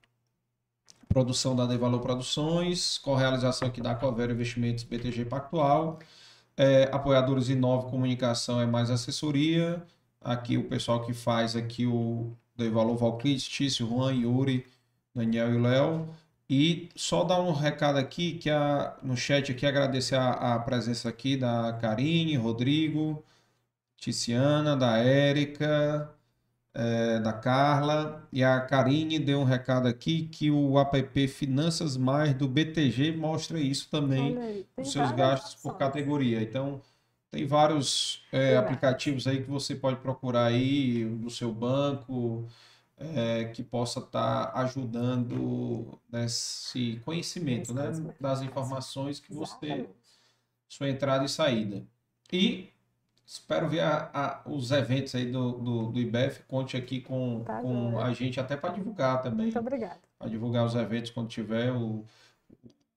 [1.09, 5.99] produção da Dei Valor Produções, com realização aqui da Covero Investimentos BTG Pactual,
[6.57, 9.84] é, apoiadores Inove Comunicação é mais assessoria.
[10.21, 14.65] Aqui o pessoal que faz aqui o Devalor Valclides, Tício, Juan, Yuri,
[15.15, 16.09] Daniel e Léo.
[16.49, 21.09] E só dar um recado aqui, que a, no chat aqui, agradecer a, a presença
[21.09, 23.23] aqui da Karine, Rodrigo,
[23.97, 26.09] Ticiana, da Érica,
[26.77, 28.27] é, da Carla.
[28.31, 33.59] E a Karine deu um recado aqui que o app Finanças Mais do BTG mostra
[33.59, 36.39] isso também, os seus gastos por categoria.
[36.41, 36.79] Então,
[37.31, 42.47] tem vários é, aplicativos aí que você pode procurar aí no seu banco
[42.95, 49.89] é, que possa estar tá ajudando nesse conhecimento, né, das informações que você
[50.69, 51.83] sua entrada e saída.
[52.31, 52.69] E
[53.27, 56.43] Espero ver a, a, os eventos aí do, do, do IBEF.
[56.47, 59.47] Conte aqui com, tá com a gente até para divulgar também.
[59.47, 59.99] Muito obrigada.
[60.17, 61.73] Para divulgar os eventos quando tiver.
[61.73, 62.05] O,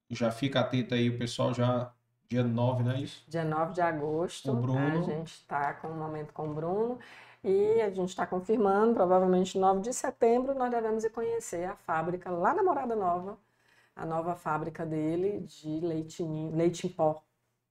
[0.09, 1.91] já fica atento aí, o pessoal já.
[2.29, 3.25] Dia 9, não é isso?
[3.27, 4.53] Dia 9 de agosto.
[4.53, 5.01] O Bruno.
[5.01, 7.01] A gente está com um momento com o Bruno.
[7.43, 12.31] E a gente está confirmando, provavelmente 9 de setembro, nós devemos ir conhecer a fábrica
[12.31, 13.37] lá na Morada Nova,
[13.97, 17.21] a nova fábrica dele de leite, leite em pó.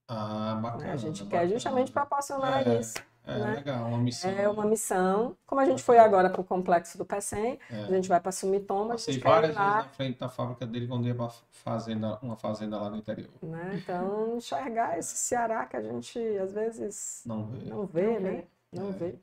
[0.09, 0.85] Ah, bacana.
[0.85, 0.93] Né?
[0.93, 1.43] A gente bacana.
[1.43, 2.95] quer justamente proporcionar é, isso.
[3.27, 3.55] É né?
[3.55, 4.31] legal, uma missão.
[4.31, 5.37] É uma missão.
[5.45, 7.83] Como a gente foi agora para o complexo do PECEM, é.
[7.83, 8.93] a gente vai para Sumitoma.
[8.93, 12.89] Passei várias vezes na frente da fábrica dele quando ia para fazenda, uma fazenda lá
[12.89, 13.29] no interior.
[13.43, 13.81] Né?
[13.83, 18.43] Então, enxergar esse Ceará que a gente às vezes não vê, não vê, não né?
[18.71, 18.91] Não é.
[18.93, 19.15] vê.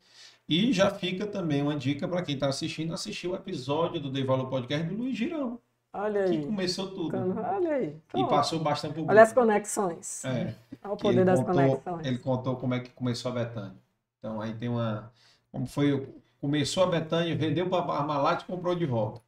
[0.48, 4.22] E já fica também uma dica para quem está assistindo, assistir o episódio do Dei
[4.22, 5.60] Valor Podcast do Luiz Girão.
[5.98, 6.40] Olha aí.
[6.40, 7.16] Que começou tudo.
[7.16, 7.96] Olha aí.
[8.08, 8.26] Pronto.
[8.26, 10.24] E passou bastante por Olha as conexões.
[10.24, 10.54] É.
[10.84, 12.06] Olha o poder das contou, conexões.
[12.06, 13.76] Ele contou como é que começou a Betânia.
[14.18, 15.10] Então aí tem uma.
[15.50, 16.08] Como foi.
[16.40, 19.20] Começou a Betânia, vendeu para a Malate e comprou de volta.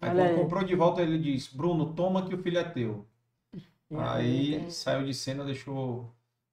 [0.00, 0.36] Aí Olha quando aí.
[0.36, 3.06] comprou de volta, ele disse: Bruno, toma que o filho é teu.
[3.90, 6.10] E aí tem- saiu de cena, deixou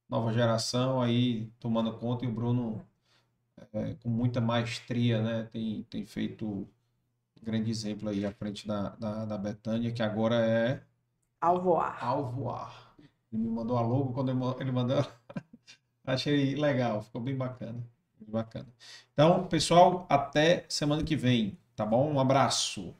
[0.10, 2.82] nova geração aí tomando conta e o Bruno
[3.73, 5.48] é, com muita maestria, né?
[5.52, 6.68] Tem, tem feito
[7.41, 10.84] grande exemplo aí à frente da, da, da Betânia, que agora é
[11.47, 12.01] Alvoar.
[12.03, 12.72] Alvoar.
[13.31, 14.97] Ele me mandou a logo quando ele ma- ele mandou.
[16.05, 17.80] Achei legal, ficou bem bacana.
[18.19, 18.68] Bem bacana.
[19.13, 22.13] Então, pessoal, até semana que vem, tá bom?
[22.13, 22.95] Um abraço.